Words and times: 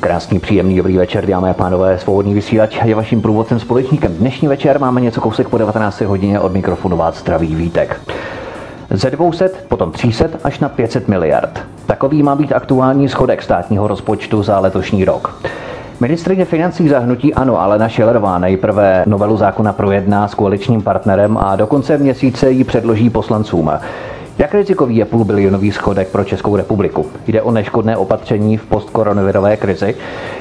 Krásný, 0.00 0.38
příjemný, 0.38 0.76
dobrý 0.76 0.96
večer, 0.96 1.26
dámy 1.26 1.50
a 1.50 1.54
pánové. 1.54 1.98
Svobodný 1.98 2.34
vysílač 2.34 2.78
je 2.84 2.94
vaším 2.94 3.22
průvodcem 3.22 3.60
společníkem. 3.60 4.14
Dnešní 4.14 4.48
večer 4.48 4.80
máme 4.80 5.00
něco 5.00 5.20
kousek 5.20 5.48
po 5.48 5.58
19. 5.58 6.00
hodině 6.00 6.40
od 6.40 6.52
mikrofonu 6.52 6.96
vás 6.96 7.18
zdraví 7.18 7.54
Vítek. 7.54 8.00
Ze 8.90 9.10
200, 9.10 9.50
potom 9.68 9.92
300 9.92 10.24
až 10.44 10.58
na 10.60 10.68
500 10.68 11.08
miliard. 11.08 11.60
Takový 11.86 12.22
má 12.22 12.36
být 12.36 12.52
aktuální 12.52 13.08
schodek 13.08 13.42
státního 13.42 13.88
rozpočtu 13.88 14.42
za 14.42 14.58
letošní 14.58 15.04
rok. 15.04 15.42
Ministrině 16.00 16.44
financí 16.44 16.88
zahnutí 16.88 17.34
ano, 17.34 17.60
Alena 17.60 17.88
Šilerová 17.88 18.38
nejprve 18.38 19.04
novelu 19.06 19.36
zákona 19.36 19.72
projedná 19.72 20.28
s 20.28 20.34
koaličním 20.34 20.82
partnerem 20.82 21.38
a 21.38 21.56
do 21.56 21.66
konce 21.66 21.98
měsíce 21.98 22.50
ji 22.50 22.64
předloží 22.64 23.10
poslancům. 23.10 23.70
Jak 24.38 24.54
rizikový 24.54 24.96
je 24.96 25.04
půlbilionový 25.04 25.72
schodek 25.72 26.08
pro 26.08 26.24
Českou 26.24 26.56
republiku? 26.56 27.06
Jde 27.26 27.42
o 27.42 27.50
neškodné 27.50 27.96
opatření 27.96 28.56
v 28.56 28.66
postkoronavirové 28.66 29.56
krizi? 29.56 29.94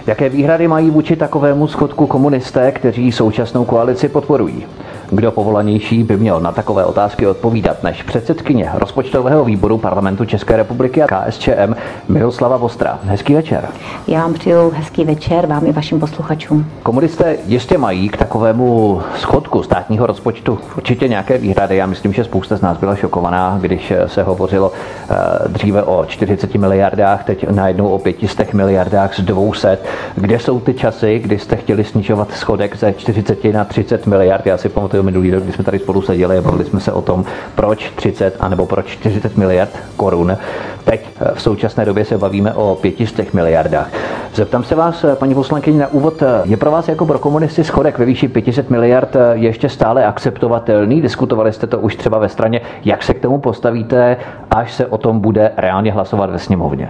Jaké 0.08 0.30
výhrady 0.30 0.68
mají 0.68 0.90
vůči 0.90 1.16
takovému 1.16 1.68
schodku 1.68 2.08
komunisté, 2.08 2.72
kteří 2.72 3.12
současnou 3.12 3.66
koalici 3.66 4.10
podporují? 4.10 4.66
Kdo 5.10 5.32
povolanější 5.32 6.04
by 6.04 6.18
měl 6.18 6.40
na 6.40 6.52
takové 6.52 6.86
otázky 6.86 7.28
odpovídat 7.28 7.84
než 7.84 8.04
předsedkyně 8.04 8.70
rozpočtového 8.74 9.46
výboru 9.46 9.78
parlamentu 9.78 10.26
České 10.26 10.58
republiky 10.58 11.04
a 11.04 11.08
KSČM 11.08 11.76
Miroslava 12.08 12.58
Vostra. 12.58 13.00
Hezký 13.04 13.34
večer. 13.36 13.68
Já 14.08 14.22
vám 14.22 14.34
přeju 14.34 14.72
hezký 14.76 15.06
večer 15.06 15.46
vám 15.46 15.66
i 15.68 15.72
vašim 15.72 16.00
posluchačům. 16.00 16.66
Komunisté 16.84 17.38
jistě 17.46 17.78
mají 17.78 18.10
k 18.10 18.18
takovému 18.18 19.02
schodku 19.18 19.64
státního 19.64 20.06
rozpočtu 20.06 20.60
určitě 20.78 21.08
nějaké 21.08 21.38
výhrady. 21.38 21.76
Já 21.76 21.86
myslím, 21.86 22.14
že 22.14 22.24
spousta 22.24 22.56
z 22.56 22.62
nás 22.62 22.78
byla 22.78 22.96
šokovaná, 22.96 23.58
když 23.62 23.94
se 24.08 24.24
hovořilo 24.24 24.72
eh, 25.10 25.16
dříve 25.48 25.84
o 25.84 26.06
40 26.06 26.56
miliardách, 26.56 27.24
teď 27.24 27.50
najednou 27.50 27.88
o 27.88 28.00
500 28.00 28.54
miliardách 28.54 29.16
z 29.16 29.22
200. 29.22 29.78
Kde 30.16 30.40
jsou 30.40 30.60
ty 30.60 30.74
časy, 30.74 31.20
kdy 31.20 31.40
jste 31.40 31.56
chtěli 31.56 31.84
snižovat 31.84 32.32
schodek 32.32 32.78
ze 32.78 32.94
40 32.94 33.44
na 33.44 33.66
30 33.66 34.08
miliard? 34.08 34.46
Já 34.46 34.58
si 34.58 34.70
pamatuju 34.70 35.04
minulý 35.06 35.32
rok, 35.32 35.44
kdy 35.44 35.52
jsme 35.52 35.64
tady 35.64 35.80
spolu 35.80 36.02
seděli 36.02 36.38
a 36.38 36.42
bavili 36.42 36.66
jsme 36.66 36.80
se 36.80 36.92
o 36.92 37.02
tom, 37.02 37.26
proč 37.56 37.92
30 37.96 38.36
anebo 38.40 38.66
proč 38.66 38.86
40 38.88 39.38
miliard 39.38 39.70
korun. 39.96 40.38
Teď 40.84 41.08
eh, 41.22 41.32
v 41.34 41.42
současné 41.42 41.86
době 41.86 42.06
se 42.06 42.18
bavíme 42.18 42.54
o 42.54 42.78
500 42.82 43.34
miliardách. 43.34 43.90
Zeptám 44.34 44.64
se 44.64 44.76
vás, 44.76 45.04
eh, 45.04 45.16
paní 45.16 45.36
poslankyně, 45.36 45.80
na 45.80 45.88
úvod, 45.88 46.22
eh, 46.22 46.26
je 46.44 46.58
pro 46.58 46.72
vás 46.72 46.88
jako 46.88 47.06
pro 47.06 47.20
komunisty 47.20 47.64
schodek 47.64 47.98
ve 47.98 48.06
výši 48.06 48.28
500 48.28 48.70
miliard 48.70 49.16
ještě 49.34 49.70
stále 49.70 50.06
akceptovatelný? 50.06 51.02
Diskutovali 51.02 51.54
jste 51.54 51.68
to 51.68 51.80
už 51.80 51.96
třeba 51.96 52.20
ve 52.20 52.30
straně, 52.30 52.62
jak 52.86 53.04
se 53.04 53.14
k 53.14 53.20
tomu 53.20 53.38
postavíte, 53.38 54.18
až 54.52 54.74
se 54.74 54.86
o 54.86 54.98
tom 54.98 55.20
bude 55.20 55.52
reálně 55.58 55.92
hlasovat 55.92 56.30
ve 56.30 56.40
sněmovně? 56.40 56.90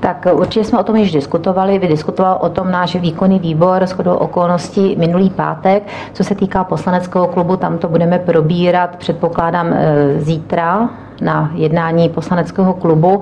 Tak 0.00 0.26
určitě 0.32 0.64
jsme 0.64 0.78
o 0.78 0.82
tom 0.82 0.96
již 0.96 1.12
diskutovali. 1.12 1.78
Vydiskutoval 1.78 2.38
o 2.40 2.48
tom 2.48 2.70
náš 2.70 2.96
výkonný 2.96 3.38
výbor 3.38 3.82
s 3.82 3.92
chodou 3.92 4.14
okolností 4.14 4.96
minulý 4.96 5.30
pátek. 5.30 5.82
Co 6.12 6.24
se 6.24 6.34
týká 6.34 6.64
poslaneckého 6.64 7.26
klubu, 7.26 7.56
tam 7.56 7.78
to 7.78 7.88
budeme 7.88 8.18
probírat, 8.18 8.96
předpokládám, 8.96 9.72
e, 9.72 10.20
zítra 10.20 10.88
na 11.20 11.50
jednání 11.54 12.08
poslaneckého 12.08 12.74
klubu. 12.74 13.20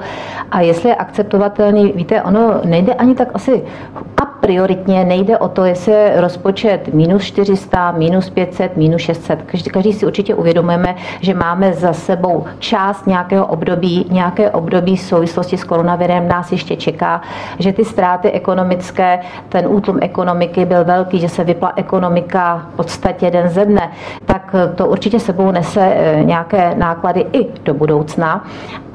A 0.51 0.61
jestli 0.61 0.89
je 0.89 0.95
akceptovatelný, 0.95 1.93
víte, 1.97 2.23
ono 2.23 2.61
nejde 2.65 2.95
ani 2.95 3.15
tak 3.15 3.29
asi 3.35 3.63
a 4.23 4.25
prioritně 4.25 5.05
nejde 5.05 5.39
o 5.39 5.49
to, 5.49 5.65
jestli 5.65 5.93
je 5.93 6.13
rozpočet 6.17 6.95
minus 6.95 7.23
400, 7.23 7.93
minus 7.93 8.31
500, 8.31 8.77
minus 8.77 9.03
600. 9.03 9.43
Každý, 9.43 9.71
každý 9.71 9.93
si 9.93 10.07
určitě 10.07 10.35
uvědomujeme, 10.35 10.95
že 11.21 11.35
máme 11.35 11.73
za 11.73 11.93
sebou 11.93 12.45
část 12.59 13.07
nějakého 13.07 13.47
období, 13.47 14.07
nějaké 14.11 14.51
období 14.51 14.97
v 14.97 15.01
souvislosti 15.01 15.57
s 15.57 15.65
koronavirem 15.65 16.29
nás 16.29 16.53
ještě 16.53 16.77
čeká, 16.77 17.21
že 17.59 17.73
ty 17.73 17.85
ztráty 17.85 18.31
ekonomické, 18.31 19.19
ten 19.49 19.67
útlum 19.69 19.99
ekonomiky 20.01 20.65
byl 20.65 20.85
velký, 20.85 21.19
že 21.19 21.29
se 21.29 21.45
vypla 21.45 21.73
ekonomika 21.77 22.67
v 22.73 22.77
podstatě 22.77 23.31
den 23.31 23.49
ze 23.49 23.65
dne, 23.65 23.91
tak 24.25 24.55
to 24.75 24.87
určitě 24.87 25.21
sebou 25.21 25.51
nese 25.51 25.81
eh, 25.81 26.25
nějaké 26.25 26.75
náklady 26.75 27.27
i 27.33 27.47
do 27.65 27.75
budoucna 27.75 27.86
budoucna 27.87 28.43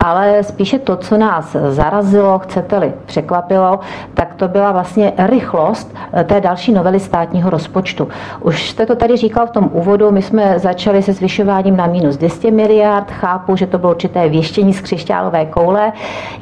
ale 0.03 0.43
spíše 0.43 0.79
to, 0.79 0.95
co 0.95 1.17
nás 1.17 1.55
zarazilo, 1.69 2.39
chcete-li 2.39 2.93
překvapilo, 3.05 3.79
tak 4.13 4.33
to 4.35 4.47
byla 4.47 4.71
vlastně 4.71 5.13
rychlost 5.17 5.95
eh, 6.13 6.23
té 6.23 6.41
další 6.41 6.71
novely 6.71 6.99
státního 6.99 7.49
rozpočtu. 7.49 8.07
Už 8.39 8.69
jste 8.69 8.85
to 8.85 8.95
tady 8.95 9.17
říkal 9.17 9.47
v 9.47 9.51
tom 9.51 9.69
úvodu, 9.73 10.11
my 10.11 10.21
jsme 10.21 10.59
začali 10.59 11.03
se 11.03 11.13
zvyšováním 11.13 11.77
na 11.77 11.87
minus 11.87 12.17
200 12.17 12.51
miliard, 12.51 13.11
chápu, 13.11 13.55
že 13.55 13.67
to 13.67 13.77
bylo 13.77 13.91
určité 13.91 14.29
věštění 14.29 14.73
z 14.73 14.81
křišťálové 14.81 15.45
koule, 15.45 15.93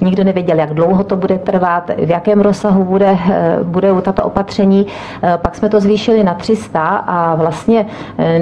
nikdo 0.01 0.23
nevěděl, 0.23 0.59
jak 0.59 0.73
dlouho 0.73 1.03
to 1.03 1.15
bude 1.15 1.37
trvat, 1.37 1.91
v 1.97 2.09
jakém 2.09 2.41
rozsahu 2.41 2.83
bude, 2.83 3.17
eh, 3.31 3.57
bude 3.63 4.01
tato 4.01 4.23
opatření. 4.23 4.87
Eh, 5.23 5.37
pak 5.41 5.55
jsme 5.55 5.69
to 5.69 5.79
zvýšili 5.79 6.23
na 6.23 6.33
300 6.33 6.87
a 6.87 7.35
vlastně, 7.35 7.85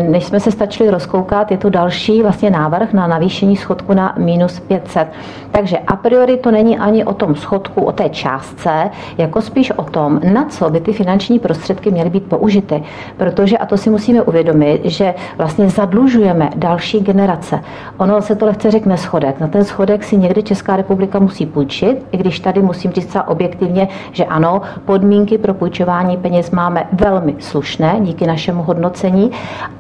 než 0.09 0.25
jsme 0.25 0.39
se 0.39 0.51
stačili 0.51 0.89
rozkoukat, 0.89 1.51
je 1.51 1.57
tu 1.57 1.69
další 1.69 2.21
vlastně 2.21 2.49
návrh 2.49 2.93
na 2.93 3.07
navýšení 3.07 3.55
schodku 3.55 3.93
na 3.93 4.13
minus 4.17 4.59
500 4.59 5.06
let. 5.07 5.47
Takže 5.51 5.77
a 5.77 5.95
priori 5.95 6.37
to 6.37 6.51
není 6.51 6.77
ani 6.77 7.05
o 7.05 7.13
tom 7.13 7.35
schodku, 7.35 7.81
o 7.81 7.91
té 7.91 8.09
částce, 8.09 8.89
jako 9.17 9.41
spíš 9.41 9.71
o 9.71 9.83
tom, 9.83 10.19
na 10.33 10.45
co 10.45 10.69
by 10.69 10.81
ty 10.81 10.93
finanční 10.93 11.39
prostředky 11.39 11.91
měly 11.91 12.09
být 12.09 12.23
použity. 12.23 12.83
Protože, 13.17 13.57
a 13.57 13.65
to 13.65 13.77
si 13.77 13.89
musíme 13.89 14.21
uvědomit, 14.21 14.81
že 14.85 15.13
vlastně 15.37 15.69
zadlužujeme 15.69 16.49
další 16.55 16.99
generace. 16.99 17.59
Ono 17.97 18.21
se 18.21 18.35
to 18.35 18.45
lehce 18.45 18.71
řekne 18.71 18.97
schodek. 18.97 19.39
Na 19.39 19.47
ten 19.47 19.63
schodek 19.65 20.03
si 20.03 20.17
někdy 20.17 20.43
Česká 20.43 20.75
republika 20.75 21.19
musí 21.19 21.45
půjčit, 21.45 22.05
i 22.11 22.17
když 22.17 22.39
tady 22.39 22.61
musím 22.61 22.91
říct 22.91 23.17
objektivně, 23.27 23.87
že 24.11 24.25
ano, 24.25 24.61
podmínky 24.85 25.37
pro 25.37 25.53
půjčování 25.53 26.17
peněz 26.17 26.51
máme 26.51 26.87
velmi 26.91 27.35
slušné 27.39 27.97
díky 28.01 28.27
našemu 28.27 28.63
hodnocení, 28.63 29.31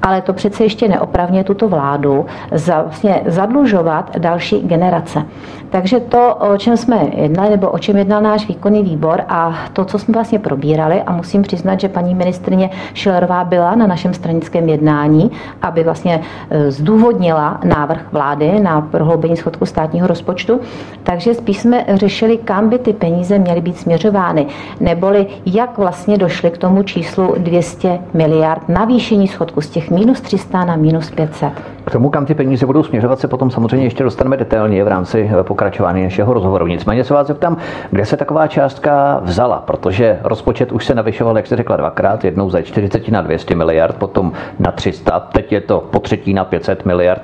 ale 0.01 0.21
to 0.21 0.33
přece 0.33 0.63
ještě 0.63 0.87
neopravně 0.87 1.43
tuto 1.43 1.67
vládu 1.67 2.25
za, 2.51 2.81
vlastně 2.81 3.21
zadlužovat 3.25 4.17
další 4.17 4.59
generace 4.59 5.16
práce. 5.21 5.57
Takže 5.69 5.99
to, 5.99 6.35
o 6.35 6.57
čem 6.57 6.77
jsme 6.77 7.07
jednali, 7.13 7.49
nebo 7.49 7.69
o 7.69 7.79
čem 7.79 7.97
jednal 7.97 8.21
náš 8.21 8.47
výkonný 8.47 8.83
výbor 8.83 9.23
a 9.27 9.55
to, 9.73 9.85
co 9.85 9.99
jsme 9.99 10.13
vlastně 10.13 10.39
probírali, 10.39 11.01
a 11.01 11.11
musím 11.11 11.41
přiznat, 11.41 11.79
že 11.79 11.89
paní 11.89 12.15
ministrině 12.15 12.69
Šilerová 12.93 13.43
byla 13.43 13.75
na 13.75 13.87
našem 13.87 14.13
stranickém 14.13 14.69
jednání, 14.69 15.31
aby 15.61 15.83
vlastně 15.83 16.21
e, 16.49 16.71
zdůvodnila 16.71 17.59
návrh 17.63 18.01
vlády 18.11 18.59
na 18.59 18.81
prohloubení 18.81 19.37
schodku 19.37 19.65
státního 19.65 20.07
rozpočtu, 20.07 20.59
takže 21.03 21.33
spíš 21.33 21.59
jsme 21.59 21.85
řešili, 21.93 22.37
kam 22.37 22.69
by 22.69 22.79
ty 22.79 22.93
peníze 22.93 23.39
měly 23.39 23.61
být 23.61 23.77
směřovány, 23.77 24.47
neboli 24.79 25.27
jak 25.45 25.77
vlastně 25.77 26.17
došli 26.17 26.51
k 26.51 26.57
tomu 26.57 26.83
číslu 26.83 27.35
200 27.37 27.99
miliard 28.13 28.69
navýšení 28.69 29.27
schodku 29.27 29.61
z 29.61 29.69
těch 29.69 29.91
minus 29.91 30.21
300 30.21 30.65
na 30.65 30.75
minus 30.75 31.09
500. 31.09 31.76
K 31.87 31.91
tomu, 31.91 32.09
kam 32.09 32.25
ty 32.25 32.35
peníze 32.35 32.65
budou 32.65 32.83
směřovat, 32.83 33.19
se 33.19 33.27
potom 33.27 33.51
samozřejmě 33.51 33.85
ještě 33.85 34.03
dostaneme 34.03 34.37
detailně 34.37 34.83
v 34.83 34.87
rámci 34.87 35.31
eh, 35.39 35.43
pokračování 35.43 36.03
našeho 36.03 36.33
rozhovoru. 36.33 36.67
Nicméně 36.67 37.03
se 37.03 37.13
vás 37.13 37.27
zeptám, 37.27 37.57
kde 37.91 38.05
se 38.05 38.17
taková 38.17 38.47
částka 38.47 39.19
vzala, 39.23 39.63
protože 39.67 40.19
rozpočet 40.23 40.71
už 40.71 40.85
se 40.85 40.95
navyšoval, 40.95 41.37
jak 41.37 41.45
jste 41.47 41.55
řekla, 41.55 41.75
dvakrát, 41.75 42.25
jednou 42.25 42.49
ze 42.49 42.63
40 42.63 43.09
na 43.09 43.21
200 43.21 43.55
miliard, 43.55 43.95
potom 43.95 44.31
na 44.59 44.71
300, 44.71 45.19
teď 45.19 45.51
je 45.51 45.61
to 45.61 45.87
po 45.91 45.99
třetí 45.99 46.33
na 46.33 46.45
500 46.45 46.85
miliard. 46.85 47.21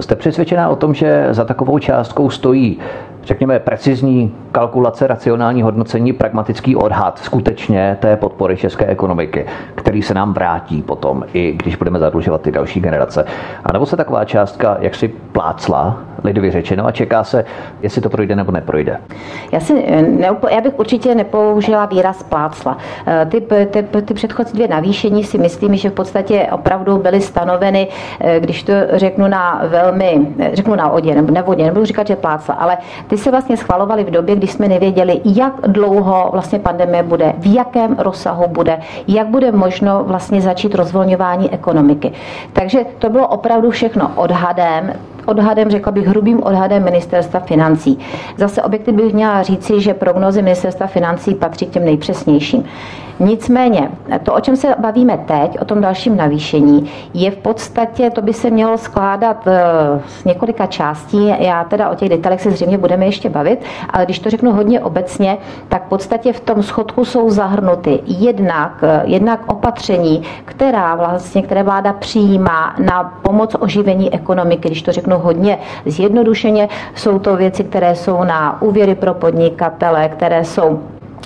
Jste 0.00 0.16
přesvědčená 0.16 0.68
o 0.68 0.76
tom, 0.76 0.94
že 0.94 1.28
za 1.30 1.44
takovou 1.44 1.78
částkou 1.78 2.30
stojí 2.30 2.78
řekněme, 3.26 3.58
precizní 3.58 4.34
kalkulace, 4.52 5.06
racionální 5.06 5.62
hodnocení, 5.62 6.12
pragmatický 6.12 6.76
odhad 6.76 7.18
skutečně 7.18 7.96
té 8.00 8.16
podpory 8.16 8.56
české 8.56 8.86
ekonomiky, 8.86 9.46
který 9.74 10.02
se 10.02 10.14
nám 10.14 10.34
vrátí 10.34 10.82
potom, 10.82 11.24
i 11.32 11.52
když 11.52 11.76
budeme 11.76 11.98
zadlužovat 11.98 12.40
ty 12.40 12.52
další 12.52 12.80
generace. 12.80 13.24
A 13.64 13.72
nebo 13.72 13.86
se 13.86 13.96
taková 13.96 14.24
částka 14.24 14.76
jak 14.80 14.94
si 14.94 15.08
plácla, 15.08 15.98
lidově 16.24 16.50
řečeno, 16.50 16.86
a 16.86 16.92
čeká 16.92 17.24
se, 17.24 17.44
jestli 17.82 18.00
to 18.00 18.08
projde 18.08 18.36
nebo 18.36 18.52
neprojde. 18.52 18.98
Já, 19.52 19.60
si, 19.60 19.84
já 20.50 20.60
bych 20.60 20.78
určitě 20.78 21.14
nepoužila 21.14 21.86
výraz 21.86 22.22
plácla. 22.22 22.78
Eh, 23.06 23.26
ty, 23.26 23.40
ty, 23.70 24.02
ty 24.02 24.14
předchozí 24.14 24.52
dvě 24.52 24.68
navýšení 24.68 25.24
si 25.24 25.38
myslím, 25.38 25.76
že 25.76 25.90
v 25.90 25.92
podstatě 25.92 26.48
opravdu 26.52 26.98
byly 26.98 27.20
stanoveny, 27.20 27.88
eh, 28.20 28.40
když 28.40 28.62
to 28.62 28.72
řeknu 28.92 29.28
na 29.28 29.62
velmi, 29.68 30.26
řeknu 30.52 30.74
na 30.74 30.90
odě, 30.90 31.14
nebo 31.14 31.32
nevodě, 31.32 31.64
nebudu 31.64 31.84
říkat, 31.84 32.06
že 32.06 32.16
plácla, 32.16 32.54
ale 32.54 32.78
ty 33.06 33.15
ty 33.16 33.22
se 33.22 33.30
vlastně 33.30 33.56
schvalovaly 33.56 34.04
v 34.04 34.10
době, 34.10 34.36
kdy 34.36 34.46
jsme 34.46 34.68
nevěděli, 34.68 35.20
jak 35.24 35.52
dlouho 35.66 36.28
vlastně 36.32 36.58
pandemie 36.58 37.02
bude, 37.02 37.32
v 37.38 37.54
jakém 37.54 37.96
rozsahu 37.98 38.48
bude, 38.48 38.78
jak 39.08 39.26
bude 39.26 39.52
možno 39.52 40.04
vlastně 40.04 40.40
začít 40.40 40.74
rozvolňování 40.74 41.52
ekonomiky. 41.52 42.12
Takže 42.52 42.78
to 42.98 43.10
bylo 43.10 43.28
opravdu 43.28 43.70
všechno 43.70 44.12
odhadem, 44.16 44.92
odhadem, 45.26 45.70
řekla 45.70 45.92
bych 45.92 46.06
hrubým 46.06 46.42
odhadem 46.42 46.84
ministerstva 46.84 47.40
financí. 47.40 47.98
Zase 48.36 48.62
objektivně 48.62 49.04
bych 49.04 49.14
měla 49.14 49.42
říci, 49.42 49.80
že 49.80 49.94
prognozy 49.94 50.42
ministerstva 50.42 50.86
financí 50.86 51.34
patří 51.34 51.66
k 51.66 51.70
těm 51.70 51.84
nejpřesnějším. 51.84 52.64
Nicméně, 53.20 53.90
to, 54.22 54.34
o 54.34 54.40
čem 54.40 54.56
se 54.56 54.74
bavíme 54.78 55.18
teď, 55.18 55.60
o 55.60 55.64
tom 55.64 55.80
dalším 55.80 56.16
navýšení, 56.16 56.90
je 57.14 57.30
v 57.30 57.36
podstatě, 57.36 58.10
to 58.10 58.22
by 58.22 58.32
se 58.32 58.50
mělo 58.50 58.78
skládat 58.78 59.46
eh, 59.46 59.62
z 60.06 60.24
několika 60.24 60.66
částí. 60.66 61.26
Já 61.38 61.64
teda 61.64 61.90
o 61.90 61.94
těch 61.94 62.08
detailech 62.08 62.40
se 62.40 62.50
zřejmě 62.50 62.78
budeme 62.78 63.06
ještě 63.06 63.30
bavit, 63.30 63.64
ale 63.90 64.04
když 64.04 64.18
to 64.18 64.30
řeknu 64.30 64.52
hodně 64.52 64.80
obecně, 64.80 65.38
tak 65.68 65.86
v 65.86 65.88
podstatě 65.88 66.32
v 66.32 66.40
tom 66.40 66.62
schodku 66.62 67.04
jsou 67.04 67.30
zahrnuty 67.30 68.00
jednak, 68.06 68.78
eh, 68.82 69.02
jednak 69.04 69.40
opatření, 69.46 70.22
která 70.44 70.94
vlastně, 70.94 71.42
které 71.42 71.62
vláda 71.62 71.92
přijímá 71.92 72.74
na 72.84 73.18
pomoc 73.22 73.56
oživení 73.60 74.14
ekonomiky, 74.14 74.68
když 74.68 74.82
to 74.82 74.92
řeknu 74.92 75.18
hodně 75.18 75.58
zjednodušeně, 75.86 76.68
jsou 76.94 77.18
to 77.18 77.36
věci, 77.36 77.64
které 77.64 77.94
jsou 77.94 78.24
na 78.24 78.62
úvěry 78.62 78.94
pro 78.94 79.14
podnikatele, 79.14 80.08
které 80.08 80.44
jsou 80.44 80.80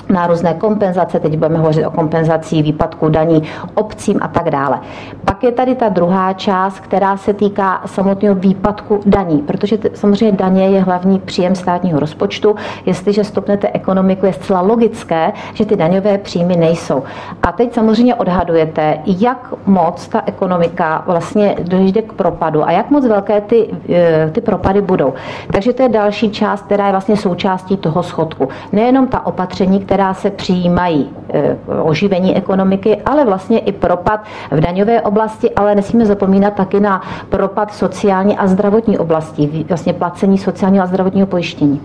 na 0.09 0.27
různé 0.27 0.55
kompenzace, 0.55 1.21
teď 1.21 1.37
budeme 1.37 1.59
hovořit 1.59 1.87
o 1.87 1.91
kompenzací 1.91 2.63
výpadku 2.63 3.09
daní 3.09 3.43
obcím 3.75 4.19
a 4.23 4.29
tak 4.29 4.51
dále. 4.51 4.79
Pak 5.25 5.45
je 5.45 5.53
tady 5.53 5.75
ta 5.75 5.89
druhá 5.89 6.33
část, 6.33 6.81
která 6.81 7.17
se 7.17 7.35
týká 7.35 7.81
samotného 7.87 8.35
výpadku 8.35 9.01
daní, 9.07 9.39
protože 9.39 9.79
t- 9.79 9.91
samozřejmě 9.95 10.37
daně 10.37 10.69
je 10.69 10.83
hlavní 10.83 11.19
příjem 11.19 11.55
státního 11.55 12.01
rozpočtu. 12.01 12.57
Jestliže 12.87 13.25
stopnete 13.25 13.71
ekonomiku, 13.73 14.27
je 14.27 14.33
zcela 14.33 14.61
logické, 14.61 15.33
že 15.55 15.67
ty 15.67 15.77
daňové 15.77 16.19
příjmy 16.19 16.57
nejsou. 16.57 17.03
A 17.43 17.53
teď 17.53 17.75
samozřejmě 17.75 18.15
odhadujete, 18.15 18.99
jak 19.07 19.55
moc 19.67 20.09
ta 20.09 20.23
ekonomika 20.27 21.03
vlastně 21.07 21.57
dojde 21.63 22.03
k 22.03 22.13
propadu 22.13 22.65
a 22.67 22.73
jak 22.73 22.91
moc 22.91 23.07
velké 23.07 23.41
ty, 23.41 23.69
e, 23.89 24.31
ty 24.31 24.41
propady 24.41 24.81
budou. 24.81 25.15
Takže 25.53 25.73
to 25.73 25.83
je 25.83 25.89
další 25.89 26.31
část, 26.31 26.63
která 26.63 26.87
je 26.87 26.93
vlastně 26.93 27.17
součástí 27.17 27.77
toho 27.77 28.03
schodku. 28.03 28.49
Nejenom 28.73 29.07
ta 29.07 29.27
opatření, 29.27 29.81
která 29.91 30.15
se 30.15 30.31
přijímají 30.31 31.11
eh, 31.35 31.57
oživení 31.83 32.37
ekonomiky, 32.37 32.97
ale 33.07 33.25
vlastně 33.25 33.59
i 33.59 33.73
propad 33.73 34.21
v 34.51 34.61
daňové 34.61 35.03
oblasti, 35.03 35.51
ale 35.51 35.75
nesmíme 35.75 36.07
zapomínat 36.07 36.55
taky 36.55 36.81
na 36.81 37.03
propad 37.29 37.75
sociální 37.75 38.39
a 38.39 38.47
zdravotní 38.47 38.99
oblasti, 38.99 39.65
vlastně 39.69 39.93
placení 39.93 40.39
sociálního 40.39 40.85
a 40.85 40.87
zdravotního 40.87 41.27
pojištění. 41.27 41.81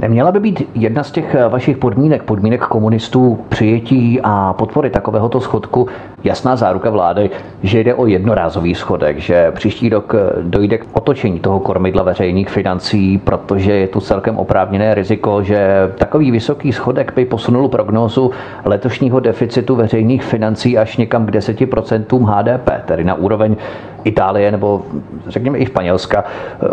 Neměla 0.00 0.32
by 0.32 0.40
být 0.40 0.62
jedna 0.74 1.02
z 1.02 1.10
těch 1.10 1.34
eh, 1.34 1.48
vašich 1.48 1.76
podmínek, 1.76 2.22
podmínek 2.22 2.60
komunistů 2.60 3.38
přijetí 3.48 4.20
a 4.22 4.52
podpory 4.52 4.90
takovéhoto 4.90 5.40
schodku 5.40 5.88
jasná 6.24 6.56
záruka 6.56 6.90
vlády, 6.90 7.30
že 7.62 7.80
jde 7.80 7.94
o 7.94 8.06
jednorázový 8.06 8.74
schodek, 8.74 9.18
že 9.18 9.50
příští 9.50 9.88
rok 9.88 10.14
eh, 10.14 10.42
dojde 10.42 10.78
k 10.78 10.86
otočení 10.92 11.40
toho 11.40 11.60
kormidla 11.60 12.02
veřejných 12.02 12.48
financí, 12.48 13.18
protože 13.18 13.72
je 13.72 13.88
tu 13.88 14.00
celkem 14.00 14.36
oprávněné 14.36 14.94
riziko, 14.94 15.42
že 15.42 15.92
takový 15.98 16.30
vysoký 16.30 16.72
schodek 16.72 17.12
by 17.16 17.24
posunul 17.24 17.68
prognózu 17.68 18.30
letošního 18.64 19.20
deficitu 19.20 19.76
veřejných 19.76 20.24
financí 20.24 20.78
až 20.78 20.96
někam 20.96 21.26
k 21.26 21.30
10% 21.30 22.24
HDP, 22.26 22.70
tedy 22.86 23.04
na 23.04 23.14
úroveň 23.14 23.56
Itálie 24.04 24.50
nebo 24.50 24.82
řekněme 25.26 25.58
i 25.58 25.66
Španělska. 25.66 26.24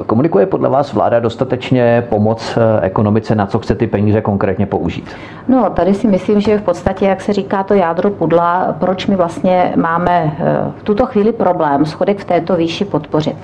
Komunikuje 0.05 0.45
podle 0.45 0.69
vás 0.69 0.93
vláda 0.93 1.19
dostatečně 1.19 2.05
pomoc 2.09 2.57
eh, 2.57 2.85
ekonomice, 2.85 3.35
na 3.35 3.45
co 3.45 3.59
chce 3.59 3.75
ty 3.75 3.87
peníze 3.87 4.21
konkrétně 4.21 4.65
použít? 4.65 5.15
No, 5.47 5.69
tady 5.69 5.93
si 5.93 6.07
myslím, 6.07 6.41
že 6.41 6.57
v 6.57 6.61
podstatě, 6.61 7.05
jak 7.05 7.21
se 7.21 7.33
říká 7.33 7.63
to 7.63 7.73
jádro 7.73 8.09
pudla, 8.09 8.75
proč 8.79 9.07
my 9.07 9.15
vlastně 9.15 9.73
máme 9.75 10.37
eh, 10.39 10.71
v 10.79 10.83
tuto 10.83 11.05
chvíli 11.05 11.31
problém 11.31 11.85
schodek 11.85 12.19
v 12.19 12.25
této 12.25 12.55
výši 12.55 12.85
podpořit. 12.85 13.35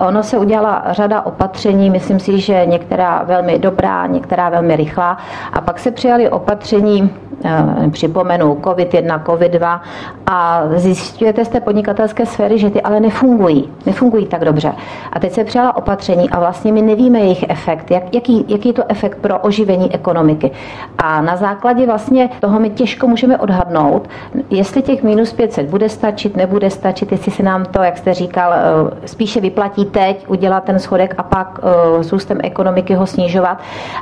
Ono 0.00 0.22
se 0.22 0.38
udělala 0.38 0.84
řada 0.90 1.22
opatření, 1.22 1.90
myslím 1.90 2.20
si, 2.20 2.40
že 2.40 2.66
některá 2.66 3.22
velmi 3.22 3.58
dobrá, 3.58 4.06
některá 4.06 4.48
velmi 4.48 4.76
rychlá 4.76 5.18
a 5.52 5.60
pak 5.60 5.78
se 5.78 5.90
přijali 5.90 6.30
opatření 6.30 7.10
Eh, 7.29 7.29
připomenu 7.90 8.54
COVID-1, 8.54 9.22
COVID-2 9.22 9.80
a 10.26 10.62
zjistujete 10.74 11.44
z 11.44 11.48
té 11.48 11.60
podnikatelské 11.60 12.26
sféry, 12.26 12.58
že 12.58 12.70
ty 12.70 12.82
ale 12.82 13.00
nefungují, 13.00 13.68
nefungují 13.86 14.26
tak 14.26 14.44
dobře. 14.44 14.72
A 15.12 15.20
teď 15.20 15.32
se 15.32 15.44
přijala 15.44 15.76
opatření 15.76 16.30
a 16.30 16.40
vlastně 16.40 16.72
my 16.72 16.82
nevíme 16.82 17.18
jejich 17.18 17.44
efekt, 17.48 17.90
jak, 17.90 18.14
jaký, 18.14 18.44
jaký 18.48 18.68
je 18.68 18.74
to 18.74 18.82
efekt 18.88 19.18
pro 19.18 19.38
oživení 19.38 19.94
ekonomiky. 19.94 20.50
A 20.98 21.20
na 21.20 21.36
základě 21.36 21.86
vlastně 21.86 22.30
toho 22.40 22.60
my 22.60 22.70
těžko 22.70 23.06
můžeme 23.06 23.38
odhadnout, 23.38 24.08
jestli 24.50 24.82
těch 24.82 25.02
minus 25.02 25.32
500 25.32 25.66
bude 25.66 25.88
stačit, 25.88 26.36
nebude 26.36 26.70
stačit, 26.70 27.12
jestli 27.12 27.32
se 27.32 27.42
nám 27.42 27.64
to, 27.64 27.82
jak 27.82 27.98
jste 27.98 28.14
říkal, 28.14 28.52
eh, 28.52 29.08
spíše 29.08 29.40
vyplatí 29.40 29.84
teď 29.84 30.28
udělat 30.28 30.64
ten 30.64 30.78
schodek 30.78 31.14
a 31.18 31.22
pak 31.22 31.60
eh, 31.62 32.04
s 32.04 32.12
růstem 32.12 32.38
ekonomiky 32.42 32.94
ho 32.94 33.06
snižovat. 33.06 33.58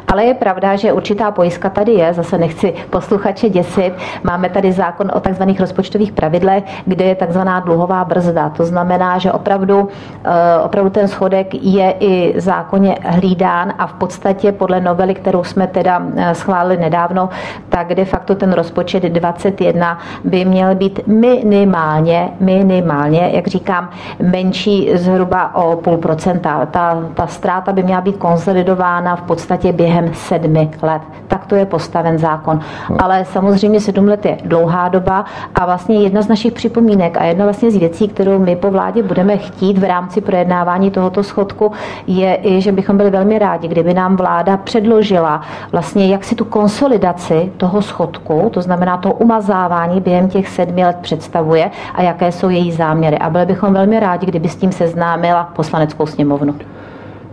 Ale 0.09 0.25
je 0.25 0.35
pravda, 0.35 0.77
že 0.77 0.93
určitá 0.93 1.31
pojistka 1.31 1.71
tady 1.71 1.93
je, 1.93 2.15
zase 2.15 2.39
nechci 2.39 2.75
poslouchat 2.91 3.28
posluchače 3.33 3.49
děsit. 3.49 3.93
Máme 4.25 4.49
tady 4.49 4.73
zákon 4.73 5.11
o 5.15 5.21
takzvaných 5.21 5.61
rozpočtových 5.61 6.13
pravidlech, 6.13 6.65
kde 6.87 7.05
je 7.05 7.15
takzvaná 7.15 7.61
dluhová 7.61 8.05
brzda. 8.05 8.49
To 8.49 8.65
znamená, 8.65 9.19
že 9.19 9.33
opravdu, 9.33 9.89
eh, 10.25 10.63
opravdu 10.65 10.91
ten 10.91 11.09
schodek 11.09 11.55
je 11.55 11.95
i 12.01 12.41
zákonně 12.41 12.97
hlídán 13.05 13.73
a 13.79 13.87
v 13.87 13.93
podstatě 13.93 14.53
podle 14.53 14.81
novely, 14.81 15.15
kterou 15.15 15.45
jsme 15.45 15.67
teda 15.67 16.03
eh, 16.17 16.35
schválili 16.35 16.77
nedávno, 16.77 17.29
tak 17.69 17.95
de 17.95 18.05
facto 18.05 18.35
ten 18.35 18.53
rozpočet 18.53 19.03
21 19.03 19.99
by 20.25 20.45
měl 20.45 20.75
být 20.75 21.01
minimálně, 21.07 22.31
minimálně, 22.41 23.31
jak 23.33 23.47
říkám, 23.47 23.91
menší 24.23 24.91
zhruba 24.95 25.55
o 25.55 25.77
půl 25.77 25.97
procenta. 25.97 26.67
Ta, 26.67 26.97
ta 27.15 27.27
ztráta 27.27 27.73
by 27.73 27.83
měla 27.83 28.01
být 28.01 28.17
konsolidována 28.17 29.17
v 29.17 29.23
podstatě 29.23 29.73
během 29.73 30.15
sedmi 30.15 30.71
let. 30.83 31.03
Tak 31.29 31.47
to 31.47 31.57
je 31.57 31.67
postaven 31.67 32.19
zákon. 32.19 32.61
Ale 32.99 33.18
samozřejmě 33.25 33.81
sedm 33.81 34.09
let 34.09 34.25
je 34.25 34.39
dlouhá 34.45 34.89
doba 34.89 35.25
a 35.55 35.67
vlastně 35.67 36.03
jedna 36.03 36.23
z 36.23 36.29
našich 36.29 36.53
připomínek 36.53 37.17
a 37.17 37.25
jedna 37.25 37.45
vlastně 37.45 37.71
z 37.71 37.77
věcí, 37.77 38.09
kterou 38.09 38.39
my 38.39 38.57
po 38.57 38.71
vládě 38.71 39.03
budeme 39.03 39.37
chtít 39.37 39.79
v 39.79 39.85
rámci 39.85 40.21
projednávání 40.21 40.91
tohoto 40.91 41.23
schodku, 41.23 41.73
je 42.07 42.39
i, 42.43 42.61
že 42.61 42.73
bychom 42.73 42.97
byli 42.97 43.11
velmi 43.11 43.39
rádi, 43.39 43.69
kdyby 43.69 43.95
nám 43.95 44.17
vláda 44.17 44.57
předložila 44.57 45.41
vlastně 45.73 46.07
jak 46.07 46.25
si 46.25 46.35
tu 46.35 46.45
konsolidaci 46.45 47.53
toho 47.57 47.83
schodku, 47.83 48.51
to 48.55 48.63
znamená 48.63 48.97
to 48.97 49.13
umazávání 49.13 50.01
během 50.01 50.29
těch 50.29 50.49
sedmi 50.49 50.85
let 50.85 50.97
představuje 51.01 51.71
a 51.95 52.03
jaké 52.03 52.33
jsou 52.33 52.49
její 52.49 52.73
záměry. 52.73 53.19
A 53.19 53.31
byli 53.31 53.47
bychom 53.47 53.73
velmi 53.73 54.01
rádi, 54.01 54.27
kdyby 54.27 54.49
s 54.49 54.57
tím 54.57 54.73
seznámila 54.73 55.45
poslaneckou 55.45 56.07
sněmovnu. 56.07 56.55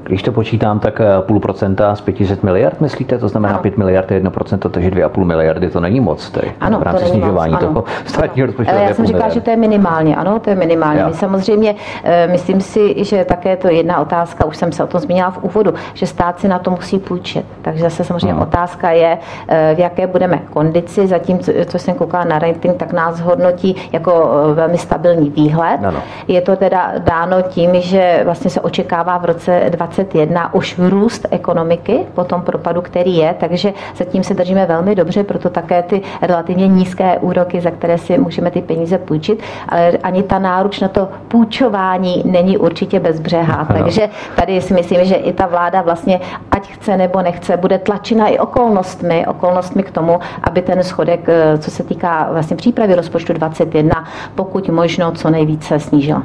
Když 0.07 0.23
to 0.23 0.31
počítám, 0.31 0.79
tak 0.79 1.01
eh, 1.01 1.21
půl 1.21 1.39
procenta 1.39 1.95
z 1.95 2.01
500 2.01 2.43
miliard, 2.43 2.81
myslíte? 2.81 3.17
To 3.17 3.27
znamená 3.27 3.53
ano. 3.53 3.61
5 3.61 3.77
miliard 3.77 4.11
je 4.11 4.23
1%, 4.23 4.69
takže 4.69 4.89
2,5 4.89 5.23
miliardy 5.23 5.69
to 5.69 5.79
není 5.79 5.99
moc. 5.99 6.29
Tedy, 6.29 6.51
ano, 6.59 6.79
v 6.79 6.83
rámci 6.83 7.03
to 7.03 7.09
snižování 7.09 7.51
moc, 7.51 7.61
toho 7.61 7.83
státního 8.05 8.45
rozpočtu. 8.47 8.75
Já 8.75 8.93
jsem 8.93 9.05
říkala, 9.05 9.29
že 9.29 9.41
to 9.41 9.49
je 9.49 9.57
minimálně, 9.57 10.15
ano, 10.15 10.39
to 10.39 10.49
je 10.49 10.55
minimálně. 10.55 11.05
My 11.05 11.13
samozřejmě, 11.13 11.75
eh, 12.03 12.27
myslím 12.27 12.61
si, 12.61 13.03
že 13.03 13.25
také 13.25 13.57
to 13.57 13.67
je 13.67 13.73
jedna 13.73 13.99
otázka, 13.99 14.45
už 14.45 14.57
jsem 14.57 14.71
se 14.71 14.83
o 14.83 14.87
tom 14.87 15.01
zmínila 15.01 15.31
v 15.31 15.43
úvodu, 15.43 15.73
že 15.93 16.07
stát 16.07 16.39
si 16.39 16.47
na 16.47 16.59
to 16.59 16.71
musí 16.71 16.99
půjčit. 16.99 17.45
Takže 17.61 17.83
zase 17.83 18.03
samozřejmě 18.03 18.33
hmm. 18.33 18.41
otázka 18.41 18.91
je, 18.91 19.17
eh, 19.47 19.73
v 19.75 19.79
jaké 19.79 20.07
budeme 20.07 20.37
kondici. 20.49 21.07
Zatím, 21.07 21.39
co 21.65 21.79
jsem 21.79 21.95
koukala 21.95 22.23
na 22.23 22.39
rating, 22.39 22.77
tak 22.77 22.93
nás 22.93 23.19
hodnotí 23.19 23.75
jako 23.91 24.31
velmi 24.53 24.77
stabilní 24.77 25.29
výhled. 25.29 25.79
Ano. 25.83 25.99
Je 26.27 26.41
to 26.41 26.55
teda 26.55 26.91
dáno 26.99 27.41
tím, 27.41 27.81
že 27.81 28.21
vlastně 28.23 28.49
se 28.49 28.61
očekává 28.61 29.17
v 29.17 29.25
roce 29.25 29.61
2021 29.95 30.53
už 30.53 30.79
růst 30.79 31.25
ekonomiky 31.31 31.99
po 32.13 32.23
tom 32.23 32.41
propadu, 32.41 32.81
který 32.81 33.17
je, 33.17 33.35
takže 33.39 33.73
zatím 33.95 34.23
se 34.23 34.33
držíme 34.33 34.65
velmi 34.65 34.95
dobře, 34.95 35.23
proto 35.23 35.49
také 35.49 35.83
ty 35.83 36.01
relativně 36.21 36.67
nízké 36.67 37.17
úroky, 37.17 37.61
za 37.61 37.71
které 37.71 37.97
si 37.97 38.17
můžeme 38.17 38.51
ty 38.51 38.61
peníze 38.61 38.97
půjčit, 38.97 39.43
ale 39.69 39.91
ani 39.91 40.23
ta 40.23 40.39
náruč 40.39 40.79
na 40.79 40.87
to 40.87 41.07
půjčování 41.27 42.23
není 42.25 42.57
určitě 42.57 42.99
bezbřehá. 42.99 43.65
Takže 43.65 44.09
tady 44.35 44.61
si 44.61 44.73
myslím, 44.73 45.05
že 45.05 45.15
i 45.15 45.33
ta 45.33 45.47
vláda 45.47 45.81
vlastně, 45.81 46.19
ať 46.51 46.71
chce 46.71 46.97
nebo 46.97 47.21
nechce, 47.21 47.57
bude 47.57 47.77
tlačena 47.77 48.27
i 48.27 48.37
okolnostmi, 48.37 49.25
okolnostmi 49.27 49.83
k 49.83 49.91
tomu, 49.91 50.19
aby 50.43 50.61
ten 50.61 50.83
schodek, 50.83 51.29
eh, 51.29 51.57
co 51.57 51.71
se 51.71 51.83
týká 51.83 52.27
vlastně 52.31 52.55
přípravy 52.55 52.95
rozpočtu 52.95 53.33
21, 53.33 54.05
pokud 54.35 54.69
možno 54.69 55.11
co 55.11 55.29
nejvíce 55.29 55.79
snížila. 55.79 56.23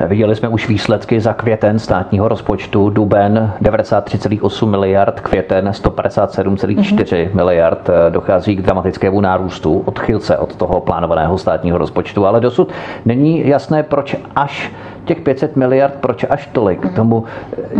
Viděli 0.00 0.36
jsme 0.36 0.48
už 0.48 0.68
výsledky 0.68 1.20
za 1.20 1.32
květen 1.32 1.78
státního 1.78 2.28
rozpočtu, 2.28 2.83
duben 2.90 3.52
93,8 3.62 4.66
miliard, 4.66 5.20
květen 5.20 5.68
157,4 5.68 6.76
mm-hmm. 6.76 7.34
miliard. 7.34 7.90
Dochází 8.10 8.56
k 8.56 8.62
dramatickému 8.62 9.20
nárůstu, 9.20 9.82
odchylce 9.84 10.38
od 10.38 10.56
toho 10.56 10.80
plánovaného 10.80 11.38
státního 11.38 11.78
rozpočtu, 11.78 12.26
ale 12.26 12.40
dosud 12.40 12.72
není 13.04 13.48
jasné, 13.48 13.82
proč 13.82 14.16
až 14.36 14.72
těch 15.04 15.20
500 15.20 15.56
miliard, 15.56 15.94
proč 16.00 16.24
až 16.30 16.46
tolik? 16.46 16.84
Mm. 16.84 16.90
Tomu, 16.90 17.24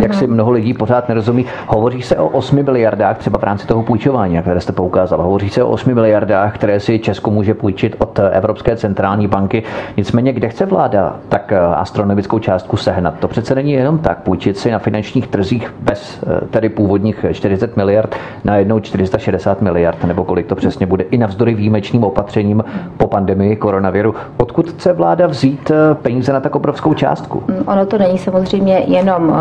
jak 0.01 0.13
si 0.13 0.27
mnoho 0.27 0.51
lidí 0.51 0.73
pořád 0.73 1.09
nerozumí. 1.09 1.45
Hovoří 1.67 2.01
se 2.01 2.17
o 2.17 2.27
8 2.27 2.55
miliardách, 2.63 3.17
třeba 3.17 3.39
v 3.39 3.43
rámci 3.43 3.67
toho 3.67 3.83
půjčování, 3.83 4.41
které 4.41 4.61
jste 4.61 4.71
poukázal. 4.71 5.21
Hovoří 5.21 5.49
se 5.49 5.63
o 5.63 5.69
8 5.69 5.93
miliardách, 5.93 6.55
které 6.55 6.79
si 6.79 6.99
Česko 6.99 7.31
může 7.31 7.53
půjčit 7.53 7.95
od 7.99 8.19
Evropské 8.31 8.75
centrální 8.75 9.27
banky. 9.27 9.63
Nicméně, 9.97 10.33
kde 10.33 10.49
chce 10.49 10.65
vláda 10.65 11.15
tak 11.29 11.53
astronomickou 11.75 12.39
částku 12.39 12.77
sehnat? 12.77 13.19
To 13.19 13.27
přece 13.27 13.55
není 13.55 13.71
jenom 13.71 13.99
tak. 13.99 14.21
Půjčit 14.21 14.57
si 14.57 14.71
na 14.71 14.79
finančních 14.79 15.27
trzích 15.27 15.73
bez 15.79 16.23
tedy 16.49 16.69
původních 16.69 17.25
40 17.31 17.77
miliard 17.77 18.15
na 18.43 18.55
jednou 18.57 18.79
460 18.79 19.61
miliard, 19.61 20.03
nebo 20.03 20.23
kolik 20.23 20.45
to 20.47 20.55
přesně 20.55 20.85
bude, 20.85 21.03
i 21.03 21.17
navzdory 21.17 21.53
výjimečným 21.53 22.03
opatřením 22.03 22.63
po 22.97 23.07
pandemii 23.07 23.55
koronaviru. 23.55 24.15
Odkud 24.37 24.69
chce 24.69 24.93
vláda 24.93 25.27
vzít 25.27 25.71
peníze 26.01 26.33
na 26.33 26.39
tak 26.39 26.55
obrovskou 26.55 26.93
částku? 26.93 27.14
Mm, 27.47 27.63
ono 27.67 27.85
to 27.85 27.97
není 27.97 28.17
samozřejmě 28.17 28.83
jenom 28.87 29.33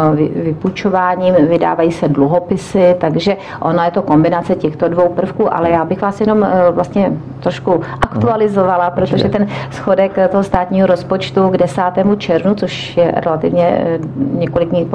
vypůjčováním, 0.45 1.35
vydávají 1.35 1.93
se 1.93 2.09
dluhopisy, 2.09 2.97
takže 2.99 3.37
ono 3.61 3.83
je 3.83 3.91
to 3.91 4.03
kombinace 4.03 4.55
těchto 4.55 4.89
dvou 4.89 5.09
prvků, 5.09 5.55
ale 5.55 5.71
já 5.71 5.85
bych 5.85 6.03
vás 6.03 6.21
jenom 6.21 6.47
vlastně 6.71 7.13
trošku 7.41 7.81
aktualizovala, 8.03 8.91
protože 8.91 9.29
ten 9.29 9.47
schodek 9.71 10.19
toho 10.31 10.43
státního 10.43 10.87
rozpočtu 10.87 11.51
k 11.51 11.57
10. 11.57 11.83
červnu, 12.19 12.55
což 12.55 12.97
je 12.97 13.13
relativně 13.17 13.99
několik 14.17 14.69
dní 14.69 14.91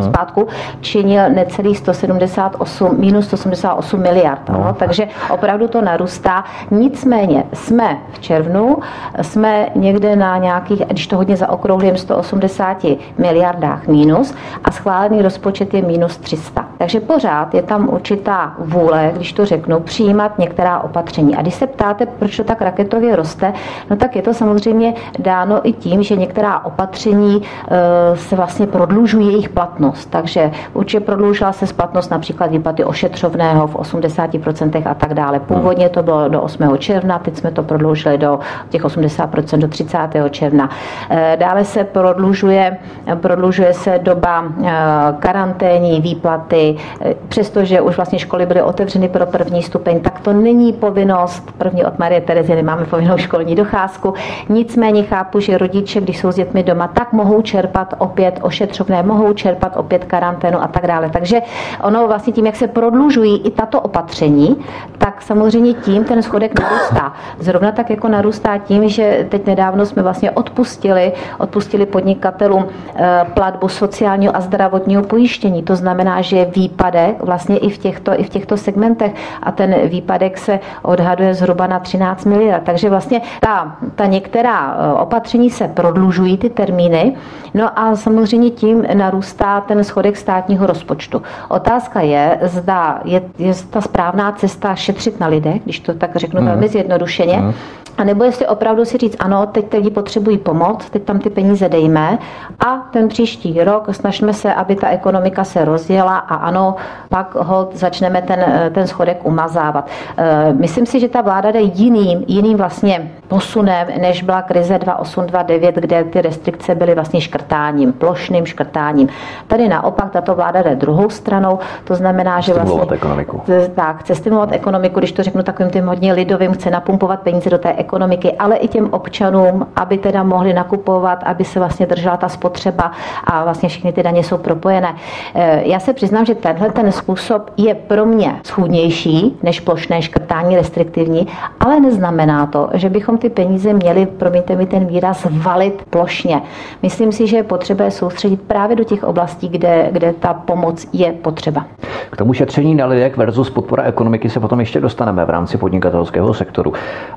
zpátku, 0.00 0.48
činil 0.80 1.30
necelých 1.30 1.78
178, 1.78 3.00
minus 3.00 3.26
178 3.26 4.00
miliard. 4.00 4.48
No. 4.48 4.76
Takže 4.78 5.08
opravdu 5.30 5.68
to 5.68 5.82
narůstá. 5.82 6.44
Nicméně 6.70 7.44
jsme 7.52 7.98
v 8.12 8.18
červnu, 8.18 8.78
jsme 9.22 9.66
někde 9.74 10.16
na 10.16 10.38
nějakých, 10.38 10.82
když 10.86 11.06
to 11.06 11.16
hodně 11.16 11.36
zaokrouhlím, 11.36 11.96
180 12.12 12.84
miliardách 13.18 13.86
minus 13.86 14.34
a 14.64 14.70
schválený 14.70 15.22
rozpočet 15.22 15.74
je 15.74 15.82
minus 15.82 16.16
300. 16.16 16.66
Takže 16.78 17.00
pořád 17.00 17.54
je 17.54 17.62
tam 17.62 17.88
určitá 17.88 18.54
vůle, 18.58 19.12
když 19.14 19.32
to 19.32 19.46
řeknu, 19.46 19.80
přijímat 19.80 20.38
některá 20.38 20.80
opatření. 20.80 21.36
A 21.36 21.42
když 21.42 21.54
se 21.54 21.66
ptáte, 21.66 22.06
proč 22.06 22.36
to 22.36 22.44
tak 22.44 22.62
raketově 22.62 23.16
roste, 23.16 23.52
no 23.90 23.96
tak 23.96 24.16
je 24.16 24.22
to 24.22 24.34
samozřejmě 24.34 24.94
dáno 25.18 25.60
i 25.68 25.72
tím, 25.72 26.02
že 26.02 26.16
některá 26.16 26.64
opatření 26.64 27.42
e, 27.42 28.16
se 28.16 28.36
vlastně 28.36 28.66
prodlužují 28.66 29.26
jejich 29.26 29.48
platnost. 29.48 30.10
Takže 30.10 30.50
určitě 30.74 31.00
prodloužila 31.00 31.52
se 31.52 31.66
splatnost 31.66 32.10
například 32.10 32.50
výplaty 32.50 32.84
ošetřovného 32.84 33.66
v 33.66 33.76
80% 33.76 34.82
a 34.84 34.94
tak 34.94 35.14
dále. 35.14 35.40
Původně 35.40 35.88
to 35.88 36.02
bylo 36.02 36.28
do 36.28 36.42
8. 36.42 36.78
června, 36.78 37.18
teď 37.18 37.36
jsme 37.36 37.50
to 37.50 37.62
prodloužili 37.62 38.18
do 38.18 38.38
těch 38.68 38.84
80% 38.84 39.58
do 39.58 39.68
30. 39.68 39.98
června. 40.30 40.70
E, 41.10 41.36
dále 41.40 41.64
se 41.64 41.84
prodlužuje, 42.02 42.76
prodlužuje 43.20 43.74
se 43.74 43.98
doba 44.02 44.44
e, 44.44 44.72
karanténní, 45.18 46.00
výplaty, 46.00 46.76
e, 47.00 47.14
přestože 47.28 47.80
už 47.80 47.96
vlastně 47.96 48.18
školy 48.18 48.46
byly 48.46 48.62
otevřeny 48.62 49.08
pro 49.08 49.26
první 49.26 49.62
stupeň, 49.62 50.00
tak 50.00 50.20
to 50.20 50.32
není 50.32 50.72
povinnost. 50.72 51.52
První 51.58 51.84
od 51.84 51.98
Marie 51.98 52.20
Terezy 52.20 52.54
nemáme 52.54 52.84
povinnou 52.84 53.16
školní 53.16 53.54
docházku. 53.54 54.14
Nicméně 54.48 55.02
chápu, 55.02 55.40
že 55.40 55.58
rodiče, 55.58 56.00
když 56.00 56.18
jsou 56.18 56.32
s 56.32 56.34
dětmi 56.36 56.62
doma, 56.62 56.88
tak 56.88 57.12
mohou 57.12 57.42
čerpat 57.42 57.94
opět 57.98 58.38
ošetřovné, 58.42 59.02
mohou 59.02 59.32
čerpat 59.32 59.76
opět 59.76 60.04
karanténu 60.04 60.62
a 60.62 60.66
tak 60.66 60.86
dále. 60.86 61.10
Takže 61.10 61.40
ono 61.82 62.06
vlastně 62.06 62.32
tím, 62.32 62.46
jak 62.46 62.56
se 62.56 62.66
prodlužují 62.66 63.46
i 63.46 63.50
tato 63.50 63.80
opatření, 63.80 64.56
tak 64.98 65.22
samozřejmě 65.22 65.74
tím 65.74 66.04
ten 66.04 66.22
schodek 66.22 66.60
narůstá. 66.60 67.12
Zrovna 67.38 67.72
tak 67.72 67.90
jako 67.90 68.08
narůstá 68.08 68.58
tím, 68.58 68.88
že 68.88 69.26
teď 69.28 69.46
nedávno 69.46 69.86
jsme 69.86 70.02
vlastně 70.02 70.30
odpustili, 70.30 71.12
odpustili 71.38 71.86
podnikatelům 71.92 72.66
eh, 72.66 73.26
platbu 73.34 73.68
sociálního 73.68 74.36
a 74.36 74.40
zdravotního 74.40 75.02
pojištění. 75.02 75.62
To 75.62 75.76
znamená, 75.76 76.20
že 76.20 76.36
je 76.36 76.44
výpadek 76.44 77.22
vlastně 77.22 77.58
i 77.58 77.70
v 77.70 77.78
těchto, 77.78 78.20
i 78.20 78.24
v 78.24 78.28
těchto 78.28 78.56
segmentech 78.56 79.14
a 79.42 79.52
ten 79.52 79.74
výpadek 79.88 80.38
se 80.38 80.60
odhaduje 80.82 81.34
zhruba 81.34 81.66
na 81.66 81.78
13 81.78 82.24
miliard. 82.24 82.62
Takže 82.64 82.90
vlastně 82.90 83.20
ta, 83.40 83.76
ta 83.94 84.06
některá 84.06 84.74
eh, 84.74 84.92
opatření 84.92 85.50
se 85.50 85.68
prodlužují 85.68 86.38
ty 86.38 86.50
termíny, 86.50 87.14
no 87.54 87.78
a 87.78 87.96
samozřejmě 87.96 88.50
tím 88.50 88.84
narůstá 88.94 89.60
ten 89.60 89.84
schodek 89.84 90.16
státního 90.16 90.66
rozpočtu. 90.66 91.22
Otázka 91.48 92.00
je, 92.00 92.38
zda 92.42 93.00
je, 93.04 93.22
je 93.38 93.54
ta 93.70 93.80
správná 93.80 94.32
cesta 94.32 94.74
šetřit 94.74 95.20
na 95.20 95.26
lidech, 95.26 95.62
když 95.64 95.80
to 95.80 95.94
tak 95.94 96.16
řeknu 96.16 96.40
mm. 96.40 96.46
velmi 96.46 96.68
zjednodušeně, 96.68 97.36
mm. 97.36 97.52
A 97.98 98.04
nebo 98.04 98.24
jestli 98.24 98.46
opravdu 98.46 98.84
si 98.84 98.98
říct, 98.98 99.16
ano, 99.18 99.46
teď 99.46 99.74
lidi 99.74 99.90
potřebují 99.90 100.38
pomoc, 100.38 100.90
teď 100.90 101.02
tam 101.02 101.18
ty 101.18 101.30
peníze 101.30 101.68
dejme 101.82 102.18
a 102.66 102.76
ten 102.76 103.08
příští 103.08 103.64
rok 103.64 103.86
snažíme 103.90 104.32
se, 104.32 104.54
aby 104.54 104.76
ta 104.76 104.88
ekonomika 104.88 105.44
se 105.44 105.64
rozjela 105.64 106.16
a 106.18 106.34
ano, 106.34 106.74
pak 107.08 107.34
ho 107.34 107.68
začneme 107.72 108.22
ten, 108.22 108.70
ten 108.74 108.86
schodek 108.86 109.26
umazávat. 109.26 109.88
E, 110.16 110.52
myslím 110.52 110.86
si, 110.86 111.00
že 111.00 111.08
ta 111.08 111.20
vláda 111.20 111.50
jde 111.50 111.60
jiným, 111.60 112.24
jiným 112.26 112.56
vlastně 112.56 113.10
posunem, 113.28 113.86
než 114.00 114.22
byla 114.22 114.42
krize 114.42 114.78
2829, 114.78 115.74
kde 115.74 116.04
ty 116.04 116.22
restrikce 116.22 116.74
byly 116.74 116.94
vlastně 116.94 117.20
škrtáním, 117.20 117.92
plošným 117.92 118.46
škrtáním. 118.46 119.08
Tady 119.46 119.68
naopak 119.68 120.10
tato 120.10 120.34
vláda 120.34 120.62
jde 120.62 120.74
druhou 120.74 121.10
stranou, 121.10 121.58
to 121.84 121.94
znamená, 121.94 122.40
že 122.40 122.54
vlastně 122.54 122.82
ekonomiku. 122.92 123.42
Tak, 123.74 123.98
chce 124.00 124.14
stimulovat 124.14 124.52
ekonomiku, 124.52 124.98
když 124.98 125.12
to 125.12 125.22
řeknu 125.22 125.42
takovým 125.42 125.70
tím 125.70 125.86
hodně 125.86 126.12
lidovým, 126.12 126.52
chce 126.52 126.70
napumpovat 126.70 127.20
peníze 127.20 127.50
do 127.50 127.58
té 127.58 127.72
ekonomiky, 127.72 128.32
ale 128.32 128.56
i 128.56 128.68
těm 128.68 128.88
občanům, 128.90 129.66
aby 129.76 129.98
teda 129.98 130.22
mohli 130.22 130.52
nakupovat, 130.52 131.22
aby 131.24 131.44
se 131.44 131.60
vlastně 131.62 131.86
držela 131.86 132.16
ta 132.16 132.28
spotřeba 132.28 132.92
a 133.24 133.44
vlastně 133.44 133.68
všechny 133.68 133.92
ty 133.92 134.02
daně 134.02 134.24
jsou 134.24 134.38
propojené. 134.38 134.94
Eh, 135.34 135.62
já 135.64 135.80
se 135.80 135.92
přiznám, 135.92 136.24
že 136.24 136.34
tenhle 136.34 136.70
ten 136.70 136.92
způsob 136.92 137.50
je 137.56 137.74
pro 137.74 138.06
mě 138.06 138.40
schůdnější 138.44 139.38
než 139.42 139.60
plošné 139.60 140.02
škrtání 140.02 140.56
restriktivní, 140.56 141.26
ale 141.60 141.80
neznamená 141.80 142.46
to, 142.46 142.68
že 142.74 142.88
bychom 142.88 143.18
ty 143.18 143.30
peníze 143.30 143.72
měli, 143.72 144.06
promiňte 144.06 144.56
mi 144.56 144.66
ten 144.66 144.86
výraz, 144.86 145.26
valit 145.30 145.82
plošně. 145.90 146.42
Myslím 146.82 147.12
si, 147.12 147.26
že 147.26 147.36
je 147.36 147.42
potřeba 147.42 147.90
soustředit 147.90 148.42
právě 148.42 148.76
do 148.76 148.84
těch 148.84 149.04
oblastí, 149.04 149.48
kde, 149.48 149.88
kde 149.92 150.12
ta 150.12 150.34
pomoc 150.34 150.86
je 150.92 151.12
potřeba. 151.12 151.64
K 152.10 152.16
tomu 152.16 152.32
šetření 152.32 152.74
na 152.74 152.86
lidech 152.86 153.16
versus 153.16 153.50
podpora 153.50 153.82
ekonomiky 153.82 154.30
se 154.30 154.40
potom 154.40 154.60
ještě 154.60 154.80
dostaneme 154.80 155.24
v 155.24 155.30
rámci 155.30 155.58
podnikatelského 155.58 156.34
sektoru. 156.34 156.72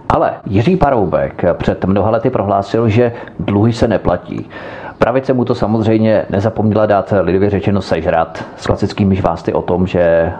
Ale 0.10 0.34
Jiří 0.46 0.78
Paroubek 0.78 1.46
před 1.54 1.86
mnoha 1.86 2.10
lety 2.10 2.30
prohlásil, 2.30 2.90
že 2.90 3.12
dluhy 3.40 3.74
se 3.74 3.88
neplatí. 3.88 4.35
Pravice 4.98 5.34
mu 5.34 5.46
to 5.46 5.56
samozřejmě 5.56 6.25
nezapomněla 6.30 6.86
dát 6.86 7.13
lidově 7.22 7.50
řečeno 7.50 7.82
sežrat. 7.82 8.46
S 8.56 8.65
klasickými 8.68 9.15
žvásty 9.15 9.54
o 9.54 9.62
tom, 9.62 9.88
že 9.88 10.01
eh, 10.01 10.34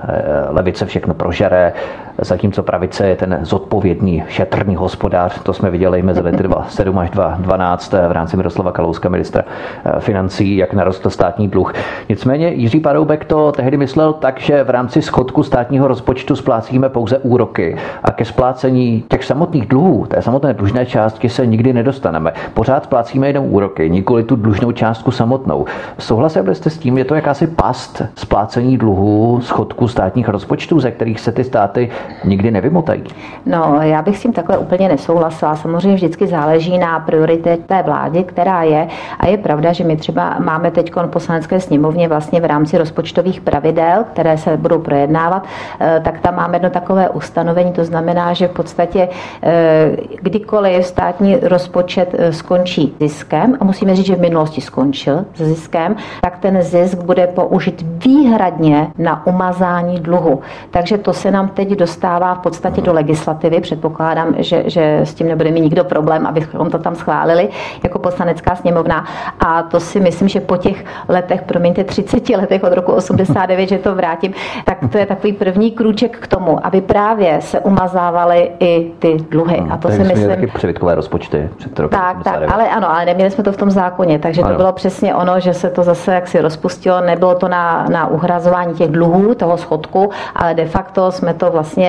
levice 0.50 0.86
všechno 0.86 1.14
prožere, 1.14 1.74
zatímco 2.18 2.64
pravice 2.64 3.08
je 3.08 3.16
ten 3.16 3.40
zodpovědný, 3.42 4.24
šetrný 4.28 4.76
hospodář. 4.76 5.40
To 5.44 5.54
jsme 5.54 5.72
viděli 5.72 6.02
mezi 6.02 6.22
lety 6.22 6.44
2007 6.44 6.98
až 7.00 7.10
2012 7.10 7.94
v 8.08 8.12
rámci 8.12 8.38
Miroslava 8.38 8.72
Kalouska, 8.72 9.10
ministra 9.10 9.44
eh, 9.86 10.00
financí, 10.00 10.58
jak 10.58 10.74
narostl 10.74 11.10
státní 11.10 11.48
dluh. 11.48 11.74
Nicméně 12.10 12.50
Jiří 12.50 12.80
Paroubek 12.80 13.26
to 13.26 13.52
tehdy 13.52 13.78
myslel 13.78 14.14
tak, 14.14 14.40
že 14.40 14.64
v 14.64 14.70
rámci 14.70 15.02
schodku 15.02 15.44
státního 15.44 15.88
rozpočtu 15.88 16.36
splácíme 16.36 16.90
pouze 16.90 17.18
úroky 17.18 17.78
a 18.04 18.12
ke 18.12 18.26
splácení 18.26 19.04
těch 19.10 19.24
samotných 19.24 19.68
dluhů, 19.68 20.06
té 20.06 20.22
samotné 20.22 20.54
dlužné 20.54 20.86
částky 20.86 21.30
se 21.30 21.46
nikdy 21.46 21.74
nedostaneme. 21.74 22.34
Pořád 22.54 22.84
splácíme 22.84 23.28
jenom 23.28 23.54
úroky, 23.54 23.90
nikoli 23.90 24.24
tu 24.24 24.36
dlužnou 24.36 24.72
částku 24.72 25.12
samotnou. 25.12 25.66
Souhlasil 26.00 26.44
byste 26.44 26.70
s 26.70 26.78
tím, 26.78 26.98
je 26.98 27.06
to 27.06 27.16
jakási 27.16 27.48
past 27.48 28.02
splácení 28.16 28.78
dluhů 28.78 29.42
schodku 29.42 29.88
státních 29.88 30.30
rozpočtů, 30.30 30.80
ze 30.80 30.92
kterých 30.92 31.20
se 31.20 31.32
ty 31.32 31.44
státy 31.44 31.90
nikdy 32.24 32.52
nevymotají? 32.52 33.04
No, 33.46 33.78
já 33.82 34.02
bych 34.02 34.18
s 34.18 34.22
tím 34.22 34.34
takhle 34.34 34.58
úplně 34.58 34.88
nesouhlasila. 34.88 35.56
Samozřejmě 35.56 35.96
vždycky 35.96 36.28
záleží 36.28 36.78
na 36.78 37.00
prioritě 37.00 37.58
té 37.66 37.84
vlády, 37.84 38.24
která 38.24 38.64
je. 38.64 38.88
A 39.20 39.28
je 39.28 39.38
pravda, 39.38 39.74
že 39.74 39.84
my 39.84 39.98
třeba 39.98 40.36
máme 40.40 40.72
teď 40.72 40.92
poslanecké 41.06 41.60
sněmovně 41.60 42.08
vlastně 42.08 42.42
v 42.42 42.46
rámci 42.46 42.78
rozpočtových 42.78 43.42
pravidel, 43.42 44.04
které 44.14 44.38
se 44.38 44.58
budou 44.58 44.80
projednávat, 44.80 45.46
eh, 45.80 46.02
tak 46.04 46.20
tam 46.20 46.36
máme 46.36 46.56
jedno 46.56 46.70
takové 46.70 47.10
ustanovení, 47.10 47.72
to 47.72 47.86
znamená, 47.86 48.34
že 48.34 48.48
v 48.48 48.52
podstatě 48.52 49.10
eh, 49.44 49.92
kdykoliv 50.22 50.86
státní 50.86 51.38
rozpočet 51.42 52.16
eh, 52.18 52.34
skončí 52.34 52.96
ziskem, 53.00 53.58
a 53.60 53.64
musíme 53.64 53.96
říct, 53.96 54.06
že 54.06 54.16
v 54.16 54.22
minulosti 54.22 54.62
skončil 54.62 55.26
s 55.36 55.42
ziskem, 55.42 55.96
tak 56.22 56.38
ten 56.38 56.62
zisk 56.62 56.98
bude 56.98 57.28
použit 57.28 57.86
výhradně 58.06 58.88
na 58.98 59.28
umazání 59.28 60.00
dluhu. 60.00 60.42
Takže 60.72 60.98
to 60.98 61.14
se 61.14 61.32
nám 61.32 61.48
teď 61.48 61.70
dostává 61.70 61.95
dostává 61.96 62.36
v 62.36 62.40
podstatě 62.40 62.82
do 62.82 62.94
legislativy. 62.94 63.62
Předpokládám, 63.62 64.36
že, 64.38 64.64
že 64.66 65.00
s 65.04 65.14
tím 65.14 65.28
nebude 65.28 65.52
mít 65.52 65.62
nikdo 65.62 65.84
problém, 65.84 66.28
abychom 66.28 66.70
to 66.70 66.78
tam 66.78 66.96
schválili 66.96 67.50
jako 67.84 68.00
poslanecká 68.00 68.56
sněmovna. 68.56 69.06
A 69.40 69.64
to 69.64 69.80
si 69.80 70.00
myslím, 70.00 70.28
že 70.28 70.40
po 70.40 70.58
těch 70.58 70.86
letech, 71.08 71.42
promiňte, 71.42 71.84
30 71.84 72.30
letech 72.30 72.64
od 72.64 72.74
roku 72.74 72.92
89, 72.92 73.70
že 73.70 73.78
to 73.78 73.96
vrátím, 73.96 74.34
tak 74.66 74.78
to 74.92 74.98
je 74.98 75.06
takový 75.06 75.34
první 75.34 75.72
krůček 75.72 76.18
k 76.20 76.28
tomu, 76.28 76.66
aby 76.66 76.82
právě 76.82 77.42
se 77.42 77.60
umazávaly 77.60 78.52
i 78.60 78.92
ty 79.00 79.18
dluhy. 79.30 79.64
A 79.70 79.78
to 79.78 79.90
si 79.90 80.04
myslím. 80.04 80.30
Taky 80.30 80.48
přebytkové 80.48 80.96
rozpočty 80.96 81.50
před 81.58 81.80
rokem 81.80 82.00
Tak, 82.00 82.24
tak, 82.24 82.54
ale 82.54 82.70
ano, 82.70 82.92
ale 82.92 83.06
neměli 83.06 83.32
jsme 83.32 83.44
to 83.44 83.52
v 83.52 83.58
tom 83.58 83.72
zákoně, 83.72 84.20
takže 84.20 84.42
ano. 84.42 84.52
to 84.52 84.58
bylo 84.58 84.74
přesně 84.74 85.16
ono, 85.16 85.40
že 85.40 85.54
se 85.54 85.70
to 85.70 85.84
zase 85.84 86.14
jaksi 86.14 86.42
rozpustilo, 86.42 87.02
nebylo 87.02 87.36
to 87.36 87.48
na, 87.48 87.86
na 87.90 88.08
uhrazování 88.08 88.74
těch 88.74 88.92
dluhů, 88.92 89.36
toho 89.36 89.58
schodku, 89.58 90.10
ale 90.36 90.54
de 90.54 90.66
facto 90.66 91.12
jsme 91.12 91.34
to 91.34 91.52
vlastně, 91.52 91.85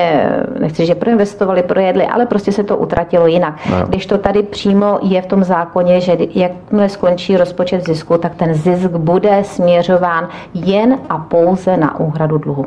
nechci, 0.61 0.87
že 0.87 0.95
proinvestovali, 0.95 1.63
projedli, 1.63 2.07
ale 2.07 2.27
prostě 2.27 2.53
se 2.53 2.65
to 2.65 2.77
utratilo 2.77 3.27
jinak. 3.27 3.55
No. 3.71 3.87
Když 3.87 4.07
to 4.07 4.19
tady 4.19 4.43
přímo 4.43 4.99
je 5.03 5.23
v 5.23 5.27
tom 5.27 5.45
zákoně, 5.45 6.01
že 6.01 6.17
jakmile 6.35 6.89
skončí 6.89 7.37
rozpočet 7.37 7.87
zisku, 7.87 8.19
tak 8.19 8.35
ten 8.35 8.55
zisk 8.55 8.91
bude 8.91 9.45
směřován 9.45 10.29
jen 10.55 10.99
a 11.09 11.19
pouze 11.19 11.77
na 11.77 12.01
úhradu 12.01 12.39
dluhu. 12.39 12.67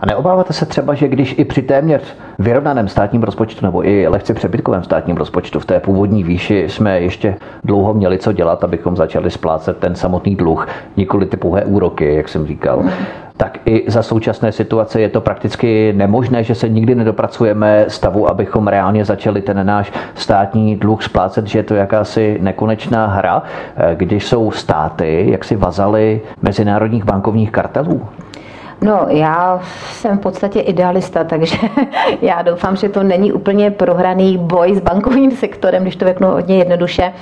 A 0.00 0.06
neobáváte 0.06 0.52
se 0.52 0.66
třeba, 0.66 0.94
že 0.94 1.08
když 1.08 1.34
i 1.38 1.44
při 1.44 1.62
téměř 1.62 2.02
vyrovnaném 2.38 2.88
státním 2.88 3.22
rozpočtu 3.22 3.66
nebo 3.66 3.86
i 3.88 4.08
lehce 4.08 4.34
přebytkovém 4.34 4.84
státním 4.84 5.16
rozpočtu 5.16 5.60
v 5.60 5.64
té 5.64 5.80
původní 5.80 6.24
výši 6.24 6.64
jsme 6.68 7.00
ještě 7.00 7.36
dlouho 7.64 7.94
měli 7.94 8.18
co 8.18 8.32
dělat, 8.32 8.64
abychom 8.64 8.96
začali 8.96 9.30
splácet 9.30 9.78
ten 9.78 9.94
samotný 9.94 10.36
dluh, 10.36 10.68
nikoli 10.96 11.26
ty 11.26 11.36
pouhé 11.36 11.64
úroky, 11.64 12.14
jak 12.14 12.28
jsem 12.28 12.46
říkal 12.46 12.82
tak 13.36 13.58
i 13.64 13.84
za 13.86 14.02
současné 14.02 14.52
situace 14.52 15.00
je 15.00 15.08
to 15.08 15.20
prakticky 15.20 15.92
nemožné, 15.92 16.44
že 16.44 16.54
se 16.54 16.68
nikdy 16.68 16.94
nedopracujeme 16.94 17.84
stavu, 17.88 18.30
abychom 18.30 18.68
reálně 18.68 19.04
začali 19.04 19.42
ten 19.42 19.66
náš 19.66 19.92
státní 20.14 20.76
dluh 20.76 21.02
splácet, 21.02 21.46
že 21.46 21.58
je 21.58 21.62
to 21.62 21.74
jakási 21.74 22.38
nekonečná 22.40 23.06
hra, 23.06 23.42
eh, 23.76 23.94
když 23.94 24.26
jsou 24.26 24.50
státy 24.50 25.26
jak 25.30 25.44
si 25.44 25.56
vazaly 25.56 26.20
mezinárodních 26.42 27.04
bankovních 27.04 27.50
kartelů. 27.50 28.08
No, 28.82 29.06
já 29.08 29.60
jsem 29.90 30.18
v 30.18 30.20
podstatě 30.20 30.60
idealista, 30.60 31.24
takže 31.24 31.56
já 32.22 32.42
doufám, 32.42 32.76
že 32.76 32.88
to 32.88 33.02
není 33.02 33.32
úplně 33.32 33.70
prohraný 33.70 34.38
boj 34.38 34.74
s 34.74 34.80
bankovním 34.80 35.30
sektorem, 35.30 35.82
když 35.82 35.96
to 35.96 36.04
řeknu 36.04 36.28
hodně 36.28 36.58
jednoduše 36.58 37.12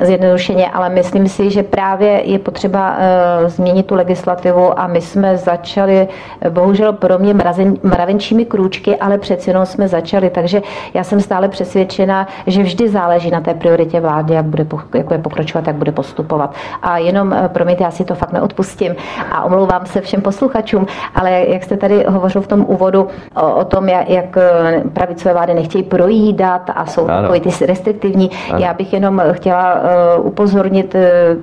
zjednodušeně, 0.00 0.68
ale 0.68 0.88
myslím 0.88 1.28
si, 1.28 1.50
že 1.50 1.62
právě 1.62 2.22
je 2.24 2.38
potřeba 2.38 2.96
uh, 2.96 3.48
změnit 3.48 3.86
tu 3.86 3.94
legislativu 3.94 4.78
a 4.78 4.86
my 4.86 5.00
jsme 5.00 5.36
začali, 5.36 6.08
bohužel 6.50 6.92
pro 6.92 7.18
mě 7.18 7.34
mrazen, 7.34 7.76
mravenčími 7.82 8.44
krůčky, 8.44 8.96
ale 8.96 9.18
přeci 9.18 9.50
jenom 9.50 9.66
jsme 9.66 9.88
začali, 9.88 10.30
takže 10.30 10.62
já 10.94 11.04
jsem 11.04 11.20
stále 11.20 11.48
přesvědčena, 11.48 12.28
že 12.46 12.62
vždy 12.62 12.88
záleží 12.88 13.30
na 13.30 13.40
té 13.40 13.54
prioritě 13.54 14.00
vlády, 14.00 14.34
jak 14.34 14.44
bude, 14.44 14.66
jak 14.94 15.06
bude 15.06 15.18
pokračovat, 15.18 15.66
jak 15.66 15.76
bude 15.76 15.92
postupovat. 15.92 16.54
A 16.82 16.98
jenom, 16.98 17.32
uh, 17.32 17.48
promiňte, 17.48 17.84
já 17.84 17.90
si 17.90 18.04
to 18.04 18.14
fakt 18.14 18.32
neodpustím 18.32 18.96
a 19.30 19.44
omlouvám 19.44 19.86
se 19.86 20.00
všem 20.00 20.22
posluchačům, 20.22 20.86
ale 21.14 21.44
jak 21.48 21.64
jste 21.64 21.76
tady 21.76 22.04
hovořil 22.08 22.40
v 22.40 22.46
tom 22.46 22.64
úvodu 22.68 23.08
o, 23.36 23.54
o 23.54 23.64
tom, 23.64 23.88
jak, 23.88 24.10
jak 24.10 24.36
eh, 24.36 24.82
pravicové 24.92 25.34
vlády 25.34 25.54
nechtějí 25.54 25.84
projídat 25.84 26.70
a 26.74 26.86
jsou 26.86 27.06
takový 27.06 27.40
ty 27.40 27.66
restriktivní, 27.66 28.30
ano. 28.50 28.58
já 28.58 28.74
bych 28.74 28.92
jenom 28.92 29.22
chtěla 29.32 29.74
uh, 29.74 30.26
upozornit 30.26 30.94
uh, 30.94 31.00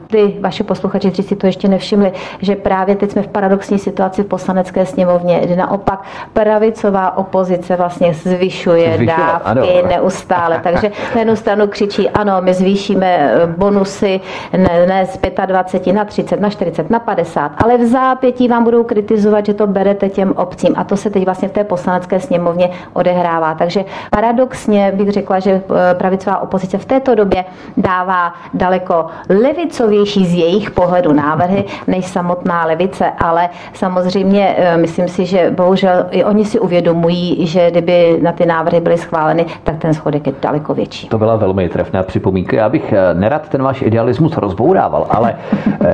ty 0.08 0.36
vaše 0.40 0.64
posluchači, 0.64 1.12
kteří 1.12 1.28
si 1.28 1.36
to 1.36 1.46
ještě 1.46 1.68
nevšimli, 1.68 2.12
že 2.40 2.56
právě 2.56 2.96
teď 2.96 3.12
jsme 3.12 3.22
v 3.22 3.28
paradoxní 3.28 3.80
situaci 3.80 4.24
v 4.24 4.26
poslanecké 4.26 4.86
sněmovně, 4.86 5.40
kdy 5.40 5.56
naopak 5.56 6.04
pravicová 6.34 7.18
opozice 7.18 7.76
vlastně 7.76 8.14
zvyšuje 8.14 8.94
Zvyšovat, 8.96 9.18
dávky 9.18 9.82
ano. 9.82 9.88
neustále. 9.88 10.60
Takže 10.64 10.92
na 11.16 11.20
jednu 11.20 11.36
stranu 11.36 11.68
křičí, 11.68 12.10
ano, 12.10 12.42
my 12.42 12.54
zvýšíme 12.54 13.32
bonusy 13.58 14.22
ne, 14.58 14.86
ne 14.88 15.06
z 15.06 15.20
25 15.46 15.94
na 15.94 16.06
30, 16.06 16.40
na 16.40 16.50
40, 16.50 16.90
na 16.90 17.00
50, 17.00 17.52
ale 17.64 17.78
v 17.78 17.86
zápětí 17.86 18.48
vám 18.48 18.64
budou 18.64 18.84
kritizovat, 18.84 19.41
že 19.46 19.54
to 19.54 19.68
berete 19.68 20.10
těm 20.10 20.34
obcím. 20.36 20.74
A 20.78 20.84
to 20.84 20.98
se 20.98 21.10
teď 21.10 21.26
vlastně 21.26 21.48
v 21.48 21.52
té 21.52 21.64
poslanecké 21.64 22.20
sněmovně 22.20 22.70
odehrává. 22.94 23.56
Takže 23.56 23.86
paradoxně 24.12 24.92
bych 24.96 25.10
řekla, 25.10 25.40
že 25.40 25.52
eh, 25.52 25.96
pravicová 25.96 26.42
opozice 26.42 26.78
v 26.78 26.86
této 26.86 27.16
době 27.16 27.46
dává 27.78 28.34
daleko 28.54 29.06
levicovější 29.30 30.26
z 30.26 30.34
jejich 30.34 30.72
pohledu 30.72 31.14
návrhy 31.14 31.66
než 31.88 32.06
samotná 32.06 32.66
levice, 32.66 33.12
ale 33.18 33.50
samozřejmě 33.74 34.56
eh, 34.58 34.78
myslím 34.78 35.08
si, 35.08 35.26
že 35.26 35.52
bohužel 35.52 36.06
i 36.12 36.24
oni 36.24 36.46
si 36.46 36.60
uvědomují, 36.60 37.48
že 37.48 37.72
kdyby 37.72 38.20
na 38.22 38.32
ty 38.32 38.46
návrhy 38.46 38.80
byly 38.80 38.98
schváleny, 38.98 39.46
tak 39.64 39.78
ten 39.78 39.94
schodek 39.94 40.28
je 40.28 40.34
daleko 40.42 40.74
větší. 40.74 41.08
To 41.08 41.18
byla 41.18 41.36
velmi 41.36 41.70
trefná 41.70 42.04
připomínka. 42.04 42.58
Já 42.58 42.70
bych 42.70 42.94
eh, 42.94 43.14
nerad 43.14 43.50
ten 43.50 43.64
váš 43.64 43.82
idealismus 43.82 44.38
rozbourával, 44.38 45.08
ale 45.10 45.36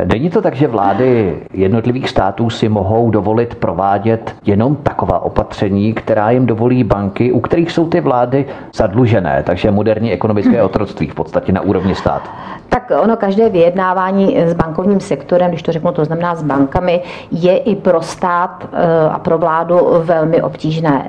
není 0.05 0.29
to 0.29 0.41
tak, 0.41 0.55
že 0.55 0.67
vlády 0.67 1.37
jednotlivých 1.53 2.09
států 2.09 2.49
si 2.49 2.69
mohou 2.69 3.09
dovolit 3.09 3.36
provádět 3.45 4.35
jenom 4.45 4.75
taková 4.75 5.19
opatření, 5.19 5.93
která 5.93 6.31
jim 6.31 6.45
dovolí 6.45 6.83
banky, 6.83 7.31
u 7.31 7.39
kterých 7.39 7.71
jsou 7.71 7.87
ty 7.87 8.01
vlády 8.01 8.45
zadlužené, 8.73 9.43
takže 9.45 9.71
moderní 9.71 10.11
ekonomické 10.11 10.63
otroctví 10.67 11.07
v 11.07 11.15
podstatě 11.15 11.51
na 11.51 11.61
úrovni 11.61 11.95
státu. 11.95 12.29
Tak 12.69 12.91
ono 13.03 13.17
každé 13.17 13.49
vyjednávání 13.49 14.37
s 14.37 14.53
bankovním 14.53 14.99
sektorem, 14.99 15.49
když 15.49 15.63
to 15.63 15.71
řeknu, 15.71 15.91
to 15.91 16.05
znamená 16.05 16.35
s 16.35 16.43
bankami, 16.43 17.01
je 17.31 17.57
i 17.57 17.75
pro 17.75 18.01
stát 18.01 18.69
eh, 18.73 19.09
a 19.09 19.19
pro 19.19 19.37
vládu 19.37 19.79
velmi 20.03 20.41
obtížné. 20.41 21.05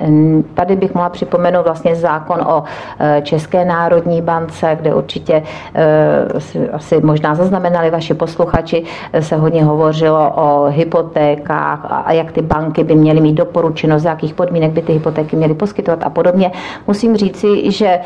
Tady 0.53 0.75
bych 0.75 0.93
mohla 0.93 1.09
připomenout 1.09 1.63
vlastně 1.63 1.95
zákon 1.95 2.41
o 2.41 2.63
eh, 2.99 3.21
České 3.21 3.65
národní 3.65 4.21
bance, 4.21 4.77
kde 4.81 4.95
určitě 4.95 5.43
eh, 5.75 6.71
asi 6.73 7.01
možná 7.01 7.35
zaznamenali 7.35 7.91
vaši 7.91 8.13
posluchači, 8.13 8.83
se 9.19 9.35
hodně 9.35 9.63
hovořilo 9.63 10.31
o 10.35 10.65
hypotékách 10.69 11.79
a 11.89 12.11
jak 12.19 12.31
ty 12.31 12.41
banky 12.41 12.83
by 12.83 12.95
měly 12.95 13.21
mít 13.21 13.33
doporučeno, 13.33 13.99
z 13.99 14.05
jakých 14.05 14.33
podmínek 14.33 14.71
by 14.71 14.81
ty 14.81 14.93
hypotéky 14.93 15.35
měly 15.35 15.53
poskytovat 15.53 16.03
a 16.03 16.09
podobně. 16.09 16.51
Musím 16.87 17.17
říci, 17.17 17.71
že 17.71 17.99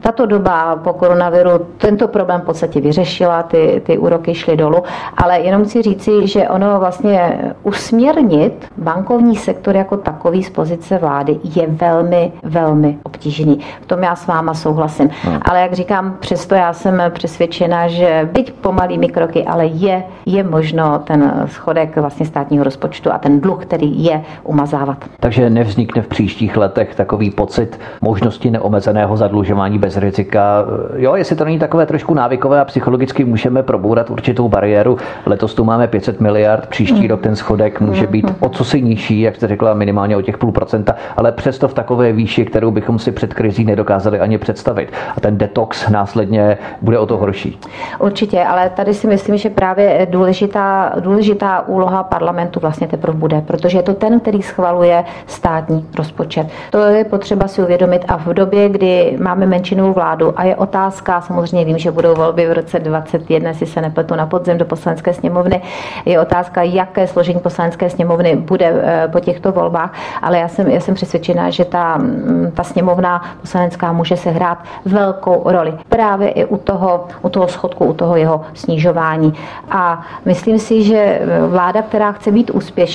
tato 0.00 0.26
doba 0.26 0.76
po 0.76 0.92
koronaviru 0.92 1.50
tento 1.78 2.08
problém 2.08 2.40
podstatě 2.40 2.80
vyřešila, 2.80 3.42
ty, 3.42 3.82
ty 3.86 3.98
úroky 3.98 4.34
šly 4.34 4.56
dolů, 4.56 4.82
ale 5.16 5.40
jenom 5.40 5.64
chci 5.64 5.82
říci, 5.82 6.26
že 6.26 6.48
ono 6.48 6.80
vlastně 6.80 7.40
usměrnit 7.62 8.66
bankovní 8.76 9.36
sektor 9.36 9.76
jako 9.76 9.96
takový 9.96 10.42
z 10.42 10.50
pozice 10.50 10.98
vlády 10.98 11.38
je 11.56 11.66
velmi, 11.66 12.32
velmi 12.42 12.98
obtížný. 13.02 13.60
V 13.82 13.86
tom 13.86 14.02
já 14.02 14.16
s 14.16 14.26
váma 14.26 14.54
souhlasím. 14.54 15.10
Hmm. 15.22 15.38
Ale 15.42 15.60
jak 15.60 15.72
říkám, 15.72 16.16
přesto 16.20 16.54
já 16.54 16.72
jsem 16.72 17.02
přesvědčena, 17.10 17.88
že 17.88 18.28
byť 18.32 18.52
pomalými 18.52 19.08
kroky, 19.08 19.44
ale 19.44 19.66
je, 19.66 20.02
je 20.26 20.42
možno 20.44 20.98
ten 20.98 21.46
schodek 21.46 21.96
vlastně 21.96 22.26
státního 22.26 22.64
rozpočtu 22.64 23.09
a 23.12 23.18
ten 23.18 23.40
dluh, 23.40 23.62
který 23.62 24.04
je 24.04 24.22
umazávat. 24.44 25.04
Takže 25.20 25.50
nevznikne 25.50 26.02
v 26.02 26.06
příštích 26.08 26.56
letech 26.56 26.94
takový 26.94 27.30
pocit 27.30 27.80
možnosti 28.00 28.50
neomezeného 28.50 29.16
zadlužování 29.16 29.78
bez 29.78 29.96
rizika. 29.96 30.64
Jo, 30.96 31.14
jestli 31.14 31.36
to 31.36 31.44
není 31.44 31.58
takové 31.58 31.86
trošku 31.86 32.14
návykové, 32.14 32.60
a 32.60 32.64
psychologicky 32.64 33.24
můžeme 33.24 33.62
probourat 33.62 34.10
určitou 34.10 34.48
bariéru. 34.48 34.98
Letos 35.26 35.54
tu 35.54 35.64
máme 35.64 35.88
500 35.88 36.20
miliard, 36.20 36.66
příští 36.66 37.06
rok 37.06 37.20
ten 37.20 37.36
schodek 37.36 37.80
může 37.80 38.06
být 38.06 38.32
o 38.40 38.48
co 38.48 38.64
si 38.64 38.82
nižší, 38.82 39.20
jak 39.20 39.36
jste 39.36 39.48
řekla, 39.48 39.74
minimálně 39.74 40.16
o 40.16 40.22
těch 40.22 40.38
půl 40.38 40.52
procenta, 40.52 40.94
ale 41.16 41.32
přesto 41.32 41.68
v 41.68 41.74
takové 41.74 42.12
výši, 42.12 42.44
kterou 42.44 42.70
bychom 42.70 42.98
si 42.98 43.12
před 43.12 43.34
krizí 43.34 43.64
nedokázali 43.64 44.20
ani 44.20 44.38
představit. 44.38 44.92
A 45.16 45.20
ten 45.20 45.38
detox 45.38 45.88
následně 45.88 46.58
bude 46.82 46.98
o 46.98 47.06
to 47.06 47.16
horší. 47.16 47.58
Určitě, 47.98 48.44
ale 48.44 48.70
tady 48.70 48.94
si 48.94 49.06
myslím, 49.06 49.36
že 49.36 49.50
právě 49.50 50.06
důležitá, 50.10 50.92
důležitá 51.00 51.68
úloha 51.68 52.02
parlamentu 52.02 52.60
vlastně 52.60 52.88
teprve 53.00 53.18
bude, 53.18 53.40
protože 53.40 53.78
je 53.78 53.82
to 53.82 53.94
ten, 53.94 54.20
který 54.20 54.42
schvaluje 54.42 55.04
státní 55.26 55.86
rozpočet. 55.96 56.46
To 56.70 56.78
je 56.78 57.04
potřeba 57.04 57.48
si 57.48 57.62
uvědomit 57.62 58.04
a 58.08 58.16
v 58.16 58.26
době, 58.26 58.68
kdy 58.68 59.16
máme 59.20 59.46
menšinovou 59.46 59.92
vládu 59.92 60.32
a 60.36 60.44
je 60.44 60.56
otázka, 60.56 61.20
samozřejmě 61.20 61.64
vím, 61.64 61.78
že 61.78 61.90
budou 61.90 62.14
volby 62.14 62.46
v 62.46 62.52
roce 62.52 62.78
2021, 62.78 63.48
jestli 63.48 63.66
se 63.66 63.80
nepletu 63.80 64.14
na 64.14 64.26
podzem 64.26 64.58
do 64.58 64.64
poslanecké 64.64 65.14
sněmovny. 65.14 65.62
Je 66.04 66.20
otázka, 66.20 66.62
jaké 66.62 67.06
složení 67.06 67.40
poslanecké 67.40 67.90
sněmovny 67.90 68.36
bude 68.36 68.66
eh, 68.66 69.08
po 69.12 69.20
těchto 69.20 69.52
volbách, 69.52 69.92
ale 70.22 70.38
já 70.38 70.48
jsem, 70.48 70.70
já 70.70 70.80
jsem 70.80 70.94
přesvědčená, 70.94 71.50
že 71.50 71.64
ta, 71.64 71.98
mm, 71.98 72.52
ta 72.54 72.62
sněmovna 72.64 73.22
poslanecká 73.40 73.92
může 73.92 74.16
se 74.16 74.30
hrát 74.30 74.58
velkou 74.84 75.42
roli 75.44 75.72
právě 75.88 76.28
i 76.28 76.44
u 76.44 76.56
toho, 76.56 77.06
u 77.22 77.28
toho 77.28 77.48
schodku, 77.48 77.84
u 77.84 77.92
toho 77.92 78.16
jeho 78.16 78.40
snižování. 78.54 79.32
A 79.70 80.02
myslím 80.24 80.58
si, 80.58 80.82
že 80.82 81.20
vláda, 81.48 81.82
která 81.82 82.12
chce 82.12 82.32
být 82.32 82.50
úspěšná, 82.50 82.89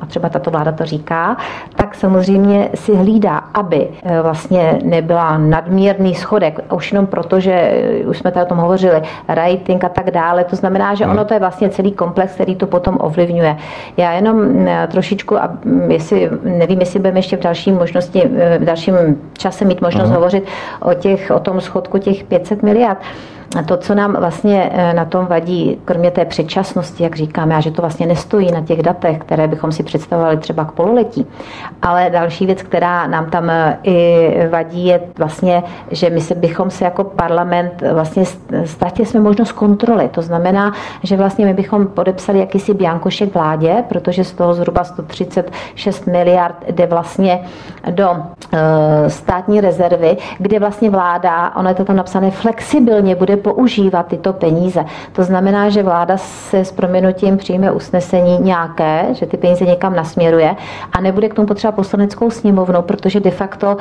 a 0.00 0.06
třeba 0.06 0.28
tato 0.28 0.50
vláda 0.50 0.72
to 0.72 0.84
říká, 0.84 1.36
tak 1.76 1.94
samozřejmě 1.94 2.68
si 2.74 2.96
hlídá, 2.96 3.36
aby 3.54 3.88
eh, 4.02 4.22
vlastně 4.22 4.78
nebyla 4.84 5.38
nadměrný 5.38 6.14
schodek, 6.14 6.60
už 6.72 6.92
jenom 6.92 7.06
proto, 7.06 7.40
že 7.40 7.52
eh, 7.52 8.06
už 8.06 8.18
jsme 8.18 8.30
tady 8.30 8.46
o 8.46 8.48
tom 8.48 8.58
hovořili, 8.58 9.02
rating 9.28 9.84
a 9.84 9.88
tak 9.88 10.10
dále. 10.10 10.44
To 10.44 10.56
znamená, 10.56 10.94
že 10.94 11.06
ono 11.06 11.24
to 11.24 11.34
je 11.34 11.40
vlastně 11.40 11.68
celý 11.68 11.92
komplex, 11.92 12.32
který 12.34 12.56
to 12.56 12.66
potom 12.66 12.96
ovlivňuje. 13.00 13.56
Já 13.96 14.12
jenom 14.12 14.66
eh, 14.68 14.88
trošičku, 14.90 15.36
a 15.36 15.50
mm, 15.64 15.90
jestli, 15.90 16.30
nevím, 16.42 16.80
jestli 16.80 16.98
budeme 16.98 17.18
ještě 17.18 17.36
v 17.36 17.40
další 17.40 17.72
možnosti, 17.72 18.30
v 18.58 18.64
dalším 18.64 18.94
čase 19.38 19.64
mít 19.64 19.80
možnost 19.80 20.06
Aha. 20.06 20.14
hovořit 20.14 20.44
o, 20.80 20.94
těch, 20.94 21.30
o 21.34 21.40
tom 21.40 21.60
schodku 21.60 21.98
těch 21.98 22.24
500 22.24 22.62
miliard. 22.62 22.98
To, 23.66 23.76
co 23.76 23.94
nám 23.94 24.16
vlastně 24.16 24.70
eh, 24.72 24.94
na 24.94 25.04
tom 25.04 25.26
vadí, 25.26 25.78
kromě 25.84 26.10
té 26.10 26.24
předčasnosti, 26.24 27.02
jak 27.02 27.16
říkáme, 27.16 27.56
a 27.56 27.60
že 27.60 27.70
to 27.70 27.82
vlastně 27.82 28.06
nestojí 28.06 28.52
na 28.52 28.60
těch 28.60 28.82
datech, 28.82 29.18
které 29.18 29.48
bychom 29.48 29.72
si 29.72 29.82
představovali 29.82 30.36
třeba 30.36 30.64
k 30.64 30.72
pololetí, 30.72 31.26
ale 31.82 32.10
další 32.10 32.46
věc, 32.46 32.62
která 32.62 33.06
nám 33.06 33.30
tam 33.30 33.50
eh, 33.50 33.78
i 33.82 34.48
vadí, 34.50 34.86
je 34.86 35.00
vlastně, 35.18 35.62
že 35.90 36.10
my 36.10 36.20
se 36.20 36.34
bychom 36.34 36.70
se 36.70 36.84
jako 36.84 37.04
parlament 37.04 37.82
vlastně 37.92 38.24
ztratili 38.64 39.06
jsme 39.06 39.20
možnost 39.20 39.52
kontroly. 39.52 40.08
To 40.08 40.22
znamená, 40.22 40.72
že 41.02 41.16
vlastně 41.16 41.46
my 41.46 41.54
bychom 41.54 41.86
podepsali 41.86 42.38
jakýsi 42.38 42.74
biankošek 42.74 43.34
vládě, 43.34 43.84
protože 43.88 44.24
z 44.24 44.32
toho 44.32 44.54
zhruba 44.54 44.84
136 44.84 46.06
miliard 46.06 46.56
jde 46.70 46.86
vlastně 46.86 47.40
do 47.90 48.16
státní 49.08 49.60
rezervy, 49.60 50.16
kde 50.38 50.58
vlastně 50.58 50.90
vláda, 50.90 51.56
ono 51.56 51.68
je 51.68 51.74
to 51.74 51.84
tam 51.84 51.96
napsané, 51.96 52.30
flexibilně 52.30 53.14
bude 53.14 53.35
bude 53.36 53.54
používat 53.54 54.06
tyto 54.06 54.32
peníze. 54.32 54.84
To 55.12 55.24
znamená, 55.24 55.68
že 55.68 55.82
vláda 55.82 56.16
se 56.16 56.64
s 56.64 56.72
proměnutím 56.72 57.36
přijme 57.36 57.72
usnesení 57.72 58.38
nějaké, 58.40 59.06
že 59.12 59.26
ty 59.26 59.36
peníze 59.36 59.64
někam 59.64 59.96
nasměruje 59.96 60.56
a 60.92 61.00
nebude 61.00 61.28
k 61.28 61.34
tomu 61.34 61.48
potřeba 61.48 61.72
poslaneckou 61.72 62.30
sněmovnou, 62.30 62.82
protože 62.82 63.20
de 63.20 63.30
facto 63.30 63.76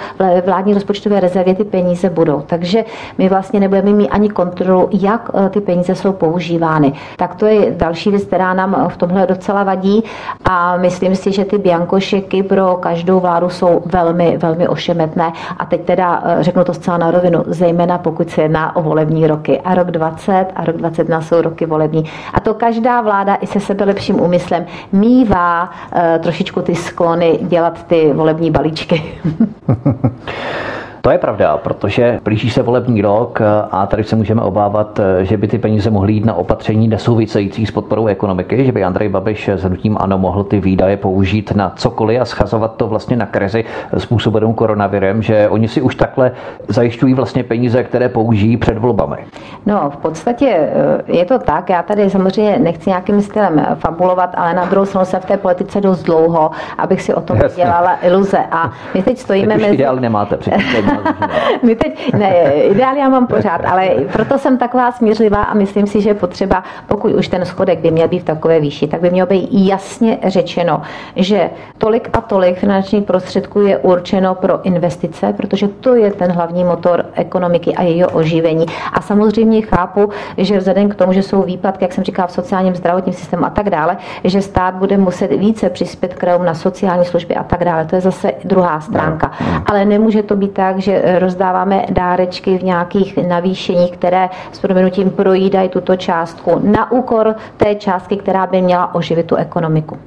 vládní 0.45 0.73
rozpočtové 0.73 1.19
rezervě 1.19 1.55
ty 1.55 1.63
peníze 1.63 2.09
budou. 2.09 2.41
Takže 2.45 2.85
my 3.17 3.29
vlastně 3.29 3.59
nebudeme 3.59 3.91
mít 3.91 4.09
ani 4.09 4.29
kontrolu, 4.29 4.89
jak 4.91 5.31
eh, 5.33 5.49
ty 5.49 5.61
peníze 5.61 5.95
jsou 5.95 6.13
používány. 6.13 6.93
Tak 7.17 7.35
to 7.35 7.45
je 7.45 7.71
další 7.71 8.09
věc, 8.09 8.23
která 8.23 8.53
nám 8.53 8.87
v 8.89 8.97
tomhle 8.97 9.27
docela 9.27 9.63
vadí 9.63 10.03
a 10.45 10.77
myslím 10.77 11.15
si, 11.15 11.31
že 11.31 11.45
ty 11.45 11.57
biankošeky 11.57 12.43
pro 12.43 12.77
každou 12.79 13.19
vládu 13.19 13.49
jsou 13.49 13.81
velmi, 13.85 14.37
velmi 14.37 14.67
ošemetné. 14.67 15.33
A 15.57 15.65
teď 15.65 15.81
teda 15.81 16.23
eh, 16.25 16.43
řeknu 16.43 16.63
to 16.63 16.73
zcela 16.73 16.97
na 16.97 17.11
rovinu, 17.11 17.43
zejména 17.47 17.97
pokud 17.97 18.29
se 18.29 18.41
jedná 18.41 18.75
o 18.75 18.81
volební 18.81 19.27
rok 19.27 19.44
roky. 19.45 19.61
A 19.61 19.75
rok 19.75 19.91
20 19.91 20.45
a 20.55 20.65
rok 20.65 20.77
21 20.77 21.21
jsou 21.21 21.41
roky 21.41 21.65
volební. 21.65 22.05
A 22.33 22.39
to 22.39 22.53
každá 22.53 23.01
vláda 23.01 23.35
i 23.35 23.47
se 23.47 23.59
sebe 23.59 23.85
lepším 23.85 24.21
úmyslem 24.21 24.65
mývá 24.91 25.63
uh, 25.69 25.99
trošičku 26.23 26.61
ty 26.61 26.75
sklony 26.75 27.39
dělat 27.41 27.87
ty 27.87 28.13
volební 28.13 28.51
balíčky. 28.51 29.03
To 31.05 31.11
je 31.11 31.17
pravda, 31.17 31.57
protože 31.57 32.19
blíží 32.23 32.49
se 32.49 32.61
volební 32.63 33.01
rok 33.01 33.41
a 33.71 33.87
tady 33.87 34.03
se 34.03 34.15
můžeme 34.15 34.41
obávat, 34.41 34.99
že 35.21 35.37
by 35.37 35.47
ty 35.47 35.57
peníze 35.57 35.89
mohly 35.89 36.13
jít 36.13 36.25
na 36.25 36.33
opatření 36.33 36.87
nesouvisející 36.87 37.65
s 37.65 37.71
podporou 37.71 38.07
ekonomiky, 38.07 38.65
že 38.65 38.71
by 38.71 38.83
Andrej 38.83 39.09
Babiš 39.09 39.49
s 39.49 39.63
hnutím 39.63 39.97
ano 39.99 40.17
mohl 40.17 40.43
ty 40.43 40.59
výdaje 40.59 40.97
použít 40.97 41.51
na 41.55 41.69
cokoliv 41.75 42.21
a 42.21 42.25
schazovat 42.25 42.75
to 42.75 42.87
vlastně 42.87 43.15
na 43.15 43.25
krizi 43.25 43.65
způsobenou 43.97 44.53
koronavirem, 44.53 45.21
že 45.21 45.49
oni 45.49 45.67
si 45.67 45.81
už 45.81 45.95
takhle 45.95 46.31
zajišťují 46.67 47.13
vlastně 47.13 47.43
peníze, 47.43 47.83
které 47.83 48.09
použijí 48.09 48.57
před 48.57 48.77
volbami. 48.77 49.17
No, 49.65 49.89
v 49.89 49.97
podstatě 49.97 50.49
eh, 50.49 51.17
je 51.17 51.25
to 51.25 51.39
tak. 51.39 51.69
Já 51.69 51.83
tady 51.83 52.09
samozřejmě 52.09 52.59
nechci 52.59 52.89
nějakým 52.89 53.21
stylem 53.21 53.65
fabulovat, 53.75 54.29
ale 54.37 54.53
na 54.53 54.65
druhou 54.65 54.85
stranu 54.85 55.05
jsem 55.05 55.21
v 55.21 55.25
té 55.25 55.37
politice 55.37 55.81
dost 55.81 56.03
dlouho, 56.03 56.51
abych 56.77 57.01
si 57.01 57.13
o 57.13 57.21
tom 57.21 57.37
Jasně. 57.37 57.63
dělala 57.63 57.97
iluze. 58.01 58.39
A 58.51 58.71
my 58.93 59.03
teď 59.03 59.17
stojíme 59.17 59.55
teď 59.59 59.69
mezi... 59.69 60.01
nemáte 60.01 60.37
My 61.63 61.75
teď, 61.75 62.13
ne, 62.13 62.53
ideál 62.53 62.95
já 62.95 63.09
mám 63.09 63.27
pořád, 63.27 63.61
ale 63.65 63.89
proto 64.13 64.37
jsem 64.37 64.57
taková 64.57 64.91
smířlivá 64.91 65.41
a 65.43 65.53
myslím 65.53 65.87
si, 65.87 66.01
že 66.01 66.13
potřeba, 66.13 66.63
pokud 66.87 67.13
už 67.13 67.27
ten 67.27 67.45
schodek 67.45 67.79
by 67.79 67.91
měl 67.91 68.07
být 68.07 68.19
v 68.19 68.23
takové 68.23 68.59
výši, 68.59 68.87
tak 68.87 69.01
by 69.01 69.09
mělo 69.09 69.27
být 69.27 69.49
jasně 69.51 70.17
řečeno, 70.23 70.81
že 71.15 71.49
tolik 71.77 72.09
a 72.13 72.21
tolik 72.21 72.57
finančních 72.57 73.03
prostředků 73.03 73.61
je 73.61 73.77
určeno 73.77 74.35
pro 74.35 74.61
investice, 74.65 75.33
protože 75.37 75.67
to 75.67 75.95
je 75.95 76.11
ten 76.11 76.31
hlavní 76.31 76.63
motor 76.63 77.05
ekonomiky 77.13 77.75
a 77.75 77.83
jejího 77.83 78.09
oživení. 78.09 78.65
A 78.93 79.01
samozřejmě 79.01 79.61
chápu, 79.61 80.09
že 80.37 80.57
vzhledem 80.57 80.89
k 80.89 80.95
tomu, 80.95 81.13
že 81.13 81.23
jsou 81.23 81.41
výpadky, 81.41 81.83
jak 81.83 81.93
jsem 81.93 82.03
říkala, 82.03 82.27
v 82.27 82.31
sociálním 82.31 82.75
zdravotním 82.75 83.13
systému 83.13 83.45
a 83.45 83.49
tak 83.49 83.69
dále, 83.69 83.97
že 84.23 84.41
stát 84.41 84.75
bude 84.75 84.97
muset 84.97 85.27
více 85.31 85.69
přispět 85.69 86.13
krajům 86.13 86.45
na 86.45 86.53
sociální 86.53 87.05
služby 87.05 87.35
a 87.35 87.43
tak 87.43 87.65
dále. 87.65 87.85
To 87.85 87.95
je 87.95 88.01
zase 88.01 88.31
druhá 88.43 88.79
stránka. 88.81 89.31
Ale 89.65 89.85
nemůže 89.85 90.23
to 90.23 90.35
být 90.35 90.51
tak, 90.53 90.79
že 90.85 91.19
rozdáváme 91.19 91.85
dárečky 91.89 92.57
v 92.57 92.63
nějakých 92.63 93.17
navýšeních, 93.17 93.91
které 93.91 94.29
s 94.51 94.59
proměnutím 94.59 95.09
projídají 95.09 95.69
tuto 95.69 95.95
částku 95.95 96.59
na 96.63 96.91
úkor 96.91 97.35
té 97.57 97.75
částky, 97.75 98.17
která 98.17 98.47
by 98.47 98.61
měla 98.61 98.95
oživit 98.95 99.25
tu 99.25 99.35
ekonomiku. 99.35 99.97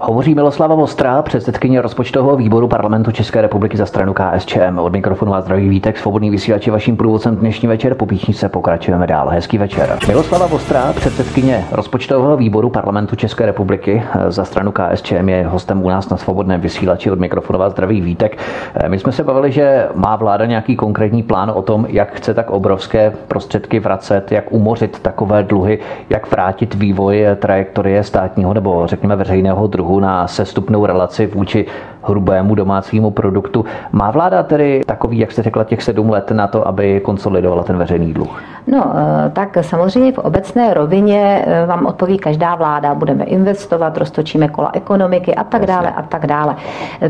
Hovoří 0.00 0.34
Miloslava 0.34 0.74
Vostrá, 0.74 1.22
předsedkyně 1.22 1.82
rozpočtového 1.82 2.36
výboru 2.36 2.68
parlamentu 2.68 3.12
České 3.12 3.42
republiky 3.42 3.76
za 3.76 3.86
stranu 3.86 4.14
KSČM. 4.14 4.78
Od 4.78 4.92
mikrofonu 4.92 5.34
a 5.34 5.40
zdraví 5.40 5.68
vítek, 5.68 5.98
svobodný 5.98 6.30
vysílač 6.30 6.66
je 6.66 6.72
vaším 6.72 6.96
průvodcem 6.96 7.36
dnešní 7.36 7.68
večer. 7.68 7.94
Po 7.94 8.06
píšnice 8.06 8.48
pokračujeme 8.48 9.06
dál. 9.06 9.28
Hezký 9.28 9.58
večer. 9.58 9.98
Miloslava 10.08 10.46
Vostrá, 10.46 10.92
předsedkyně 10.92 11.64
rozpočtového 11.72 12.36
výboru 12.36 12.70
parlamentu 12.70 13.16
České 13.16 13.46
republiky 13.46 14.02
za 14.28 14.44
stranu 14.44 14.72
KSČM, 14.72 15.28
je 15.28 15.46
hostem 15.46 15.84
u 15.84 15.88
nás 15.88 16.08
na 16.08 16.16
svobodném 16.16 16.60
vysílači 16.60 17.10
od 17.10 17.20
mikrofonu 17.20 17.62
a 17.62 17.70
zdraví 17.70 18.00
vítek. 18.00 18.38
My 18.88 18.98
jsme 18.98 19.12
se 19.12 19.24
bavili, 19.24 19.52
že 19.52 19.88
má 19.94 20.16
vláda 20.16 20.46
nějaký 20.46 20.76
konkrétní 20.76 21.22
plán 21.22 21.52
o 21.54 21.62
tom, 21.62 21.86
jak 21.88 22.14
chce 22.14 22.34
tak 22.34 22.50
obrovské 22.50 23.12
prostředky 23.28 23.80
vracet, 23.80 24.32
jak 24.32 24.52
umořit 24.52 24.98
takové 24.98 25.42
dluhy, 25.42 25.78
jak 26.10 26.30
vrátit 26.30 26.74
vývoj 26.74 27.26
trajektorie 27.36 28.04
státního 28.04 28.54
nebo 28.54 28.86
řekněme 28.86 29.16
veřejného 29.16 29.66
druhu 29.66 29.87
na 30.00 30.26
sestupnou 30.26 30.86
relaci 30.86 31.26
vůči 31.26 31.66
hrubému 32.08 32.54
domácímu 32.54 33.10
produktu. 33.10 33.64
Má 33.92 34.10
vláda 34.10 34.42
tedy 34.42 34.80
takový, 34.86 35.18
jak 35.18 35.32
jste 35.32 35.42
řekla, 35.42 35.64
těch 35.64 35.82
sedm 35.82 36.10
let 36.10 36.30
na 36.30 36.46
to, 36.46 36.68
aby 36.68 37.00
konsolidovala 37.00 37.62
ten 37.62 37.76
veřejný 37.76 38.12
dluh? 38.12 38.42
No, 38.66 38.92
eh, 38.94 39.30
tak 39.30 39.58
samozřejmě 39.60 40.12
v 40.12 40.18
obecné 40.18 40.74
rovině 40.74 41.44
eh, 41.46 41.66
vám 41.66 41.86
odpoví 41.86 42.18
každá 42.18 42.54
vláda. 42.54 42.94
Budeme 42.94 43.24
investovat, 43.24 43.96
roztočíme 43.96 44.48
kola 44.48 44.70
ekonomiky 44.72 45.34
a 45.34 45.44
tak 45.44 45.66
dále 45.66 45.90
a 45.90 46.02
tak 46.02 46.26
dále. 46.26 46.56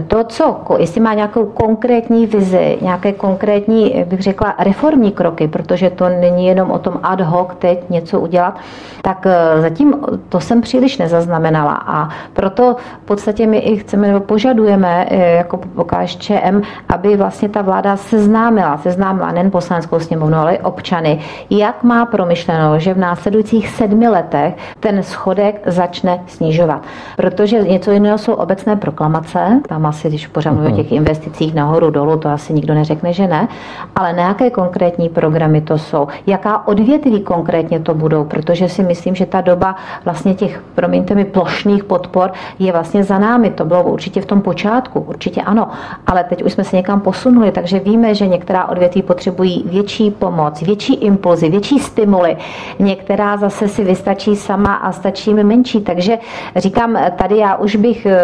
To, 0.07 0.25
co, 0.25 0.61
jestli 0.79 1.01
má 1.01 1.15
nějakou 1.15 1.47
konkrétní 1.47 2.27
vizi, 2.27 2.79
nějaké 2.81 3.13
konkrétní, 3.13 4.05
bych 4.09 4.21
řekla, 4.21 4.55
reformní 4.59 5.13
kroky, 5.13 5.49
protože 5.49 5.91
to 5.91 6.09
není 6.09 6.47
jenom 6.47 6.71
o 6.71 6.79
tom 6.79 7.01
ad 7.03 7.21
hoc 7.21 7.49
teď 7.59 7.91
něco 7.91 8.21
udělat, 8.21 8.57
tak 9.03 9.27
eh, 9.27 9.61
zatím 9.61 9.95
to 10.29 10.41
jsem 10.41 10.61
příliš 10.61 10.99
nezaznamenala 10.99 11.83
a 11.87 12.09
proto 12.33 12.77
v 13.03 13.07
podstatě 13.07 13.47
my 13.47 13.59
i 13.59 13.77
chceme 13.77 14.09
nebo 14.09 14.21
požadujeme 14.21 14.88
jako 15.37 15.61
KSČM, 15.87 16.63
aby 16.89 17.17
vlastně 17.17 17.49
ta 17.49 17.63
vláda 17.63 17.97
seznámila, 17.97 18.79
seznámila 18.79 19.33
nejen 19.33 19.51
poslaneckou 19.51 20.01
sněmovnu, 20.01 20.37
ale 20.37 20.55
i 20.55 20.59
občany, 20.59 21.21
jak 21.51 21.83
má 21.83 22.07
promyšleno, 22.07 22.79
že 22.79 22.95
v 22.95 22.99
následujících 22.99 23.69
sedmi 23.69 24.09
letech 24.09 24.55
ten 24.81 25.03
schodek 25.03 25.63
začne 25.67 26.21
snižovat. 26.27 26.83
Protože 27.17 27.63
něco 27.63 27.91
jiného 27.91 28.19
jsou 28.19 28.33
obecné 28.33 28.77
proklamace, 28.77 29.61
tam 29.69 29.87
asi, 29.87 30.09
když 30.09 30.27
pořád 30.27 30.57
o 30.69 30.71
těch 30.71 30.93
investicích 30.93 31.55
nahoru 31.55 31.91
dolů, 31.91 32.17
to 32.17 32.29
asi 32.29 32.53
nikdo 32.53 32.75
neřekne, 32.75 33.13
že 33.13 33.27
ne, 33.27 33.49
ale 33.97 34.13
na 34.13 34.23
jaké 34.23 34.51
konkrétní 34.51 35.09
programy 35.09 35.61
to 35.61 35.79
jsou, 35.79 36.09
jaká 36.27 36.67
odvětví 36.69 37.21
konkrétně 37.21 37.81
to 37.81 37.95
budou, 37.95 38.25
protože 38.25 38.69
si 38.69 38.83
myslím, 38.83 39.15
že 39.15 39.27
ta 39.27 39.41
doba 39.41 39.77
vlastně 40.05 40.35
těch, 40.35 40.63
promiňte 40.75 41.15
mi, 41.15 41.25
plošných 41.25 41.85
podpor 41.85 42.33
je 42.59 42.73
vlastně 42.73 43.05
za 43.05 43.19
námi. 43.19 43.51
To 43.51 43.65
bylo 43.65 43.83
určitě 43.83 44.21
v 44.21 44.27
tom 44.27 44.43
počátku, 44.43 44.78
určitě 44.87 45.43
ano, 45.43 45.69
ale 46.07 46.25
teď 46.25 46.43
už 46.43 46.53
jsme 46.53 46.65
se 46.65 46.77
někam 46.77 47.01
posunuli, 47.01 47.53
takže 47.53 47.79
víme, 47.79 48.15
že 48.15 48.27
některá 48.27 48.69
odvětví 48.69 49.03
potřebují 49.03 49.65
větší 49.67 50.11
pomoc, 50.11 50.63
větší 50.63 50.95
impulzy, 50.95 51.49
větší 51.49 51.79
stimuly. 51.79 52.37
Některá 52.79 53.37
zase 53.37 53.69
si 53.69 53.85
vystačí 53.85 54.37
sama 54.37 54.75
a 54.75 54.93
stačí 54.93 55.35
mi 55.35 55.45
menší. 55.45 55.81
Takže 55.81 56.19
říkám, 56.57 56.99
tady 57.17 57.37
já 57.37 57.57
už 57.57 57.77
bych 57.77 58.07
eh, 58.07 58.19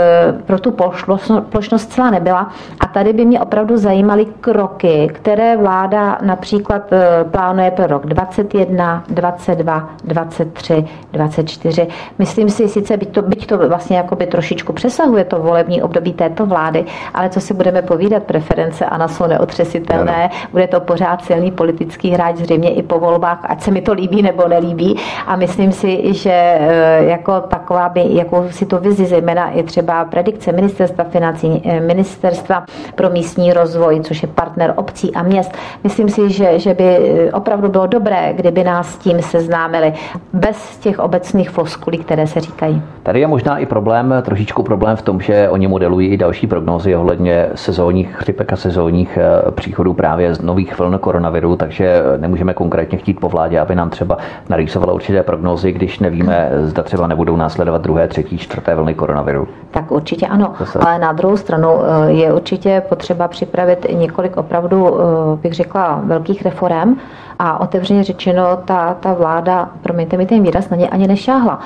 pro 0.47 0.59
tu 0.59 0.71
plošnost 1.51 1.93
celá 1.93 2.11
nebyla 2.11 2.51
a 2.81 2.87
tady 2.87 3.12
by 3.12 3.25
mě 3.25 3.40
opravdu 3.40 3.77
zajímaly 3.77 4.27
kroky, 4.40 5.09
které 5.12 5.57
vláda 5.57 6.19
například 6.23 6.93
eh, 6.93 7.25
plánuje 7.25 7.71
pro 7.71 7.87
rok 7.87 8.07
21, 8.07 9.05
22, 9.09 9.88
23, 10.05 10.85
24. 11.12 11.87
Myslím 12.19 12.51
si, 12.51 12.69
sice 12.69 12.97
byť 12.97 13.09
to, 13.09 13.23
byť 13.23 13.47
to 13.47 13.69
vlastně 13.69 13.97
jakoby 13.97 14.27
trošičku 14.27 14.73
přesahuje 14.73 15.25
to 15.25 15.38
volební 15.38 15.83
období 15.83 16.12
té 16.12 16.31
této 16.35 16.47
vlády, 16.47 16.85
ale 17.14 17.29
co 17.29 17.40
si 17.40 17.55
budeme 17.55 17.83
povídat, 17.83 18.23
preference 18.23 18.85
ANA 18.85 19.09
jsou 19.09 19.27
neotřesitelné, 19.27 20.31
bude 20.53 20.66
to 20.66 20.81
pořád 20.81 21.25
silný 21.25 21.51
politický 21.51 22.11
hráč, 22.11 22.37
zřejmě 22.37 22.75
i 22.75 22.83
po 22.83 22.99
volbách, 22.99 23.38
ať 23.42 23.62
se 23.62 23.70
mi 23.70 23.83
to 23.83 23.92
líbí 23.92 24.23
nebo 24.23 24.49
nelíbí. 24.49 24.97
A 25.27 25.37
myslím 25.37 25.73
si, 25.73 26.14
že 26.14 26.31
eh, 26.33 27.05
jako 27.05 27.40
taková 27.40 27.88
by, 27.88 28.03
jako 28.09 28.47
si 28.51 28.66
to 28.66 28.79
vizi, 28.79 29.07
zejména 29.07 29.51
je 29.51 29.62
třeba 29.62 30.05
predikce 30.05 30.53
ministerstva 30.53 31.05
financí, 31.05 31.62
eh, 31.64 31.81
ministerstva 31.81 32.64
pro 32.94 33.11
místní 33.11 33.53
rozvoj, 33.53 34.01
což 34.01 34.23
je 34.23 34.29
partner 34.29 34.73
obcí 34.77 35.14
a 35.14 35.23
měst. 35.23 35.53
Myslím 35.85 36.09
si, 36.09 36.31
že, 36.31 36.59
že 36.59 36.75
by 36.75 36.99
opravdu 37.33 37.68
bylo 37.68 37.87
dobré, 37.87 38.33
kdyby 38.33 38.64
nás 38.64 38.88
s 38.88 38.99
tím 38.99 39.23
seznámili 39.23 39.92
bez 40.33 40.79
těch 40.79 40.99
obecných 40.99 41.51
floskulí, 41.51 41.99
které 41.99 42.27
se 42.27 42.40
říkají. 42.40 42.83
Tady 43.03 43.20
je 43.20 43.27
možná 43.27 43.59
i 43.59 43.66
problém, 43.66 44.14
trošičku 44.23 44.62
problém 44.62 44.97
v 44.97 45.03
tom, 45.03 45.20
že 45.20 45.49
oni 45.49 45.68
modelují 45.68 46.09
i 46.09 46.16
další 46.25 46.47
prognózy 46.47 46.97
ohledně 46.97 47.49
sezónních 47.55 48.17
chřipek 48.17 48.53
a 48.53 48.57
sezónních 48.57 49.19
eh, 49.21 49.51
příchodů 49.51 49.95
právě 49.95 50.35
z 50.35 50.41
nových 50.41 50.79
vln 50.79 50.99
koronaviru, 50.99 51.57
takže 51.57 52.03
nemůžeme 52.17 52.55
konkrétně 52.55 52.99
chtít 52.99 53.21
po 53.21 53.29
vládě, 53.29 53.61
aby 53.61 53.75
nám 53.75 53.91
třeba 53.91 54.17
narýsovala 54.49 54.93
určité 54.93 55.23
prognózy, 55.23 55.73
když 55.73 55.99
nevíme, 55.99 56.51
zda 56.63 56.83
třeba 56.83 57.07
nebudou 57.07 57.37
následovat 57.37 57.83
druhé, 57.83 58.09
třetí, 58.09 58.39
čtvrté 58.39 58.75
vlny 58.75 58.95
koronaviru. 58.95 59.49
Tak 59.71 59.91
určitě 59.91 60.27
ano, 60.27 60.55
Zase. 60.59 60.79
ale 60.79 60.99
na 60.99 61.13
druhou 61.13 61.37
stranu 61.37 61.69
eh, 61.69 62.13
je 62.13 62.33
určitě 62.33 62.83
potřeba 62.89 63.29
připravit 63.29 63.87
několik 63.93 64.37
opravdu, 64.37 64.97
eh, 65.01 65.37
bych 65.43 65.53
řekla, 65.53 66.01
velkých 66.05 66.43
reform, 66.43 66.97
a 67.38 67.61
otevřeně 67.61 68.05
řečeno, 68.05 68.57
ta, 68.64 68.94
ta 68.94 69.12
vláda, 69.12 69.68
promiňte 69.83 70.16
mi 70.16 70.27
ten 70.27 70.42
výraz, 70.42 70.70
na 70.70 70.77
ně 70.77 70.88
ani 70.88 71.07
nešáhla. 71.07 71.61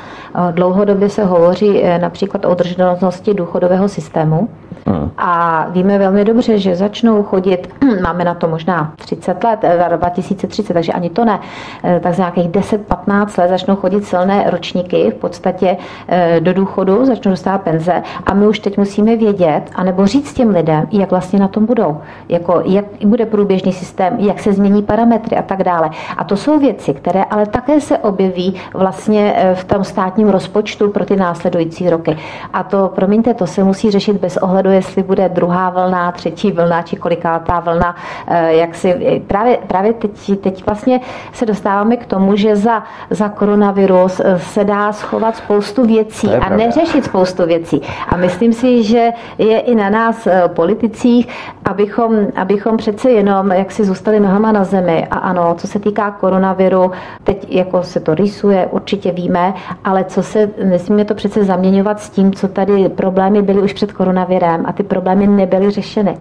Dlouhodobě 0.50 1.09
se 1.09 1.24
hovoří 1.24 1.83
například 2.00 2.44
o 2.44 2.50
udržitelnosti 2.50 3.35
důchodového 3.35 3.88
systému, 3.88 4.48
Hmm. 4.88 5.11
A 5.18 5.66
víme 5.70 5.98
velmi 5.98 6.24
dobře, 6.24 6.59
že 6.59 6.76
začnou 6.76 7.22
chodit, 7.22 7.68
máme 8.02 8.24
na 8.24 8.35
to 8.35 8.48
možná 8.48 8.92
30 8.96 9.44
let, 9.44 9.64
2030, 9.96 10.70
eh, 10.70 10.74
takže 10.74 10.92
ani 10.92 11.11
to 11.11 11.24
ne, 11.24 11.40
eh, 11.85 12.00
tak 12.02 12.14
za 12.14 12.22
nějakých 12.22 12.48
10-15 12.48 13.38
let 13.38 13.48
začnou 13.48 13.76
chodit 13.76 14.04
silné 14.04 14.50
ročníky 14.50 15.11
v 15.11 15.14
podstatě 15.14 15.76
eh, 16.09 16.40
do 16.40 16.54
důchodu, 16.54 17.04
začnou 17.04 17.31
dostávat 17.31 17.62
penze 17.62 18.02
a 18.26 18.35
my 18.35 18.46
už 18.46 18.59
teď 18.59 18.78
musíme 18.78 19.16
vědět, 19.16 19.62
anebo 19.74 20.07
říct 20.07 20.33
těm 20.33 20.50
lidem, 20.50 20.87
jak 20.92 21.11
vlastně 21.11 21.38
na 21.38 21.48
tom 21.48 21.66
budou, 21.66 22.00
jako 22.28 22.62
jak 22.64 22.85
bude 23.04 23.26
průběžný 23.26 23.72
systém, 23.72 24.16
jak 24.18 24.40
se 24.40 24.52
změní 24.52 24.83
parametry 24.83 25.37
a 25.37 25.42
tak 25.42 25.58
dále. 25.62 25.90
A 26.16 26.25
to 26.25 26.37
jsou 26.37 26.59
věci, 26.59 26.94
které 26.94 27.25
ale 27.25 27.47
také 27.47 27.81
se 27.81 27.99
objeví 27.99 28.55
vlastně 28.75 29.55
v 29.55 29.64
tom 29.64 29.85
státním 29.85 30.29
rozpočtu 30.29 30.90
pro 30.90 31.05
ty 31.05 31.16
následující 31.16 31.90
roky. 31.90 32.18
A 32.53 32.62
to, 32.62 32.92
promiňte, 32.94 33.35
to 33.35 33.47
se 33.47 33.64
musí 33.64 33.90
řešit 33.90 34.16
bez 34.16 34.37
ohledu, 34.37 34.71
jestli 34.71 35.03
bude 35.03 35.29
druhá 35.29 35.71
vlna, 35.71 36.12
třetí 36.12 36.53
vlna, 36.53 36.83
či 36.83 36.97
kolikátá 36.97 37.61
vlna, 37.61 37.97
eh, 38.27 38.55
jak 38.55 38.75
si 38.75 39.23
právě, 39.27 39.59
právě 39.66 39.92
teď, 39.92 40.40
teď 40.40 40.66
vlastně 40.66 41.01
se 41.33 41.47
dostáváme 41.47 41.97
k 41.97 42.07
tomu, 42.07 42.37
že 42.37 42.57
za, 42.57 42.83
za 43.11 43.29
koronavirus 43.29 44.21
eh, 44.21 44.38
se 44.38 44.64
dá 44.64 44.92
schovat 44.92 45.37
spoustu 45.37 45.87
věcí 45.87 46.29
a 46.29 46.57
neřešit 46.57 47.05
spoustu 47.05 47.47
věcí. 47.47 47.83
A 48.09 48.16
myslím 48.16 48.53
si, 48.53 48.83
že 48.83 49.11
je 49.38 49.61
i 49.61 49.75
na 49.75 49.90
nás 49.90 50.27
eh, 50.27 50.42
politicích, 50.49 51.29
abychom, 51.64 52.16
abychom 52.37 52.77
přece 52.77 53.11
jenom 53.11 53.53
jak 53.53 53.71
si 53.71 53.85
zůstali 53.85 54.21
nohama 54.21 54.53
na 54.53 54.64
zemi. 54.64 55.07
A 55.11 55.18
ano, 55.18 55.47
co 55.54 55.66
se 55.66 55.78
týká 55.78 56.11
koronaviru, 56.11 56.90
teď 57.24 57.54
jako 57.54 57.82
se 57.82 58.00
to 58.00 58.14
rýsuje, 58.14 58.66
určitě 58.66 59.12
víme, 59.12 59.54
ale 59.84 60.04
co 60.04 60.22
se, 60.22 60.50
nesmíme 60.64 61.04
to 61.04 61.14
přece 61.14 61.44
zaměňovat 61.44 62.00
s 62.00 62.11
tím, 62.11 62.32
co 62.32 62.48
tady 62.48 62.88
problémy 62.88 63.42
byly 63.42 63.62
už 63.62 63.72
před 63.72 63.92
koronavirem 63.92 64.64
a 64.66 64.72
ty 64.72 64.82
problémy 64.82 65.26
nebyly 65.26 65.70
řešeny. 65.70 66.18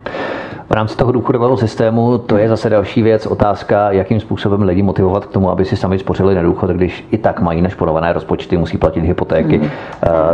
V 0.70 0.72
rámci 0.72 0.98
toho 0.98 1.12
důchodového 1.12 1.58
systému 1.58 2.18
to 2.18 2.38
je 2.38 2.50
zase 2.50 2.70
další 2.70 3.02
věc, 3.02 3.26
otázka, 3.26 3.92
jakým 3.92 4.20
způsobem 4.20 4.62
lidi 4.62 4.84
motivovat 4.84 5.26
k 5.26 5.32
tomu, 5.32 5.50
aby 5.50 5.66
si 5.66 5.76
sami 5.76 6.00
spořili 6.00 6.36
na 6.36 6.42
důchod, 6.42 6.70
když 6.70 7.08
i 7.12 7.18
tak 7.18 7.42
mají 7.42 7.62
našporované 7.62 8.14
rozpočty, 8.14 8.58
musí 8.58 8.78
platit 8.78 9.02
hypotéky 9.04 9.58
mm. 9.58 9.70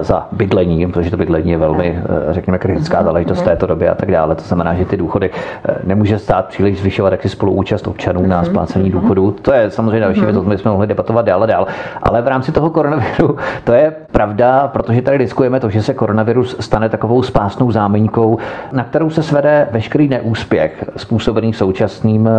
za 0.02 0.28
bydlení, 0.32 0.92
protože 0.92 1.12
to 1.12 1.18
bydlení 1.18 1.52
je 1.52 1.58
velmi, 1.58 2.00
eh, 2.00 2.34
řekněme, 2.34 2.58
kritická 2.58 3.00
mm. 3.00 3.06
záležitost 3.06 3.42
v 3.42 3.44
této 3.44 3.66
době 3.66 3.90
a 3.90 3.96
tak 3.96 4.12
dále. 4.12 4.36
To 4.36 4.42
znamená, 4.42 4.74
že 4.74 4.86
ty 4.86 4.98
důchody 4.98 5.30
eh, 5.34 5.76
nemůže 5.84 6.20
stát 6.20 6.46
příliš 6.46 6.80
zvyšovat 6.80 7.12
jaksi 7.12 7.30
spoluúčast 7.30 7.88
občanů 7.88 8.22
mm. 8.22 8.30
na 8.30 8.38
mhm. 8.38 8.46
splácení 8.46 8.83
mm. 8.90 9.02
důchodů. 9.02 9.36
To 9.42 9.54
je 9.54 9.72
samozřejmě 9.72 10.00
další 10.00 10.22
věc, 10.22 10.36
o 10.36 10.40
tom 10.40 10.50
bychom 10.50 10.72
mohli 10.72 10.88
debatovat 10.88 11.26
dál 11.26 11.44
a 11.44 11.46
dál. 11.46 11.68
Ale 12.04 12.22
v 12.22 12.28
rámci 12.28 12.52
toho 12.52 12.70
koronaviru 12.70 13.38
to 13.64 13.74
je 13.74 13.94
pravda, 14.12 14.68
protože 14.68 15.02
tady 15.02 15.18
riskujeme 15.18 15.60
to, 15.60 15.70
že 15.70 15.82
se 15.82 15.94
koronavirus 15.94 16.56
stane 16.60 16.90
takovou 16.90 17.24
spásnou 17.24 17.72
záminkou, 17.72 18.38
na 18.72 18.84
kterou 18.84 19.10
se 19.10 19.24
svede 19.24 19.68
veškerý 19.72 20.08
neúspěch 20.08 20.86
způsobený 20.98 21.54
současným, 21.54 22.30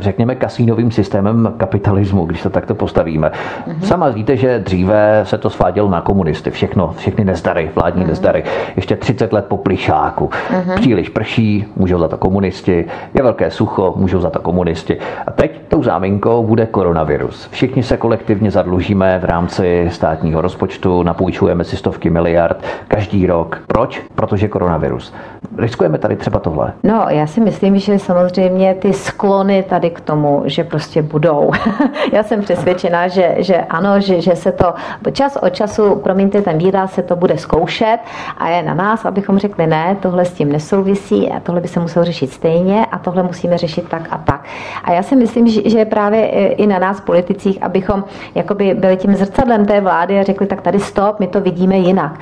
řekněme, 0.00 0.34
kasínovým 0.34 0.90
systémem 0.90 1.54
kapitalismu, 1.56 2.24
když 2.24 2.42
to 2.42 2.50
takto 2.50 2.74
postavíme. 2.74 3.30
Mm-hmm. 3.30 3.80
Sama 3.80 4.08
víte, 4.08 4.36
že 4.36 4.58
dříve 4.58 5.20
se 5.24 5.38
to 5.38 5.50
svádělo 5.50 5.90
na 5.90 6.00
komunisty, 6.00 6.50
všechno, 6.50 6.94
všechny 6.96 7.24
nezdary, 7.24 7.70
vládní 7.74 8.04
mm-hmm. 8.04 8.08
nezdary. 8.08 8.44
Ještě 8.76 8.96
30 8.96 9.32
let 9.32 9.44
po 9.48 9.56
plišáku. 9.56 10.30
Mm-hmm. 10.50 10.74
Příliš 10.74 11.08
prší, 11.08 11.66
můžou 11.76 11.98
za 11.98 12.08
to 12.08 12.16
komunisti, 12.16 12.84
je 13.14 13.22
velké 13.22 13.50
sucho, 13.50 13.94
můžou 13.96 14.20
za 14.20 14.30
to 14.30 14.40
komunisti. 14.40 14.98
A 15.26 15.30
teď 15.30 15.60
tou 15.68 15.82
záminkou 15.84 16.46
bude 16.46 16.66
koronavirus. 16.66 17.48
Všichni 17.50 17.82
se 17.82 17.96
kolektivně 17.96 18.50
zadlužíme 18.50 19.18
v 19.18 19.24
rámci 19.24 19.88
státního 19.92 20.40
rozpočtu, 20.40 21.02
napůjčujeme 21.02 21.64
si 21.64 21.76
stovky 21.76 22.10
miliard 22.10 22.64
každý 22.88 23.26
rok. 23.26 23.62
Proč? 23.66 24.02
Protože 24.14 24.48
koronavirus. 24.48 25.14
Riskujeme 25.58 25.98
tady 25.98 26.16
třeba 26.16 26.38
tohle? 26.38 26.72
No, 26.82 27.06
já 27.08 27.26
si 27.26 27.40
myslím, 27.40 27.78
že 27.78 27.98
samozřejmě 27.98 28.74
ty 28.74 28.92
sklony 28.92 29.62
tady 29.62 29.90
k 29.90 30.00
tomu, 30.00 30.42
že 30.44 30.64
prostě 30.64 31.02
budou. 31.02 31.50
já 32.12 32.22
jsem 32.22 32.40
přesvědčená, 32.40 33.08
že, 33.08 33.34
že 33.38 33.56
ano, 33.56 34.00
že, 34.00 34.20
že 34.20 34.36
se 34.36 34.52
to 34.52 34.74
čas 35.12 35.36
od 35.36 35.48
času, 35.48 35.96
promiňte 35.96 36.42
ten 36.42 36.58
výraz, 36.58 36.92
se 36.92 37.02
to 37.02 37.16
bude 37.16 37.38
zkoušet 37.38 37.98
a 38.38 38.48
je 38.48 38.62
na 38.62 38.74
nás, 38.74 39.04
abychom 39.04 39.38
řekli 39.38 39.66
ne, 39.66 39.96
tohle 40.00 40.24
s 40.24 40.32
tím 40.32 40.52
nesouvisí 40.52 41.30
a 41.30 41.40
tohle 41.40 41.60
by 41.60 41.68
se 41.68 41.80
muselo 41.80 42.04
řešit 42.04 42.32
stejně 42.32 42.86
a 42.86 42.98
tohle 42.98 43.22
musíme 43.22 43.58
řešit 43.58 43.88
tak 43.88 44.08
a 44.10 44.18
tak. 44.18 44.44
A 44.84 44.92
já 44.92 45.02
si 45.02 45.16
myslím, 45.16 45.48
že, 45.48 45.70
že 45.70 45.78
je 45.78 45.84
právě 45.84 46.26
i 46.48 46.66
na 46.66 46.78
nás 46.78 47.00
politicích, 47.00 47.62
abychom 47.62 48.04
jakoby 48.34 48.74
byli 48.74 48.96
tím 48.96 49.14
zrcadlem 49.14 49.66
té 49.66 49.80
vlády 49.80 50.20
a 50.20 50.22
řekli, 50.22 50.46
tak 50.46 50.60
tady 50.60 50.80
stop, 50.80 51.20
my 51.20 51.26
to 51.26 51.40
vidíme 51.40 51.76
jinak. 51.76 52.20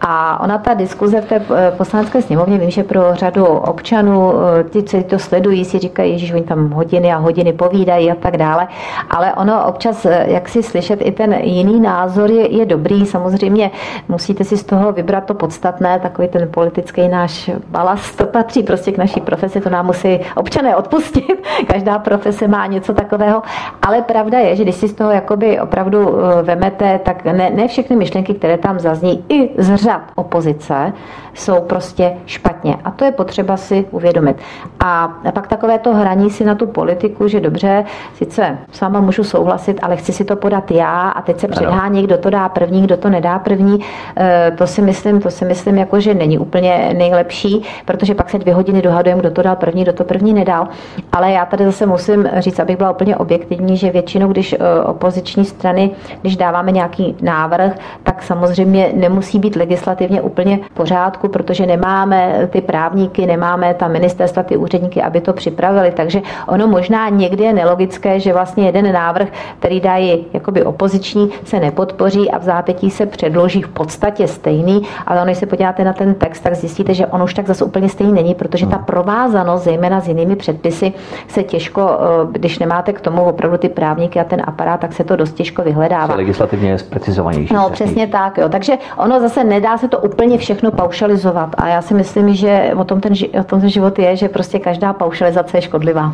A 0.00 0.40
ona 0.40 0.58
ta 0.58 0.74
diskuze 0.74 1.20
v 1.20 1.24
té 1.24 1.36
eh, 1.36 1.72
poslanecké 1.76 2.22
sněmovně, 2.22 2.58
vím, 2.64 2.70
že 2.70 2.84
pro 2.84 3.14
řadu 3.14 3.46
občanů, 3.46 4.32
eh, 4.60 4.64
ti, 4.64 4.82
co 4.82 5.02
to 5.02 5.18
sledují, 5.18 5.64
si 5.64 5.78
říkají, 5.78 6.18
že 6.18 6.34
oni 6.34 6.42
tam 6.42 6.70
hodiny 6.70 7.12
a 7.12 7.16
hodiny 7.16 7.52
povídají 7.52 8.10
a 8.10 8.14
tak 8.14 8.36
dále, 8.36 8.68
ale 9.10 9.34
ono 9.34 9.66
občas, 9.66 10.06
eh, 10.06 10.24
jak 10.28 10.48
si 10.48 10.62
slyšet 10.62 11.00
i 11.02 11.12
ten 11.12 11.32
jiný 11.32 11.80
názor 11.80 12.30
je, 12.30 12.56
je 12.56 12.66
dobrý, 12.66 13.06
samozřejmě 13.06 13.70
musíte 14.08 14.44
si 14.44 14.56
z 14.56 14.64
toho 14.64 14.92
vybrat 14.92 15.24
to 15.24 15.34
podstatné, 15.34 16.00
takový 16.00 16.28
ten 16.28 16.48
politický 16.50 17.08
náš 17.08 17.50
balast, 17.68 18.16
to 18.16 18.26
patří 18.26 18.62
prostě 18.62 18.92
k 18.92 18.98
naší 18.98 19.20
profesi, 19.20 19.60
to 19.60 19.70
nám 19.70 19.86
musí 19.86 20.20
občané 20.36 20.76
odpustit, 20.76 21.44
každá 21.66 21.98
profese 21.98 22.48
má 22.48 22.66
něco 22.66 22.94
takového, 22.94 23.42
ale 23.82 24.02
pravda 24.02 24.38
je, 24.38 24.56
že 24.56 24.62
když 24.62 24.74
si 24.74 24.88
z 24.88 24.94
toho 24.94 25.10
jakoby 25.10 25.60
opravdu 25.60 26.16
vemete, 26.42 27.00
tak 27.04 27.24
ne, 27.24 27.50
ne 27.50 27.68
všechny 27.68 27.96
myšlenky, 27.96 28.34
které 28.34 28.58
tam 28.58 28.78
zazní, 28.78 29.24
i 29.28 29.50
z 29.58 29.74
řad 29.74 30.02
opozice, 30.14 30.92
jsou 31.34 31.60
prostě 31.60 32.16
špatně. 32.54 32.76
A 32.84 32.90
to 32.90 33.04
je 33.04 33.12
potřeba 33.12 33.56
si 33.56 33.86
uvědomit. 33.90 34.36
A 34.80 35.08
pak 35.34 35.46
takové 35.46 35.78
to 35.78 35.94
hraní 35.94 36.30
si 36.30 36.44
na 36.44 36.54
tu 36.54 36.66
politiku, 36.66 37.28
že 37.28 37.40
dobře, 37.40 37.84
sice 38.14 38.58
sama 38.72 39.00
můžu 39.00 39.24
souhlasit, 39.24 39.78
ale 39.82 39.96
chci 39.96 40.12
si 40.12 40.24
to 40.24 40.36
podat 40.36 40.70
já 40.70 41.08
a 41.08 41.22
teď 41.22 41.40
se 41.40 41.48
předhání, 41.48 42.02
kdo 42.02 42.18
to 42.18 42.30
dá 42.30 42.48
první, 42.48 42.82
kdo 42.82 42.96
to 42.96 43.08
nedá 43.08 43.38
první. 43.38 43.80
Eh, 44.16 44.52
to 44.58 44.66
si 44.66 44.82
myslím, 44.82 45.20
to 45.20 45.30
si 45.30 45.44
myslím, 45.44 45.78
jako, 45.78 46.00
že 46.00 46.14
není 46.14 46.38
úplně 46.38 46.94
nejlepší, 46.98 47.62
protože 47.84 48.14
pak 48.14 48.30
se 48.30 48.38
dvě 48.38 48.54
hodiny 48.54 48.82
dohadujeme, 48.82 49.20
kdo 49.20 49.30
to 49.30 49.42
dal 49.42 49.56
první, 49.56 49.82
kdo 49.82 49.92
to 49.92 50.04
první 50.04 50.32
nedal. 50.32 50.68
Ale 51.12 51.32
já 51.32 51.46
tady 51.46 51.64
zase 51.64 51.86
musím 51.86 52.28
říct, 52.38 52.60
abych 52.60 52.76
byla 52.76 52.90
úplně 52.90 53.16
objektivní, 53.16 53.76
že 53.76 53.90
většinou, 53.90 54.28
když 54.28 54.52
eh, 54.52 54.84
opoziční 54.84 55.44
strany, 55.44 55.90
když 56.22 56.36
dáváme 56.36 56.72
nějaký 56.72 57.16
návrh, 57.22 57.72
tak 58.02 58.22
samozřejmě 58.22 58.90
nemusí 58.94 59.38
být 59.38 59.56
legislativně 59.56 60.22
úplně 60.22 60.58
v 60.70 60.74
pořádku 60.74 61.24
pořádku, 61.24 61.28
protože 61.28 61.66
nemáme 61.66 62.43
ty 62.46 62.60
právníky, 62.60 63.26
nemáme 63.26 63.74
ta 63.74 63.88
ministerstva, 63.88 64.42
ty 64.42 64.56
úředníky, 64.56 65.02
aby 65.02 65.20
to 65.20 65.32
připravili. 65.32 65.90
Takže 65.90 66.20
ono 66.48 66.66
možná 66.66 67.08
někdy 67.08 67.44
je 67.44 67.52
nelogické, 67.52 68.20
že 68.20 68.32
vlastně 68.32 68.66
jeden 68.66 68.92
návrh, 68.92 69.28
který 69.58 69.80
dají 69.80 70.26
jakoby 70.32 70.62
opoziční, 70.64 71.30
se 71.44 71.60
nepodpoří 71.60 72.30
a 72.30 72.38
v 72.38 72.42
zápětí 72.42 72.90
se 72.90 73.06
předloží 73.06 73.62
v 73.62 73.68
podstatě 73.68 74.28
stejný, 74.28 74.82
ale 75.06 75.24
když 75.24 75.38
se 75.38 75.46
podíváte 75.46 75.84
na 75.84 75.92
ten 75.92 76.14
text, 76.14 76.40
tak 76.40 76.54
zjistíte, 76.54 76.94
že 76.94 77.06
on 77.06 77.22
už 77.22 77.34
tak 77.34 77.46
zase 77.46 77.64
úplně 77.64 77.88
stejný 77.88 78.12
není, 78.12 78.34
protože 78.34 78.66
ta 78.66 78.78
provázanost, 78.78 79.64
zejména 79.64 80.00
s 80.00 80.08
jinými 80.08 80.36
předpisy, 80.36 80.92
se 81.28 81.42
těžko, 81.42 81.98
když 82.32 82.58
nemáte 82.58 82.92
k 82.92 83.00
tomu 83.00 83.24
opravdu 83.24 83.58
ty 83.58 83.68
právníky 83.68 84.20
a 84.20 84.24
ten 84.24 84.42
aparát, 84.46 84.80
tak 84.80 84.92
se 84.92 85.04
to 85.04 85.16
dost 85.16 85.32
těžko 85.32 85.62
vyhledává. 85.62 86.14
Legislativně 86.14 86.70
je 86.70 86.76
precizovanější. 86.90 87.54
No, 87.54 87.70
přesně 87.70 88.06
tak. 88.06 88.38
Jo. 88.38 88.48
Takže 88.48 88.72
ono 88.96 89.20
zase 89.20 89.44
nedá 89.44 89.78
se 89.78 89.88
to 89.88 89.98
úplně 89.98 90.38
všechno 90.38 90.70
paušalizovat. 90.70 91.48
A 91.58 91.68
já 91.68 91.82
si 91.82 91.94
myslím, 91.94 92.33
že 92.34 92.70
o 92.76 92.84
tom 92.84 93.00
ten, 93.00 93.12
o 93.40 93.44
tom 93.44 93.60
ten 93.60 93.70
život 93.70 93.98
je, 93.98 94.16
že 94.16 94.28
prostě 94.28 94.58
každá 94.58 94.92
paušalizace 94.92 95.56
je 95.56 95.62
škodlivá. 95.62 96.12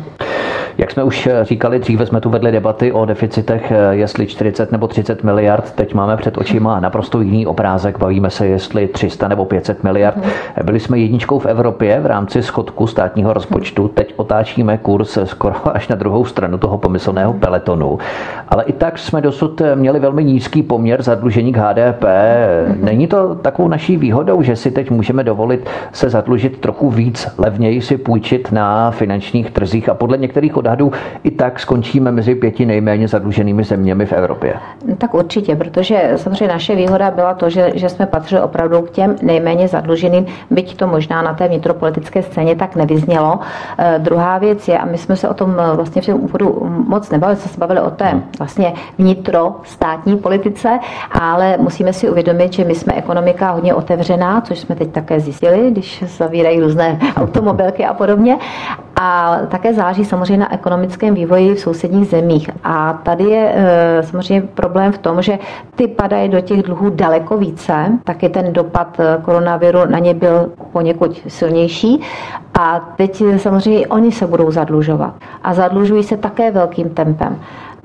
Jak 0.77 0.91
jsme 0.91 1.03
už 1.03 1.29
říkali, 1.41 1.79
dříve 1.79 2.05
jsme 2.05 2.21
tu 2.21 2.29
vedli 2.29 2.51
debaty 2.51 2.91
o 2.91 3.05
deficitech, 3.05 3.73
jestli 3.91 4.27
40 4.27 4.71
nebo 4.71 4.87
30 4.87 5.23
miliard. 5.23 5.71
Teď 5.71 5.93
máme 5.93 6.17
před 6.17 6.37
očima 6.37 6.79
naprosto 6.79 7.21
jiný 7.21 7.47
obrázek. 7.47 7.99
Bavíme 7.99 8.29
se, 8.29 8.47
jestli 8.47 8.87
300 8.87 9.27
nebo 9.27 9.45
500 9.45 9.83
miliard. 9.83 10.15
Hmm. 10.15 10.31
Byli 10.63 10.79
jsme 10.79 10.99
jedničkou 10.99 11.39
v 11.39 11.45
Evropě 11.45 11.99
v 11.99 12.05
rámci 12.05 12.43
schodku 12.43 12.87
státního 12.87 13.33
rozpočtu. 13.33 13.87
Teď 13.87 14.13
otáčíme 14.15 14.77
kurz 14.77 15.17
skoro 15.23 15.55
až 15.75 15.87
na 15.87 15.95
druhou 15.95 16.25
stranu 16.25 16.57
toho 16.57 16.77
pomyslného 16.77 17.33
peletonu. 17.33 17.99
Ale 18.49 18.63
i 18.63 18.73
tak 18.73 18.97
jsme 18.97 19.21
dosud 19.21 19.61
měli 19.75 19.99
velmi 19.99 20.23
nízký 20.23 20.63
poměr 20.63 21.01
zadlužení 21.01 21.53
k 21.53 21.57
HDP. 21.57 22.05
Není 22.81 23.07
to 23.07 23.35
takovou 23.35 23.67
naší 23.67 23.97
výhodou, 23.97 24.41
že 24.41 24.55
si 24.55 24.71
teď 24.71 24.91
můžeme 24.91 25.23
dovolit 25.23 25.69
se 26.01 26.09
zadlužit 26.09 26.59
trochu 26.59 26.89
víc, 26.89 27.27
levněji 27.37 27.81
si 27.81 27.97
půjčit 27.97 28.51
na 28.51 28.91
finančních 28.91 29.51
trzích 29.51 29.89
a 29.89 29.93
podle 29.93 30.17
některých 30.17 30.57
odhadů 30.57 30.91
i 31.23 31.31
tak 31.31 31.59
skončíme 31.59 32.11
mezi 32.11 32.35
pěti 32.35 32.65
nejméně 32.65 33.07
zadluženými 33.07 33.63
zeměmi 33.63 34.05
v 34.05 34.13
Evropě? 34.13 34.53
Tak 34.97 35.13
určitě, 35.13 35.55
protože 35.55 36.11
samozřejmě 36.15 36.47
naše 36.47 36.75
výhoda 36.75 37.11
byla 37.11 37.33
to, 37.33 37.49
že, 37.49 37.71
že 37.75 37.89
jsme 37.89 38.05
patřili 38.05 38.41
opravdu 38.41 38.81
k 38.81 38.89
těm 38.89 39.15
nejméně 39.21 39.67
zadluženým, 39.67 40.25
byť 40.49 40.77
to 40.77 40.87
možná 40.87 41.21
na 41.21 41.33
té 41.33 41.47
vnitropolitické 41.47 42.23
scéně 42.23 42.55
tak 42.55 42.75
nevyznělo. 42.75 43.39
E, 43.77 43.99
druhá 43.99 44.37
věc 44.37 44.67
je, 44.67 44.77
a 44.77 44.85
my 44.85 44.97
jsme 44.97 45.15
se 45.15 45.29
o 45.29 45.33
tom 45.33 45.55
eh, 45.59 45.75
vlastně 45.75 46.01
v 46.01 46.05
tom 46.05 46.21
úvodu 46.21 46.59
moc 46.87 47.09
nebavili, 47.09 47.39
jsme 47.39 47.51
se 47.51 47.59
bavili 47.59 47.81
o 47.81 47.89
té 47.89 48.05
hmm. 48.05 48.23
vlastně 48.39 48.73
vnitro 48.97 49.55
státní 49.63 50.17
politice, 50.17 50.79
ale 51.11 51.57
musíme 51.57 51.93
si 51.93 52.09
uvědomit, 52.09 52.53
že 52.53 52.63
my 52.63 52.75
jsme 52.75 52.93
ekonomika 52.93 53.51
hodně 53.51 53.73
otevřená, 53.73 54.41
což 54.41 54.59
jsme 54.59 54.75
teď 54.75 54.91
také 54.91 55.19
zjistili, 55.19 55.71
když 55.71 55.90
zavírají 56.17 56.59
různé 56.59 56.99
automobilky 57.15 57.85
a 57.85 57.93
podobně. 57.93 58.37
A 58.95 59.37
také 59.47 59.73
záleží 59.73 60.05
samozřejmě 60.05 60.37
na 60.37 60.53
ekonomickém 60.53 61.13
vývoji 61.15 61.55
v 61.55 61.59
sousedních 61.59 62.07
zemích. 62.07 62.49
A 62.63 62.93
tady 62.93 63.23
je 63.23 63.53
e, 63.55 64.03
samozřejmě 64.03 64.47
problém 64.53 64.91
v 64.91 64.97
tom, 64.97 65.21
že 65.21 65.39
ty 65.75 65.87
padají 65.87 66.29
do 66.29 66.41
těch 66.41 66.63
dluhů 66.63 66.89
daleko 66.89 67.37
více, 67.37 67.99
taky 68.03 68.29
ten 68.29 68.53
dopad 68.53 68.99
eh, 68.99 69.17
koronaviru 69.21 69.79
na 69.85 69.99
ně 69.99 70.13
byl 70.13 70.51
poněkud 70.71 71.21
silnější. 71.27 72.01
A 72.59 72.79
teď 72.97 73.23
samozřejmě 73.37 73.87
oni 73.87 74.11
se 74.11 74.27
budou 74.27 74.51
zadlužovat. 74.51 75.13
A 75.43 75.53
zadlužují 75.53 76.03
se 76.03 76.17
také 76.17 76.51
velkým 76.51 76.89
tempem. 76.89 77.39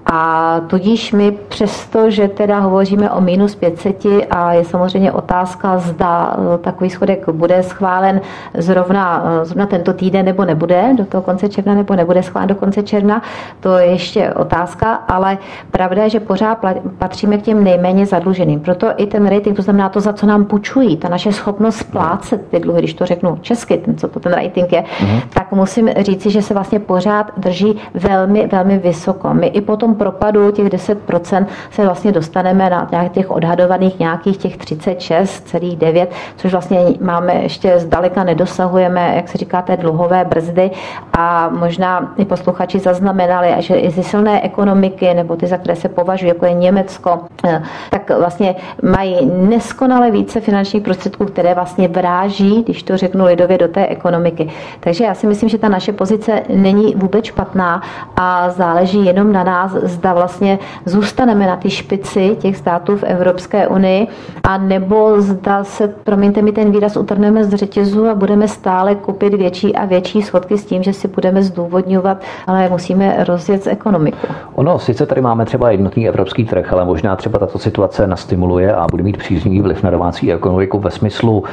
A 0.06 0.60
tudíž 0.66 1.12
my 1.12 1.32
přesto, 1.48 2.10
že 2.10 2.28
teda 2.28 2.58
hovoříme 2.58 3.10
o 3.10 3.20
minus 3.20 3.54
500 3.54 4.04
a 4.30 4.52
je 4.52 4.64
samozřejmě 4.64 5.12
otázka, 5.12 5.78
zda 5.78 6.36
eh, 6.54 6.58
takový 6.58 6.90
schodek 6.90 7.28
bude 7.28 7.62
schválen 7.62 8.20
zrovna, 8.54 9.24
eh, 9.26 9.44
zrovna 9.44 9.66
tento 9.66 9.92
týden 9.92 10.24
nebo 10.24 10.44
nebude, 10.44 10.94
do 10.96 11.04
toho 11.04 11.22
konce 11.22 11.48
června 11.48 11.74
nebo 11.74 11.96
nebude 11.96 12.22
schválen 12.22 12.48
do 12.48 12.54
konce 12.54 12.82
června, 12.82 13.22
to 13.60 13.78
je 13.78 13.86
ještě 13.86 14.32
otázka, 14.32 14.92
ale 14.94 15.38
pravda 15.70 16.02
je, 16.02 16.10
že 16.10 16.20
pořád 16.20 16.58
patříme 16.98 17.38
k 17.38 17.42
těm 17.42 17.64
nejméně 17.64 18.06
zadluženým. 18.06 18.60
Proto 18.60 18.86
i 18.96 19.06
ten 19.06 19.26
rating, 19.26 19.56
to 19.56 19.62
znamená 19.62 19.88
to, 19.88 20.00
za 20.00 20.12
co 20.12 20.26
nám 20.26 20.44
půjčují, 20.44 20.96
ta 20.96 21.08
naše 21.08 21.32
schopnost 21.32 21.76
splácet 21.76 22.48
ty 22.50 22.60
dluhy, 22.60 22.78
když 22.78 22.94
to 22.94 23.06
řeknu 23.06 23.38
česky, 23.40 23.76
ten, 23.76 23.96
co 23.96 24.08
to 24.08 24.20
ten 24.20 24.32
rating 24.32 24.72
je, 24.72 24.82
mm-hmm. 24.82 25.20
tak 25.34 25.52
musím 25.52 25.88
říci, 26.00 26.30
že 26.30 26.42
se 26.42 26.54
vlastně 26.54 26.78
pořád 26.78 27.32
drží 27.36 27.76
velmi, 27.94 28.46
velmi 28.46 28.78
vysoko. 28.78 29.34
My 29.34 29.46
i 29.46 29.60
potom 29.60 29.95
propadu 29.96 30.50
těch 30.50 30.66
10% 30.66 31.46
se 31.70 31.84
vlastně 31.84 32.12
dostaneme 32.12 32.70
na 32.70 33.08
těch 33.08 33.30
odhadovaných 33.30 33.98
nějakých 33.98 34.36
těch 34.36 34.58
36,9, 34.58 36.06
což 36.36 36.52
vlastně 36.52 36.80
máme 37.00 37.34
ještě 37.34 37.78
zdaleka 37.78 38.24
nedosahujeme, 38.24 39.12
jak 39.16 39.28
se 39.28 39.38
říká, 39.38 39.62
té 39.62 39.76
dluhové 39.76 40.24
brzdy 40.24 40.70
a 41.18 41.48
možná 41.48 42.14
i 42.16 42.24
posluchači 42.24 42.78
zaznamenali, 42.78 43.54
že 43.58 43.74
i 43.74 43.90
ze 43.90 44.02
silné 44.02 44.42
ekonomiky, 44.42 45.14
nebo 45.14 45.36
ty, 45.36 45.46
za 45.46 45.56
které 45.56 45.76
se 45.76 45.88
považují, 45.88 46.28
jako 46.28 46.46
je 46.46 46.52
Německo, 46.54 47.20
eh, 47.44 47.62
tak 47.90 48.10
vlastně 48.18 48.54
mají 48.82 49.26
neskonale 49.26 50.10
více 50.10 50.40
finančních 50.40 50.82
prostředků, 50.82 51.24
které 51.24 51.54
vlastně 51.54 51.88
vráží, 51.88 52.62
když 52.62 52.82
to 52.82 52.96
řeknu 52.96 53.24
lidově, 53.24 53.58
do 53.58 53.68
té 53.68 53.86
ekonomiky. 53.86 54.50
Takže 54.80 55.04
já 55.04 55.14
si 55.14 55.26
myslím, 55.26 55.48
že 55.48 55.58
ta 55.58 55.68
naše 55.68 55.92
pozice 55.92 56.42
není 56.48 56.94
vůbec 56.94 57.24
špatná 57.24 57.82
a 58.16 58.50
záleží 58.50 59.04
jenom 59.04 59.32
na 59.32 59.44
nás, 59.44 59.72
zda 59.86 60.14
vlastně 60.14 60.58
zůstaneme 60.84 61.46
na 61.46 61.56
ty 61.56 61.70
špici 61.70 62.36
těch 62.38 62.56
států 62.56 62.96
v 62.96 63.02
Evropské 63.02 63.68
unii, 63.68 64.06
a 64.42 64.58
nebo 64.58 65.20
zda 65.20 65.64
se, 65.64 65.88
promiňte 65.88 66.42
mi 66.42 66.52
ten 66.52 66.70
výraz, 66.70 66.96
utrhneme 66.96 67.44
z 67.44 67.54
řetězu 67.54 68.08
a 68.08 68.14
budeme 68.14 68.48
stále 68.48 68.94
kupit 68.94 69.34
větší 69.34 69.76
a 69.76 69.84
větší 69.84 70.22
schodky 70.22 70.58
s 70.58 70.64
tím, 70.64 70.82
že 70.82 70.92
si 70.92 71.08
budeme 71.08 71.42
zdůvodňovat, 71.42 72.22
ale 72.46 72.68
musíme 72.68 73.24
rozjet 73.24 73.66
ekonomiku. 73.66 74.26
Ono, 74.54 74.78
sice 74.78 75.06
tady 75.06 75.20
máme 75.20 75.44
třeba 75.44 75.70
jednotný 75.70 76.08
evropský 76.08 76.44
trh, 76.44 76.72
ale 76.72 76.84
možná 76.84 77.16
třeba 77.16 77.38
tato 77.38 77.58
situace 77.58 78.06
nastimuluje 78.06 78.74
a 78.74 78.86
bude 78.90 79.02
mít 79.02 79.16
příznivý 79.16 79.60
vliv 79.60 79.82
na 79.82 79.90
domácí 79.90 80.32
ekonomiku 80.32 80.78
ve 80.78 80.90
smyslu 80.90 81.44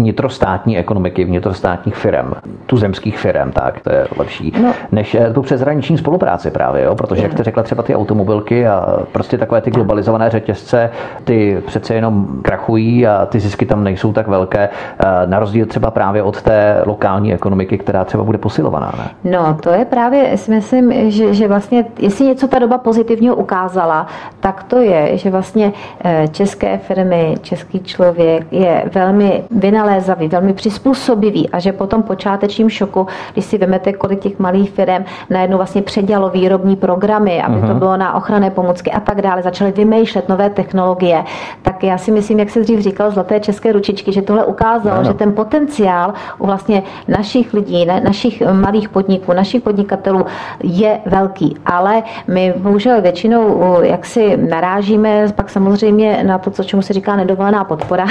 vnitrostátní 0.00 0.78
ekonomiky, 0.78 1.24
vnitrostátních 1.24 1.94
firm, 1.94 2.32
tuzemských 2.66 3.18
firm, 3.18 3.52
tak 3.52 3.80
to 3.80 3.92
je 3.92 4.06
lepší, 4.18 4.52
no. 4.62 4.72
než 4.92 5.14
eh, 5.14 5.32
tu 5.32 5.42
přeshraniční 5.42 5.98
spolupráci 5.98 6.50
právě, 6.50 6.84
jo? 6.84 6.94
protože 6.94 7.22
jak 7.22 7.32
jste 7.32 7.42
řekla 7.42 7.62
třeba 7.62 7.82
ty 7.82 7.96
automobilky 7.96 8.66
a 8.66 8.98
prostě 9.12 9.38
takové 9.38 9.60
ty 9.60 9.70
globalizované 9.70 10.30
řetězce, 10.30 10.90
ty 11.24 11.62
přece 11.66 11.94
jenom 11.94 12.26
krachují 12.42 13.06
a 13.06 13.26
ty 13.26 13.40
zisky 13.40 13.66
tam 13.66 13.84
nejsou 13.84 14.12
tak 14.12 14.28
velké, 14.28 14.68
eh, 14.68 15.06
na 15.26 15.38
rozdíl 15.38 15.66
třeba 15.66 15.90
právě 15.90 16.22
od 16.22 16.42
té 16.42 16.82
lokální 16.86 17.34
ekonomiky, 17.34 17.78
která 17.78 18.04
třeba 18.04 18.24
bude 18.24 18.38
posilovaná. 18.38 18.92
Ne? 18.98 19.30
No, 19.30 19.56
to 19.62 19.70
je 19.70 19.84
právě, 19.84 20.36
si 20.36 20.50
myslím, 20.50 21.10
že, 21.10 21.34
že 21.34 21.48
vlastně, 21.48 21.84
jestli 21.98 22.24
něco 22.24 22.48
ta 22.48 22.58
doba 22.58 22.78
pozitivního 22.78 23.34
ukázala, 23.36 24.06
tak 24.40 24.62
to 24.62 24.78
je, 24.78 25.16
že 25.16 25.30
vlastně 25.30 25.72
eh, 26.04 26.28
české 26.28 26.78
firmy, 26.78 27.34
český 27.42 27.80
člověk 27.80 28.46
je 28.50 28.84
velmi 28.94 29.42
vynalezlý 29.50 29.89
nalézavý, 29.90 30.28
velmi 30.28 30.52
přizpůsobivý 30.52 31.50
a 31.50 31.58
že 31.58 31.72
po 31.72 31.86
tom 31.86 32.02
počátečním 32.02 32.70
šoku, 32.70 33.06
když 33.32 33.44
si 33.44 33.58
vezmete, 33.58 33.92
kolik 33.92 34.20
těch 34.20 34.38
malých 34.38 34.70
firm 34.70 35.04
najednou 35.30 35.56
vlastně 35.56 35.82
předělo 35.82 36.30
výrobní 36.30 36.76
programy, 36.76 37.42
aby 37.42 37.56
uh-huh. 37.56 37.60
to 37.60 37.66
mhm. 37.66 37.78
bylo 37.78 37.96
na 37.96 38.14
ochranné 38.14 38.50
pomůcky 38.50 38.90
a 38.90 39.00
tak 39.00 39.22
dále, 39.22 39.42
začaly 39.42 39.72
vymýšlet 39.72 40.28
nové 40.28 40.50
technologie, 40.50 41.24
tak 41.62 41.84
já 41.84 41.98
si 41.98 42.10
myslím, 42.10 42.38
jak 42.38 42.50
se 42.50 42.60
dřív 42.60 42.80
říkal, 42.80 43.10
zlaté 43.10 43.40
české 43.40 43.72
ručičky, 43.72 44.12
že 44.12 44.22
tohle 44.22 44.44
ukázalo, 44.44 44.96
ano. 44.96 45.04
že 45.04 45.14
ten 45.14 45.32
potenciál 45.32 46.14
u 46.38 46.46
vlastně 46.46 46.82
našich 47.08 47.54
lidí, 47.54 47.86
ne, 47.86 48.00
našich 48.00 48.42
malých 48.52 48.88
podniků, 48.88 49.32
našich 49.32 49.62
podnikatelů 49.62 50.26
je 50.62 51.00
velký, 51.06 51.56
ale 51.66 52.02
my 52.28 52.54
bohužel 52.56 53.02
většinou 53.02 53.80
jak 53.82 54.06
si 54.06 54.36
narážíme 54.36 55.26
pak 55.36 55.50
samozřejmě 55.50 56.22
na 56.26 56.38
to, 56.38 56.50
co 56.50 56.64
čemu 56.64 56.82
se 56.82 56.92
říká 56.92 57.16
nedovolená 57.16 57.64
podpora, 57.64 58.06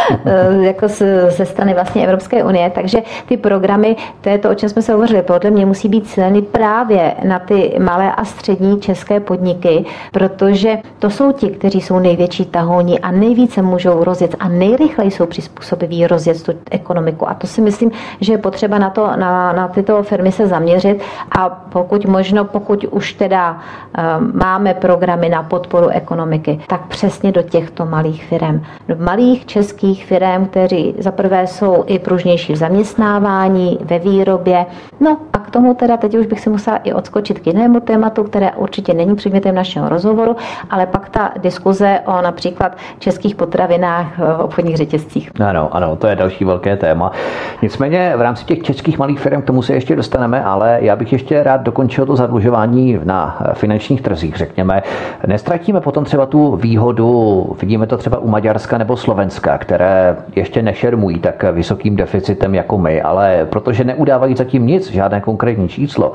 jako 0.60 0.88
ze 1.28 1.46
strany 1.46 1.74
vlastně 1.74 2.04
Evropské 2.04 2.44
unie, 2.44 2.70
takže 2.70 2.98
ty 3.26 3.36
programy, 3.36 3.96
to 4.20 4.28
je 4.28 4.38
to, 4.38 4.50
o 4.50 4.54
čem 4.54 4.68
jsme 4.68 4.82
se 4.82 4.92
hovořili, 4.92 5.22
podle 5.22 5.50
mě 5.50 5.66
musí 5.66 5.88
být 5.88 6.06
cíleny 6.06 6.42
právě 6.42 7.14
na 7.24 7.38
ty 7.38 7.76
malé 7.78 8.12
a 8.12 8.24
střední 8.24 8.80
české 8.80 9.20
podniky, 9.20 9.84
protože 10.12 10.78
to 10.98 11.10
jsou 11.10 11.32
ti, 11.32 11.48
kteří 11.48 11.80
jsou 11.80 11.98
největší 11.98 12.44
tahouni 12.44 12.98
a 12.98 13.10
nejvíce 13.10 13.62
můžou 13.62 14.04
rozjet 14.04 14.36
a 14.38 14.48
nejrychleji 14.48 15.10
jsou 15.10 15.26
přizpůsobiví 15.26 16.06
rozjet 16.06 16.42
tu 16.42 16.52
ekonomiku. 16.70 17.28
A 17.28 17.34
to 17.34 17.46
si 17.46 17.60
myslím, 17.60 17.90
že 18.20 18.32
je 18.32 18.38
potřeba 18.38 18.78
na, 18.78 18.90
to, 18.90 19.16
na, 19.16 19.52
na 19.52 19.68
tyto 19.68 20.02
firmy 20.02 20.32
se 20.32 20.46
zaměřit 20.46 21.02
a 21.38 21.48
pokud 21.48 22.06
možno, 22.06 22.44
pokud 22.44 22.84
už 22.90 23.12
teda 23.12 23.52
um, 23.52 24.32
máme 24.34 24.74
programy 24.74 25.28
na 25.28 25.42
podporu 25.42 25.88
ekonomiky, 25.88 26.60
tak 26.66 26.86
přesně 26.86 27.32
do 27.32 27.42
těchto 27.42 27.86
malých 27.86 28.24
firm. 28.24 28.62
Do 28.88 28.96
malých 28.98 29.46
českých 29.46 30.06
firm, 30.06 30.46
kteří 30.46 30.89
za 30.98 31.10
prvé 31.10 31.46
jsou 31.46 31.84
i 31.86 31.98
pružnější 31.98 32.52
v 32.52 32.56
zaměstnávání, 32.56 33.78
ve 33.80 33.98
výrobě. 33.98 34.66
No 35.00 35.18
tomu 35.50 35.74
teda 35.74 35.96
teď 35.96 36.14
už 36.14 36.26
bych 36.26 36.40
se 36.40 36.50
musela 36.50 36.76
i 36.76 36.92
odskočit 36.92 37.38
k 37.38 37.46
jinému 37.46 37.80
tématu, 37.80 38.24
které 38.24 38.52
určitě 38.52 38.94
není 38.94 39.16
předmětem 39.16 39.54
našeho 39.54 39.88
rozhovoru, 39.88 40.36
ale 40.70 40.86
pak 40.86 41.08
ta 41.08 41.32
diskuze 41.42 42.00
o 42.06 42.22
například 42.22 42.76
českých 42.98 43.34
potravinách 43.34 44.18
v 44.18 44.40
obchodních 44.40 44.76
řetězcích. 44.76 45.30
Ano, 45.46 45.68
ano, 45.72 45.96
to 45.96 46.06
je 46.06 46.16
další 46.16 46.44
velké 46.44 46.76
téma. 46.76 47.12
Nicméně 47.62 48.12
v 48.16 48.20
rámci 48.20 48.44
těch 48.44 48.62
českých 48.62 48.98
malých 48.98 49.20
firm 49.20 49.42
k 49.42 49.44
tomu 49.44 49.62
se 49.62 49.74
ještě 49.74 49.96
dostaneme, 49.96 50.44
ale 50.44 50.78
já 50.80 50.96
bych 50.96 51.12
ještě 51.12 51.42
rád 51.42 51.60
dokončil 51.60 52.06
to 52.06 52.16
zadlužování 52.16 53.00
na 53.04 53.38
finančních 53.54 54.02
trzích, 54.02 54.36
řekněme. 54.36 54.82
Nestratíme 55.26 55.80
potom 55.80 56.04
třeba 56.04 56.26
tu 56.26 56.56
výhodu, 56.56 57.46
vidíme 57.60 57.86
to 57.86 57.96
třeba 57.96 58.18
u 58.18 58.28
Maďarska 58.28 58.78
nebo 58.78 58.96
Slovenska, 58.96 59.58
které 59.58 60.16
ještě 60.36 60.62
nešermují 60.62 61.18
tak 61.18 61.44
vysokým 61.52 61.96
deficitem 61.96 62.54
jako 62.54 62.78
my, 62.78 63.02
ale 63.02 63.46
protože 63.50 63.84
neudávají 63.84 64.36
zatím 64.36 64.66
nic, 64.66 64.90
žádné 64.90 65.20
konkrétní 65.20 65.39
číslo, 65.68 66.12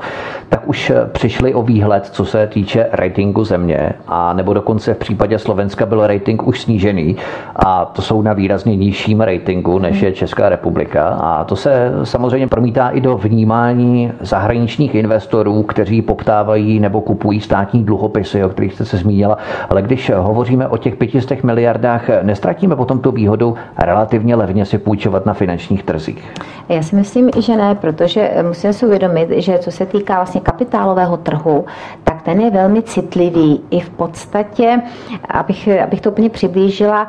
tak 0.48 0.68
už 0.68 0.92
přišli 1.12 1.54
o 1.54 1.62
výhled, 1.62 2.06
co 2.06 2.24
se 2.24 2.46
týče 2.46 2.86
ratingu 2.92 3.44
země, 3.44 3.92
a 4.08 4.32
nebo 4.32 4.54
dokonce 4.54 4.94
v 4.94 4.98
případě 4.98 5.38
Slovenska 5.38 5.86
byl 5.86 6.06
rating 6.06 6.46
už 6.46 6.60
snížený 6.60 7.16
a 7.56 7.84
to 7.84 8.02
jsou 8.02 8.22
na 8.22 8.32
výrazně 8.32 8.76
nižším 8.76 9.20
ratingu, 9.20 9.78
než 9.78 10.00
je 10.00 10.12
Česká 10.12 10.48
republika. 10.48 11.08
A 11.08 11.44
to 11.44 11.56
se 11.56 11.92
samozřejmě 12.04 12.46
promítá 12.46 12.88
i 12.88 13.00
do 13.00 13.16
vnímání 13.16 14.12
zahraničních 14.20 14.94
investorů, 14.94 15.62
kteří 15.62 16.02
poptávají 16.02 16.80
nebo 16.80 17.00
kupují 17.00 17.40
státní 17.40 17.84
dluhopisy, 17.84 18.44
o 18.44 18.48
kterých 18.48 18.74
jste 18.74 18.84
se 18.84 18.96
zmínila. 18.96 19.38
Ale 19.70 19.82
když 19.82 20.10
hovoříme 20.16 20.68
o 20.68 20.76
těch 20.76 20.96
500 20.96 21.44
miliardách, 21.44 22.02
nestratíme 22.22 22.76
potom 22.76 22.98
tu 22.98 23.12
výhodu 23.12 23.54
relativně 23.78 24.34
levně 24.34 24.64
si 24.64 24.78
půjčovat 24.78 25.26
na 25.26 25.34
finančních 25.34 25.82
trzích? 25.82 26.32
Já 26.68 26.82
si 26.82 26.96
myslím, 26.96 27.30
že 27.40 27.56
ne, 27.56 27.74
protože 27.74 28.30
musíme 28.48 28.72
si 28.72 28.86
uvědomit, 28.86 29.15
že 29.36 29.58
co 29.58 29.70
se 29.70 29.86
týká 29.86 30.14
vlastně 30.14 30.40
kapitálového 30.40 31.16
trhu, 31.16 31.64
tak 32.04 32.22
ten 32.22 32.40
je 32.40 32.50
velmi 32.50 32.82
citlivý 32.82 33.62
i 33.70 33.80
v 33.80 33.90
podstatě, 33.90 34.82
abych, 35.28 35.68
abych 35.82 36.00
to 36.00 36.10
úplně 36.10 36.30
přiblížila, 36.30 37.08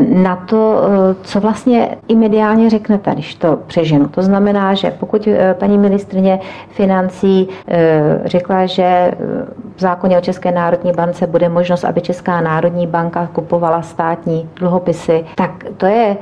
na 0.00 0.36
to, 0.36 0.82
co 1.22 1.40
vlastně 1.40 1.96
i 2.08 2.16
mediálně 2.16 2.70
řeknete, 2.70 3.10
když 3.12 3.34
to 3.34 3.58
přeženu. 3.66 4.08
To 4.08 4.22
znamená, 4.22 4.74
že 4.74 4.90
pokud 4.90 5.26
eh, 5.26 5.54
paní 5.58 5.78
ministrině 5.78 6.40
financí 6.70 7.48
eh, 7.68 8.20
řekla, 8.24 8.66
že 8.66 8.82
eh, 8.82 9.16
v 9.76 9.80
zákoně 9.80 10.18
o 10.18 10.20
České 10.20 10.52
národní 10.52 10.92
bance 10.92 11.26
bude 11.26 11.48
možnost, 11.48 11.84
aby 11.84 12.00
Česká 12.00 12.40
národní 12.40 12.86
banka 12.86 13.28
kupovala 13.32 13.82
státní 13.82 14.48
dluhopisy, 14.56 15.24
tak 15.34 15.50
to 15.76 15.86
je, 15.86 16.16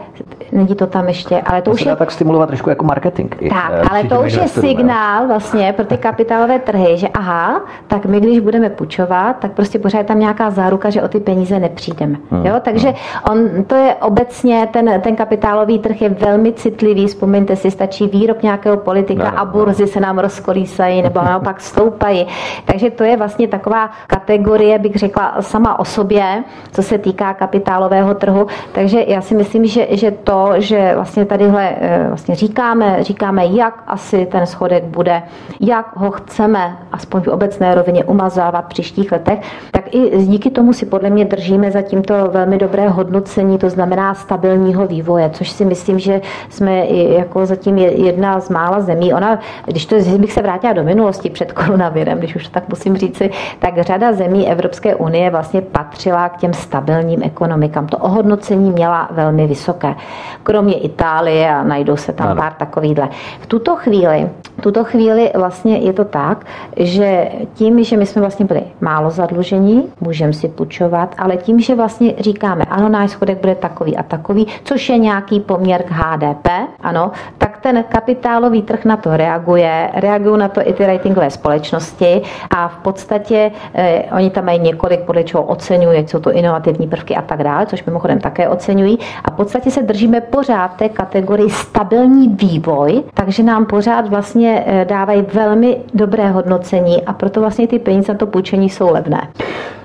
není 0.53 0.75
to 0.75 0.87
tam 0.87 1.09
ještě, 1.09 1.41
ale 1.41 1.63
to, 1.63 1.71
to 1.71 1.75
už 1.75 1.85
je... 1.85 1.97
tak 1.97 2.11
stimulovat 2.11 2.47
trošku 2.47 2.71
jako 2.71 2.85
marketing. 2.85 3.35
Tak, 3.51 3.91
ale 3.91 4.05
to 4.05 4.21
už 4.21 4.33
je 4.33 4.49
signál 4.49 5.26
vlastně 5.27 5.73
pro 5.73 5.85
ty 5.85 5.97
kapitálové 5.97 6.59
trhy, 6.59 6.97
že 6.97 7.09
aha, 7.09 7.61
tak 7.87 8.07
my 8.07 8.21
když 8.21 8.39
budeme 8.39 8.71
půjčovat, 8.71 9.37
tak 9.39 9.53
prostě 9.53 9.79
pořád 9.79 9.99
je 9.99 10.05
tam 10.05 10.21
nějaká 10.21 10.51
záruka, 10.51 10.91
že 10.91 11.03
o 11.03 11.09
ty 11.09 11.21
peníze 11.21 11.59
nepřijdeme. 11.59 12.19
Hmm. 12.31 12.47
Jo? 12.47 12.55
Takže 12.63 12.89
hmm. 12.89 12.97
on, 13.31 13.65
to 13.65 13.75
je 13.75 13.95
obecně, 13.95 14.69
ten, 14.73 15.01
ten 15.01 15.17
kapitálový 15.17 15.79
trh 15.79 16.03
je 16.03 16.09
velmi 16.09 16.53
citlivý, 16.53 17.07
vzpomeňte 17.07 17.57
si, 17.57 17.71
stačí 17.71 18.07
výrok 18.07 18.43
nějakého 18.43 18.77
politika 18.77 19.31
no, 19.31 19.39
a 19.39 19.45
burzy 19.45 19.87
se 19.87 20.01
nám 20.01 20.19
rozkolísají 20.19 21.03
nebo 21.03 21.21
naopak 21.25 21.61
stoupají. 21.61 22.27
Takže 22.65 22.91
to 22.91 23.05
je 23.05 23.17
vlastně 23.17 23.49
taková 23.49 23.91
kategorie, 24.07 24.79
bych 24.79 24.97
řekla, 24.97 25.37
sama 25.41 25.79
o 25.79 25.85
sobě, 25.85 26.45
co 26.73 26.83
se 26.83 26.99
týká 26.99 27.35
kapitálového 27.35 28.15
trhu. 28.15 28.47
Takže 28.73 29.05
já 29.07 29.21
si 29.21 29.35
myslím, 29.35 29.67
že, 29.67 29.87
že 29.91 30.11
to, 30.11 30.53
že 30.57 30.93
vlastně 30.95 31.25
tadyhle 31.25 31.77
eh, 31.81 32.05
vlastně 32.09 32.35
říkáme, 32.35 32.97
říkáme, 33.01 33.47
jak 33.47 33.83
asi 33.87 34.27
ten 34.27 34.47
schodek 34.47 34.85
bude, 34.85 35.16
jak 35.61 35.97
ho 35.97 36.11
chceme, 36.11 36.77
aspoň 36.93 37.21
v 37.21 37.29
obecné 37.29 37.75
rovině, 37.75 38.05
umazávat 38.05 38.65
v 38.65 38.69
příštích 38.69 39.13
letech, 39.13 39.39
tak 39.71 39.95
i 39.95 40.25
díky 40.25 40.51
tomu 40.51 40.73
si 40.73 40.87
podle 40.87 41.11
mě 41.11 41.25
držíme 41.25 41.71
za 41.71 41.83
tímto 41.83 42.15
velmi 42.31 42.59
dobré 42.59 42.89
hodnocení, 42.89 43.59
to 43.59 43.71
znamená 43.71 44.15
stabilního 44.15 44.87
vývoje, 44.87 45.31
což 45.31 45.51
si 45.51 45.65
myslím, 45.65 45.99
že 45.99 46.21
jsme 46.49 46.85
i 46.85 47.15
jako 47.15 47.47
zatím 47.47 47.79
jedna 47.79 48.41
z 48.41 48.51
mála 48.51 48.81
zemí. 48.81 49.15
Ona, 49.15 49.39
když 49.65 49.87
to 49.87 49.97
bych 50.19 50.33
se 50.33 50.43
vrátila 50.43 50.73
do 50.73 50.85
minulosti 50.85 51.31
před 51.31 51.53
koronavirem, 51.53 52.19
když 52.19 52.37
už 52.37 52.45
to 52.45 52.51
tak 52.51 52.69
musím 52.69 52.97
říci, 52.97 53.31
tak 53.59 53.83
řada 53.83 54.13
zemí 54.13 54.49
Evropské 54.49 54.95
unie 54.95 55.31
vlastně 55.31 55.61
patřila 55.61 56.29
k 56.29 56.37
těm 56.37 56.53
stabilním 56.53 57.23
ekonomikám. 57.23 57.87
To 57.87 57.97
ohodnocení 57.97 58.71
měla 58.71 59.09
velmi 59.11 59.47
vysoké. 59.47 59.95
Kromě 60.43 60.75
Itálie 60.75 61.51
a 61.51 61.63
najdou 61.63 61.97
se 61.97 62.13
tam 62.13 62.27
ano. 62.27 62.41
pár 62.41 62.53
takovýhle. 62.53 63.09
V 63.41 63.47
tuto 63.47 63.77
chvíli, 63.77 64.29
tuto 64.67 64.85
chvíli 64.85 65.31
vlastně 65.35 65.77
je 65.77 65.93
to 65.93 66.05
tak, 66.05 66.47
že 66.77 67.29
tím, 67.55 67.85
že 67.85 67.97
my 67.97 68.07
jsme 68.07 68.21
vlastně 68.21 68.45
byli 68.45 68.63
málo 68.81 69.11
zadlužení, 69.11 69.83
můžeme 70.01 70.33
si 70.33 70.49
půjčovat, 70.49 71.15
ale 71.19 71.37
tím, 71.37 71.61
že 71.61 71.75
vlastně 71.75 72.15
říkáme, 72.19 72.65
ano, 72.65 72.89
náš 72.89 73.11
schodek 73.11 73.41
bude 73.41 73.55
takový 73.55 73.97
a 73.97 74.03
takový, 74.03 74.47
což 74.65 74.89
je 74.89 74.99
nějaký 74.99 75.41
poměr 75.41 75.83
k 75.83 75.91
HDP, 75.91 76.49
ano, 76.81 77.11
tak 77.39 77.56
ten 77.67 77.85
kapitálový 77.89 78.63
trh 78.63 78.85
na 78.85 78.97
to 78.97 79.17
reaguje, 79.17 79.91
reagují 79.95 80.39
na 80.39 80.49
to 80.49 80.61
i 80.69 80.73
ty 80.73 80.87
ratingové 80.87 81.31
společnosti 81.31 82.23
a 82.51 82.69
v 82.69 82.77
podstatě 82.77 83.51
eh, 83.75 84.05
oni 84.17 84.31
tam 84.31 84.45
mají 84.45 84.59
několik, 84.59 85.01
podle 85.01 85.25
čeho 85.25 85.43
oceňují, 85.43 86.09
jsou 86.09 86.19
to 86.19 86.33
inovativní 86.33 86.87
prvky 86.87 87.17
a 87.17 87.23
tak 87.23 87.43
dále, 87.43 87.67
což 87.67 87.85
mimochodem 87.85 88.19
také 88.21 88.49
oceňují. 88.49 88.99
A 89.25 89.31
v 89.31 89.35
podstatě 89.35 89.71
se 89.71 89.83
držíme 89.83 90.21
pořád 90.21 90.69
té 90.77 90.89
kategorii 90.89 91.51
stabilní 91.51 92.29
vývoj, 92.29 93.03
takže 93.15 93.43
nám 93.43 93.67
pořád 93.67 94.09
vlastně 94.09 94.65
eh, 94.67 94.85
dávají 94.85 95.23
velmi 95.33 95.79
dobré 95.95 96.31
hodnocení 96.31 97.03
a 97.03 97.13
proto 97.13 97.41
vlastně 97.41 97.67
ty 97.69 97.79
peníze 97.79 98.13
na 98.13 98.19
to 98.19 98.27
půjčení 98.27 98.71
jsou 98.71 98.93
levné. 98.93 99.29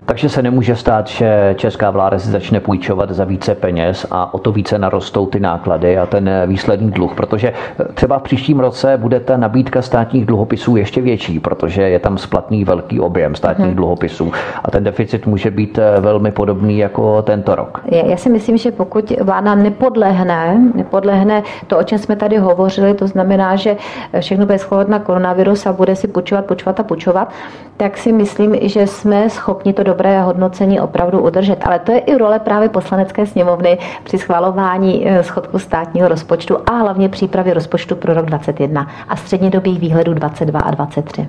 Takže 0.06 0.30
se 0.30 0.42
nemůže 0.42 0.76
stát, 0.76 1.08
že 1.08 1.56
česká 1.58 1.92
vláda 1.92 2.20
si 2.20 2.30
začne 2.30 2.60
půjčovat 2.60 3.12
za 3.12 3.24
více 3.24 3.56
peněz 3.56 4.06
a 4.12 4.34
o 4.34 4.40
to 4.40 4.52
více 4.52 4.78
narostou 4.78 5.26
ty 5.26 5.40
náklady 5.40 5.98
a 5.98 6.06
ten 6.06 6.30
výsledný 6.48 6.92
dluh, 6.92 7.16
protože 7.16 7.54
třeba 7.94 8.20
v 8.20 8.22
příštím 8.22 8.60
roce 8.60 8.98
bude 8.98 9.20
ta 9.20 9.38
nabídka 9.38 9.82
státních 9.82 10.26
dluhopisů 10.26 10.76
ještě 10.76 11.02
větší, 11.02 11.40
protože 11.40 11.82
je 11.82 12.00
tam 12.00 12.18
splatný 12.18 12.66
velký 12.66 13.00
objem 13.00 13.36
státních 13.36 13.68
hmm. 13.68 13.76
dluhopisů 13.76 14.32
a 14.64 14.72
ten 14.72 14.84
deficit 14.84 15.26
může 15.26 15.52
být 15.52 15.80
velmi 16.00 16.32
podobný 16.32 16.78
jako 16.78 17.22
tento 17.22 17.56
rok. 17.56 17.82
Já 18.06 18.18
si 18.18 18.30
myslím, 18.30 18.58
že 18.58 18.72
pokud 18.72 19.12
vláda 19.22 19.56
nepodlehne, 19.56 20.62
nepodlehne 20.76 21.44
to, 21.68 21.78
o 21.78 21.84
čem 21.84 22.00
jsme 22.00 22.16
tady 22.16 22.38
hovořili, 22.38 22.94
to 22.94 23.08
znamená, 23.08 23.56
že 23.56 23.78
všechno 24.20 24.46
bude 24.46 24.58
schovat 24.58 24.88
na 24.88 25.00
koronavirus 25.00 25.66
a 25.66 25.74
bude 25.74 25.96
si 25.96 26.08
půjčovat, 26.08 26.46
půjčovat 26.46 26.80
a 26.80 26.84
půjčovat, 26.84 27.34
tak 27.78 27.98
si 27.98 28.12
myslím, 28.12 28.56
že 28.62 28.88
jsme 28.88 29.30
schopni 29.30 29.74
to 29.74 29.84
dobré 29.92 30.22
hodnocení 30.22 30.80
opravdu 30.80 31.20
udržet. 31.20 31.60
Ale 31.66 31.80
to 31.80 31.92
je 31.92 32.00
i 32.00 32.18
role 32.18 32.40
právě 32.40 32.70
poslanecké 32.70 33.26
sněmovny 33.26 33.78
při 34.04 34.18
schvalování 34.18 35.08
eh, 35.08 35.24
schodku 35.24 35.60
státního 35.60 36.08
rozpočtu 36.08 36.58
a 36.66 36.72
hlavně 36.72 37.10
přípravy 37.10 37.54
rozpočtu 37.54 37.96
pro 37.96 38.14
rok 38.14 38.26
2021 38.26 38.88
a 39.10 39.16
střednědobých 39.16 39.80
výhledů 39.80 40.14
22 40.14 40.60
a 40.60 40.72
23. 40.72 41.28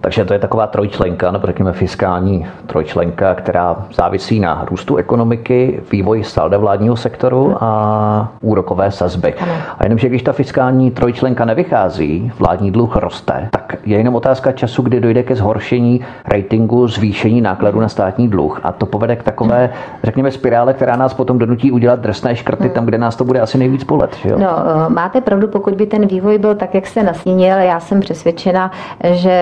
Takže 0.00 0.24
to 0.24 0.32
je 0.32 0.38
taková 0.38 0.66
trojčlenka, 0.66 1.30
nebo 1.30 1.46
řekněme 1.46 1.72
fiskální 1.72 2.46
trojčlenka, 2.66 3.34
která 3.34 3.76
závisí 3.94 4.40
na 4.40 4.64
růstu 4.70 4.96
ekonomiky, 4.96 5.80
vývoji 5.92 6.24
salda 6.24 6.58
vládního 6.58 6.96
sektoru 6.96 7.56
a 7.60 8.32
úrokové 8.40 8.90
sazby. 8.90 9.34
A 9.78 9.84
jenom, 9.84 9.98
že 9.98 10.08
když 10.08 10.22
ta 10.22 10.32
fiskální 10.32 10.90
trojčlenka 10.90 11.44
nevychází, 11.44 12.32
vládní 12.38 12.70
dluh 12.70 12.96
roste, 12.96 13.48
tak 13.50 13.76
je 13.84 13.98
jenom 13.98 14.14
otázka 14.14 14.52
času, 14.52 14.82
kdy 14.82 15.00
dojde 15.00 15.22
ke 15.22 15.36
zhoršení 15.36 16.00
ratingu, 16.26 16.88
zvýšení 16.88 17.40
nákladů 17.40 17.80
na 17.84 17.88
státní 17.88 18.28
dluh. 18.28 18.60
A 18.62 18.72
to 18.72 18.86
povede 18.86 19.16
k 19.16 19.22
takové, 19.22 19.70
řekněme, 20.04 20.30
spirále, 20.30 20.74
která 20.74 20.96
nás 20.96 21.14
potom 21.14 21.38
donutí 21.38 21.72
udělat 21.72 22.00
drsné 22.00 22.36
škrty 22.36 22.68
tam, 22.68 22.84
kde 22.84 22.98
nás 22.98 23.16
to 23.16 23.24
bude 23.24 23.40
asi 23.40 23.58
nejvíc 23.58 23.84
bolet. 23.84 24.16
Že 24.16 24.28
jo? 24.28 24.38
No, 24.38 24.48
eh, 24.48 24.88
máte 24.88 25.20
pravdu, 25.20 25.48
pokud 25.48 25.74
by 25.74 25.86
ten 25.86 26.06
vývoj 26.06 26.38
byl 26.38 26.54
tak, 26.54 26.74
jak 26.74 26.86
se 26.86 27.02
nasínil, 27.02 27.56
já 27.58 27.80
jsem 27.80 28.00
přesvědčena, 28.00 28.70
že 29.12 29.34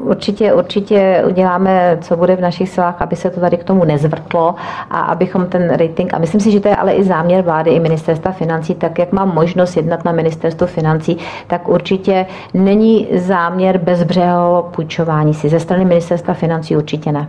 určitě, 0.00 0.52
určitě 0.52 1.22
uděláme, 1.26 1.98
co 2.00 2.16
bude 2.16 2.36
v 2.36 2.40
našich 2.40 2.68
silách, 2.68 3.02
aby 3.02 3.16
se 3.16 3.30
to 3.30 3.40
tady 3.40 3.56
k 3.56 3.64
tomu 3.64 3.84
nezvrtlo 3.84 4.54
a 4.90 5.00
abychom 5.00 5.46
ten 5.46 5.70
rating, 5.70 6.14
a 6.14 6.18
myslím 6.18 6.40
si, 6.40 6.50
že 6.50 6.60
to 6.60 6.68
je 6.68 6.76
ale 6.76 6.92
i 6.92 7.04
záměr 7.04 7.44
vlády 7.44 7.70
i 7.70 7.80
ministerstva 7.80 8.32
financí, 8.32 8.74
tak 8.74 8.98
jak 8.98 9.12
mám 9.12 9.34
možnost 9.34 9.76
jednat 9.76 10.04
na 10.04 10.12
ministerstvu 10.12 10.66
financí, 10.66 11.18
tak 11.46 11.68
určitě 11.68 12.26
není 12.54 13.08
záměr 13.14 13.78
bezbřehého 13.78 14.68
půjčování 14.74 15.34
si. 15.34 15.48
Ze 15.48 15.60
strany 15.60 15.84
ministerstva 15.84 16.34
financí 16.34 16.76
určitě 16.76 17.12
ne. 17.12 17.28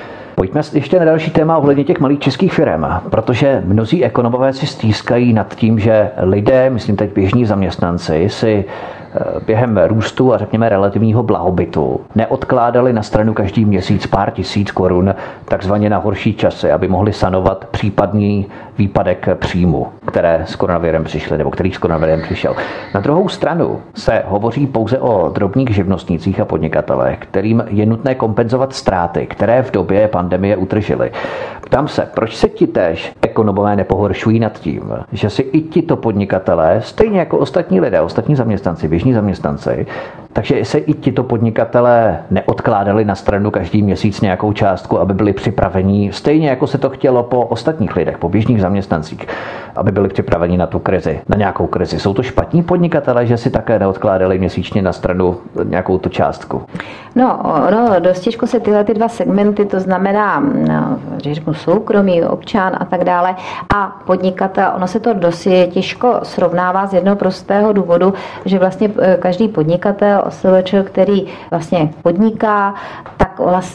Pojďme 0.35 0.61
ještě 0.73 0.99
na 0.99 1.05
další 1.05 1.31
téma 1.31 1.57
ohledně 1.57 1.83
těch 1.83 1.99
malých 1.99 2.19
českých 2.19 2.53
firm, 2.53 2.85
protože 3.09 3.63
mnozí 3.65 4.05
ekonomové 4.05 4.53
si 4.53 4.67
stýskají 4.67 5.33
nad 5.33 5.55
tím, 5.55 5.79
že 5.79 6.09
lidé, 6.17 6.69
myslím 6.69 6.95
teď 6.95 7.13
běžní 7.13 7.45
zaměstnanci, 7.45 8.29
si 8.29 8.65
Eh, 9.15 9.39
během 9.45 9.79
růstu 9.87 10.33
a 10.33 10.37
řekněme 10.37 10.69
relativního 10.69 11.23
blahobytu 11.23 12.01
neodkládali 12.15 12.93
na 12.93 13.03
stranu 13.03 13.33
každý 13.33 13.65
měsíc 13.65 14.07
pár 14.07 14.31
tisíc 14.31 14.71
korun 14.71 15.15
takzvaně 15.45 15.89
na 15.89 15.97
horší 15.97 16.33
časy, 16.33 16.71
aby 16.71 16.87
mohli 16.87 17.13
sanovat 17.13 17.65
případný 17.71 18.45
výpadek 18.77 19.29
příjmu, 19.35 19.87
které 20.05 20.43
s 20.47 20.55
koronavirem 20.55 21.03
přišly, 21.03 21.37
nebo 21.37 21.51
který 21.51 21.71
s 21.71 21.77
koronavirem 21.77 22.21
přišel. 22.21 22.55
Na 22.93 23.01
druhou 23.01 23.29
stranu 23.29 23.81
se 23.95 24.23
hovoří 24.27 24.67
pouze 24.67 24.99
o 24.99 25.29
drobných 25.29 25.69
živnostnících 25.69 26.39
a 26.39 26.45
podnikatelech, 26.45 27.19
kterým 27.19 27.63
je 27.67 27.85
nutné 27.85 28.15
kompenzovat 28.15 28.73
ztráty, 28.73 29.25
které 29.25 29.63
v 29.63 29.71
době 29.71 30.07
pandemie 30.21 30.57
utržili. 30.57 31.11
Ptám 31.65 31.87
se, 31.87 32.09
proč 32.13 32.35
se 32.35 32.49
ti 32.49 32.67
též 32.67 33.13
ekonomové 33.21 33.75
nepohoršují 33.75 34.39
nad 34.39 34.59
tím, 34.59 34.93
že 35.11 35.29
si 35.29 35.41
i 35.41 35.61
tito 35.61 35.97
podnikatelé, 35.97 36.81
stejně 36.81 37.19
jako 37.19 37.37
ostatní 37.37 37.81
lidé, 37.81 38.01
ostatní 38.01 38.35
zaměstnanci, 38.35 38.87
běžní 38.87 39.13
zaměstnanci, 39.13 39.87
Takže 40.33 40.65
se 40.65 40.77
i 40.77 40.93
tito 40.93 41.23
podnikatelé 41.23 42.19
neodkládali 42.31 43.05
na 43.05 43.15
stranu 43.15 43.51
každý 43.51 43.83
měsíc 43.83 44.21
nějakou 44.21 44.53
částku, 44.53 44.99
aby 44.99 45.13
byli 45.13 45.33
připraveni, 45.33 46.09
stejně 46.13 46.49
jako 46.49 46.67
se 46.67 46.77
to 46.77 46.89
chtělo 46.89 47.23
po 47.23 47.45
ostatních 47.45 47.95
lidech, 47.95 48.17
po 48.17 48.29
běžných 48.29 48.61
zaměstnancích, 48.61 49.27
aby 49.75 49.91
byli 49.91 50.09
připraveni 50.09 50.57
na 50.57 50.67
tu 50.67 50.79
krizi, 50.79 51.21
na 51.29 51.37
nějakou 51.37 51.67
krizi. 51.67 51.99
Jsou 51.99 52.13
to 52.13 52.23
špatní 52.23 52.63
podnikatelé, 52.63 53.25
že 53.25 53.37
si 53.37 53.49
také 53.49 53.79
neodkládali 53.79 54.39
měsíčně 54.39 54.81
na 54.81 54.93
stranu 54.93 55.37
nějakou 55.63 55.97
tu 55.97 56.09
částku? 56.09 56.61
No, 57.15 57.39
no 57.71 57.99
dost 57.99 58.19
těžko 58.19 58.47
se 58.47 58.59
tyhle 58.59 58.83
ty 58.83 58.93
dva 58.93 59.07
segmenty, 59.07 59.65
to 59.65 59.79
znamená, 59.79 60.39
no, 60.39 60.99
řeknu 61.17 61.53
soukromý, 61.53 62.23
občan 62.23 62.71
a 62.79 62.85
tak 62.85 63.03
dále, 63.03 63.35
a 63.75 64.01
podnikatel, 64.05 64.71
ono 64.75 64.87
se 64.87 64.99
to 64.99 65.13
dost 65.13 65.47
těžko 65.69 66.19
srovnává 66.23 66.87
z 66.87 66.93
jednoho 66.93 67.15
prostého 67.15 67.73
důvodu, 67.73 68.13
že 68.45 68.59
vlastně 68.59 68.91
eh, 68.99 69.17
každý 69.21 69.47
podnikatel, 69.47 70.20
OSVČ, 70.23 70.73
který 70.85 71.27
vlastně 71.51 71.89
podniká, 72.03 72.73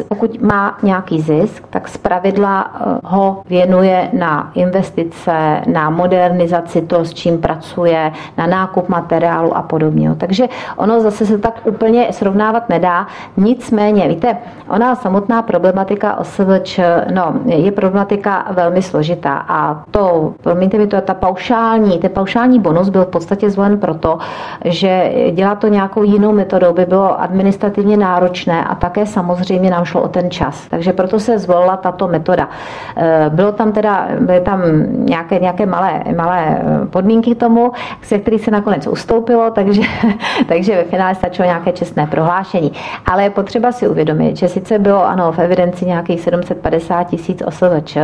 pokud 0.09 0.43
má 0.43 0.79
nějaký 0.83 1.21
zisk, 1.21 1.67
tak 1.71 1.89
z 1.89 1.97
pravidla 1.97 2.71
eh, 2.75 2.99
ho 3.05 3.43
věnuje 3.49 4.11
na 4.12 4.51
investice, 4.55 5.61
na 5.67 5.91
modernizaci 5.91 6.83
toho, 6.83 7.05
s 7.05 7.14
čím 7.14 7.39
pracuje, 7.39 8.12
na 8.39 8.47
nákup 8.47 8.89
materiálu 8.89 9.57
a 9.57 9.62
podobně. 9.62 10.14
Takže 10.19 10.49
ono 10.77 11.01
zase 11.01 11.27
se 11.27 11.39
tak 11.39 11.61
úplně 11.64 12.07
srovnávat 12.11 12.69
nedá. 12.69 13.07
Nicméně, 13.37 14.09
víte, 14.09 14.37
ona 14.69 14.95
samotná 14.95 15.43
problematika 15.43 16.19
OSVČ, 16.19 16.81
no, 17.14 17.35
je 17.47 17.73
problematika 17.73 18.47
velmi 18.51 18.83
složitá 18.83 19.45
a 19.49 19.85
to, 19.91 20.35
promiňte 20.43 20.79
mi 20.79 20.87
to, 20.87 21.01
ta 21.01 21.14
paušální, 21.14 21.99
ten 21.99 22.11
paušální 22.11 22.61
bonus 22.61 22.89
byl 22.89 23.05
v 23.05 23.09
podstatě 23.09 23.51
zvolen 23.51 23.79
proto, 23.79 24.19
že 24.64 25.12
dělá 25.33 25.55
to 25.55 25.69
nějakou 25.69 26.03
jinou 26.03 26.33
metodou, 26.33 26.73
by 26.73 26.87
bylo 26.87 27.21
administrativně 27.21 27.97
náročné 27.97 28.64
a 28.64 28.75
také 28.75 29.07
samozřejmě 29.07 29.56
nám 29.71 29.85
šlo 29.85 30.03
o 30.03 30.09
ten 30.09 30.31
čas. 30.31 30.67
Takže 30.71 30.93
proto 30.93 31.21
se 31.21 31.39
zvolila 31.39 31.77
tato 31.77 32.09
metoda. 32.09 32.49
Eh, 32.97 33.31
bylo 33.31 33.53
tam 33.53 33.73
teda, 33.73 34.09
byly 34.21 34.41
tam 34.41 34.63
nějaké, 34.89 35.39
nějaké 35.39 35.67
malé, 35.67 36.03
malé 36.17 36.59
eh, 36.61 36.87
podmínky 36.87 37.35
k 37.35 37.41
tomu, 37.41 37.73
se 38.03 38.19
kterých 38.19 38.45
se 38.45 38.51
nakonec 38.51 38.87
ustoupilo, 38.87 39.51
takže, 39.51 39.83
takže 40.49 40.77
ve 40.77 40.85
finále 40.85 41.15
stačilo 41.15 41.47
nějaké 41.47 41.73
čestné 41.73 42.07
prohlášení. 42.07 42.73
Ale 43.07 43.23
je 43.23 43.31
potřeba 43.31 43.73
si 43.73 43.89
uvědomit, 43.89 44.37
že 44.37 44.49
sice 44.49 44.79
bylo 44.79 45.07
ano 45.07 45.33
v 45.33 45.39
evidenci 45.39 45.87
nějakých 45.87 46.21
750 46.21 47.05
tisíc 47.05 47.43
OSVČ, 47.47 47.97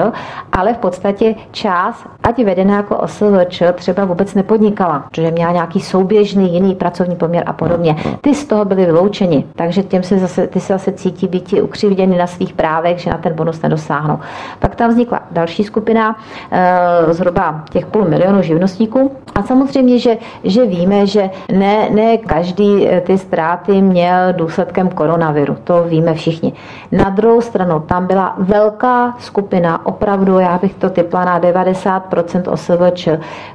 ale 0.53 0.75
v 0.75 0.79
podstatě 0.79 1.35
část, 1.51 2.07
ať 2.23 2.45
vedená 2.45 2.77
jako 2.77 2.97
OSVČ, 2.97 3.63
třeba 3.75 4.05
vůbec 4.05 4.35
nepodnikala, 4.35 5.05
protože 5.11 5.31
měla 5.31 5.53
nějaký 5.53 5.81
souběžný 5.81 6.55
jiný 6.55 6.75
pracovní 6.75 7.17
poměr 7.17 7.45
a 7.47 7.53
podobně. 7.53 7.97
Ty 8.21 8.35
z 8.35 8.47
toho 8.47 8.65
byly 8.65 8.87
vyloučeni, 8.87 9.45
takže 9.57 9.83
těm 9.83 10.03
se 10.03 10.19
zase, 10.19 10.47
ty 10.47 10.61
se 10.61 10.73
zase 10.73 10.93
cítí 10.93 11.29
být 11.29 11.42
ukřivděni 11.63 12.19
na 12.19 12.27
svých 12.27 12.53
právech, 12.53 12.99
že 12.99 13.11
na 13.11 13.19
ten 13.19 13.35
bonus 13.35 13.63
nedosáhnou. 13.63 14.19
Pak 14.59 14.75
tam 14.75 14.91
vznikla 14.91 15.21
další 15.31 15.65
skupina, 15.65 16.17
eh, 16.51 17.13
zhruba 17.13 17.65
těch 17.71 17.87
půl 17.87 18.05
milionu 18.05 18.43
živnostníků. 18.43 19.17
A 19.35 19.43
samozřejmě, 19.43 19.99
že, 19.99 20.17
že 20.45 20.67
víme, 20.67 21.07
že 21.07 21.31
ne, 21.53 21.91
ne 21.91 22.19
každý 22.19 22.89
eh, 22.89 23.01
ty 23.01 23.19
ztráty 23.19 23.83
měl 23.83 24.33
důsledkem 24.33 24.89
koronaviru. 24.89 25.57
To 25.65 25.85
víme 25.85 26.15
všichni. 26.15 26.53
Na 26.93 27.11
druhou 27.11 27.41
stranu, 27.41 27.81
tam 27.81 28.07
byla 28.07 28.35
velká 28.39 29.15
skupina, 29.19 29.87
opravdu, 29.87 30.39
já 30.39 30.59
bych 30.59 30.75
to 30.75 30.91
typla 30.91 31.25
na 31.25 31.41
90% 31.41 32.53
OSVČ, 32.53 33.09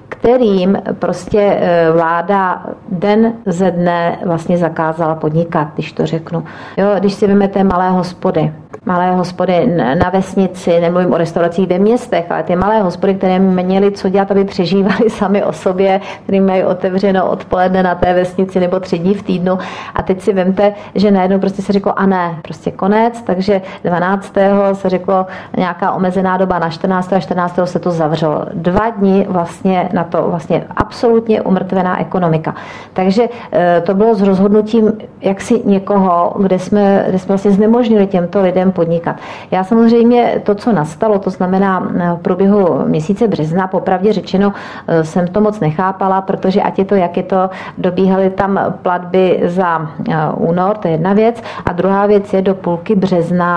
kterým 0.09 0.81
prostě 0.99 1.41
e, 1.41 1.91
vláda 1.91 2.63
den 2.89 3.33
ze 3.45 3.71
dne 3.71 4.19
vlastně 4.25 4.57
zakázala 4.57 5.15
podnikat, 5.15 5.67
když 5.73 5.91
to 5.91 6.05
řeknu. 6.05 6.43
Jo, 6.77 6.87
když 6.99 7.13
si 7.13 7.27
vezmete 7.27 7.63
malé 7.67 7.89
hospody, 7.91 8.51
malé 8.85 9.15
hospody 9.15 9.77
na 10.03 10.09
vesnici, 10.09 10.79
nemluvím 10.79 11.13
o 11.13 11.17
restauracích 11.17 11.67
ve 11.67 11.79
městech, 11.79 12.25
ale 12.29 12.43
ty 12.43 12.55
malé 12.55 12.81
hospody, 12.81 13.15
které 13.15 13.39
měly 13.39 13.91
co 13.91 14.09
dělat, 14.09 14.31
aby 14.31 14.45
přežívali 14.45 15.09
sami 15.09 15.43
o 15.43 15.53
sobě, 15.53 16.01
který 16.23 16.41
mají 16.41 16.63
otevřeno 16.63 17.29
odpoledne 17.29 17.83
na 17.83 17.95
té 17.95 18.13
vesnici 18.13 18.59
nebo 18.59 18.79
tři 18.79 18.99
dní 18.99 19.13
v 19.13 19.23
týdnu. 19.23 19.57
A 19.95 20.03
teď 20.03 20.21
si 20.21 20.33
vemte, 20.33 20.73
že 20.95 21.11
najednou 21.11 21.39
prostě 21.39 21.61
se 21.61 21.73
řeklo, 21.73 21.99
a 21.99 22.05
ne, 22.05 22.39
prostě 22.41 22.71
konec, 22.71 23.21
takže 23.21 23.61
12. 23.83 24.33
se 24.73 24.89
řeklo 24.89 25.25
nějaká 25.57 25.91
omezená 25.91 26.37
doba 26.37 26.59
na 26.59 26.69
14. 26.69 27.13
a 27.13 27.19
14. 27.19 27.59
se 27.65 27.79
to 27.79 27.91
zavřelo. 27.91 28.45
Dva 28.53 28.89
dny 28.89 29.25
vlastně 29.29 29.89
na 29.93 30.03
to 30.03 30.27
vlastně 30.29 30.63
absolutně 30.75 31.41
umrtvená 31.41 32.01
ekonomika. 32.01 32.55
Takže 32.93 33.23
eh, 33.51 33.81
to 33.85 33.93
bylo 33.93 34.15
s 34.15 34.21
rozhodnutím 34.21 34.93
jaksi 35.21 35.61
někoho, 35.65 36.35
kde 36.39 36.59
jsme, 36.59 37.05
kde 37.09 37.19
jsme 37.19 37.27
vlastně 37.27 37.51
znemožnili 37.51 38.07
těmto 38.07 38.41
lidem 38.41 38.71
podnikat. 38.77 39.15
Já 39.51 39.63
samozřejmě 39.63 40.41
to, 40.45 40.55
co 40.55 40.69
nastalo, 40.71 41.19
to 41.19 41.29
znamená 41.29 41.81
eh, 41.81 42.13
v 42.13 42.21
průběhu 42.21 42.85
měsíce 42.85 43.27
března, 43.27 43.67
popravdě 43.67 44.13
řečeno, 44.13 44.53
eh, 44.53 45.03
jsem 45.03 45.27
to 45.27 45.41
moc 45.41 45.59
nechápala, 45.59 46.21
protože 46.21 46.61
ať 46.61 46.79
je 46.79 46.85
to, 46.85 46.95
jak 46.95 47.17
je 47.17 47.23
to, 47.23 47.49
dobíhaly 47.77 48.29
tam 48.29 48.59
platby 48.81 49.41
za 49.45 49.89
únor, 50.37 50.77
to 50.77 50.87
je 50.87 50.93
jedna 50.93 51.13
věc, 51.13 51.41
a 51.65 51.73
druhá 51.73 52.05
věc 52.05 52.33
je, 52.33 52.41
do 52.41 52.55
půlky 52.55 52.95
března 52.95 53.53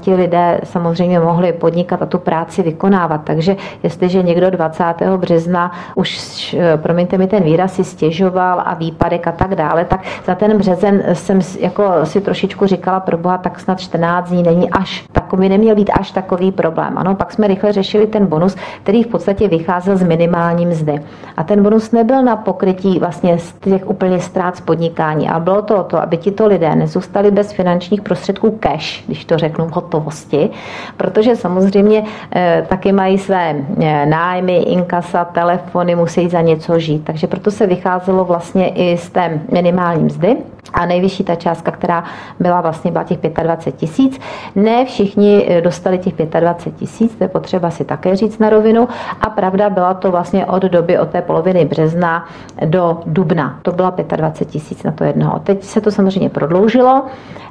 ti 0.00 0.14
lidé 0.14 0.60
samozřejmě 0.64 1.20
mohli 1.20 1.52
podnikat 1.52 2.02
a 2.02 2.06
tu 2.06 2.18
práci 2.18 2.62
vykonávat. 2.62 3.20
Takže 3.24 3.56
jestliže 3.82 4.22
někdo 4.22 4.50
20. 4.50 4.84
března 5.16 5.72
už, 5.94 6.56
promiňte 6.76 7.18
mi 7.18 7.26
ten 7.26 7.42
výraz, 7.42 7.72
si 7.72 7.84
stěžoval 7.84 8.62
a 8.64 8.74
výpadek 8.74 9.26
a 9.26 9.32
tak 9.32 9.54
dále, 9.54 9.84
tak 9.84 10.00
za 10.26 10.34
ten 10.34 10.58
březen 10.58 11.02
jsem 11.12 11.40
jako 11.60 11.84
si 12.04 12.20
trošičku 12.20 12.66
říkala, 12.66 13.00
pro 13.00 13.18
boha, 13.18 13.38
tak 13.38 13.60
snad 13.60 13.80
14 13.80 14.28
dní 14.28 14.42
není 14.50 14.70
až 14.70 15.04
takový, 15.12 15.48
neměl 15.48 15.74
být 15.74 15.90
až 15.90 16.10
takový 16.10 16.52
problém. 16.52 16.98
Ano, 16.98 17.14
pak 17.14 17.32
jsme 17.32 17.46
rychle 17.46 17.72
řešili 17.72 18.06
ten 18.06 18.26
bonus, 18.26 18.56
který 18.82 19.02
v 19.02 19.06
podstatě 19.06 19.48
vycházel 19.48 19.96
z 19.96 20.02
minimální 20.02 20.66
mzdy. 20.66 21.00
A 21.36 21.44
ten 21.44 21.62
bonus 21.62 21.92
nebyl 21.92 22.22
na 22.22 22.36
pokrytí 22.36 22.98
vlastně 22.98 23.38
z 23.38 23.52
těch 23.52 23.90
úplně 23.90 24.20
ztrát 24.20 24.56
z 24.56 24.60
podnikání, 24.60 25.28
ale 25.28 25.40
bylo 25.40 25.62
to 25.62 25.82
to, 25.82 26.02
aby 26.02 26.16
tito 26.16 26.46
lidé 26.46 26.74
nezůstali 26.74 27.30
bez 27.30 27.52
finančních 27.52 28.02
prostředků 28.02 28.58
cash, 28.60 29.04
když 29.06 29.24
to 29.24 29.38
řeknu 29.38 29.66
v 29.66 29.72
hotovosti, 29.72 30.50
protože 30.96 31.36
samozřejmě 31.36 32.04
e, 32.34 32.66
taky 32.68 32.92
mají 32.92 33.18
své 33.18 33.56
e, 33.80 34.06
nájmy, 34.06 34.56
inkasa, 34.56 35.24
telefony, 35.24 35.94
musí 35.94 36.28
za 36.28 36.40
něco 36.40 36.78
žít. 36.78 37.04
Takže 37.04 37.26
proto 37.26 37.50
se 37.50 37.66
vycházelo 37.66 38.24
vlastně 38.24 38.68
i 38.68 38.96
z 38.96 39.10
té 39.10 39.40
minimální 39.52 40.04
mzdy. 40.04 40.36
A 40.74 40.86
nejvyšší 40.86 41.24
ta 41.24 41.34
částka, 41.34 41.70
která 41.70 42.04
byla 42.40 42.60
vlastně 42.60 42.90
byla 42.90 43.04
těch 43.04 43.18
25 43.18 43.76
tisíc. 43.76 44.20
Ne 44.56 44.84
všichni 44.84 45.46
eh, 45.48 45.60
dostali 45.60 45.98
těch 45.98 46.14
25 46.40 46.76
tisíc, 46.76 47.14
to 47.14 47.24
je 47.24 47.28
potřeba 47.28 47.70
si 47.70 47.84
také 47.84 48.16
říct 48.16 48.38
na 48.38 48.50
rovinu. 48.50 48.88
A 49.20 49.30
pravda 49.30 49.70
byla 49.70 49.94
to 49.94 50.10
vlastně 50.10 50.46
od 50.46 50.62
doby 50.62 50.98
od 50.98 51.08
té 51.08 51.22
poloviny 51.22 51.64
března 51.64 52.28
do 52.64 53.00
dubna. 53.06 53.58
To 53.62 53.72
byla 53.72 53.94
25 54.16 54.52
tisíc 54.52 54.82
na 54.82 54.92
to 54.92 55.04
jednoho. 55.04 55.38
Teď 55.38 55.62
se 55.64 55.80
to 55.80 55.90
samozřejmě 55.90 56.30
prodloužilo. 56.30 57.02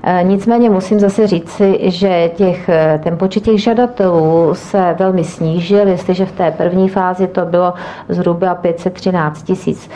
Eh, 0.03 0.23
nicméně 0.23 0.69
musím 0.69 0.99
zase 0.99 1.27
říci, 1.27 1.79
že 1.81 2.29
těch, 2.35 2.69
eh, 2.69 2.99
ten 3.03 3.17
počet 3.17 3.43
těch 3.43 3.63
žadatelů 3.63 4.49
se 4.53 4.95
velmi 4.99 5.23
snížil, 5.23 5.87
jestliže 5.87 6.25
v 6.25 6.31
té 6.31 6.51
první 6.51 6.89
fázi 6.89 7.27
to 7.27 7.45
bylo 7.45 7.73
zhruba 8.09 8.55
513 8.55 9.43
tisíc, 9.43 9.89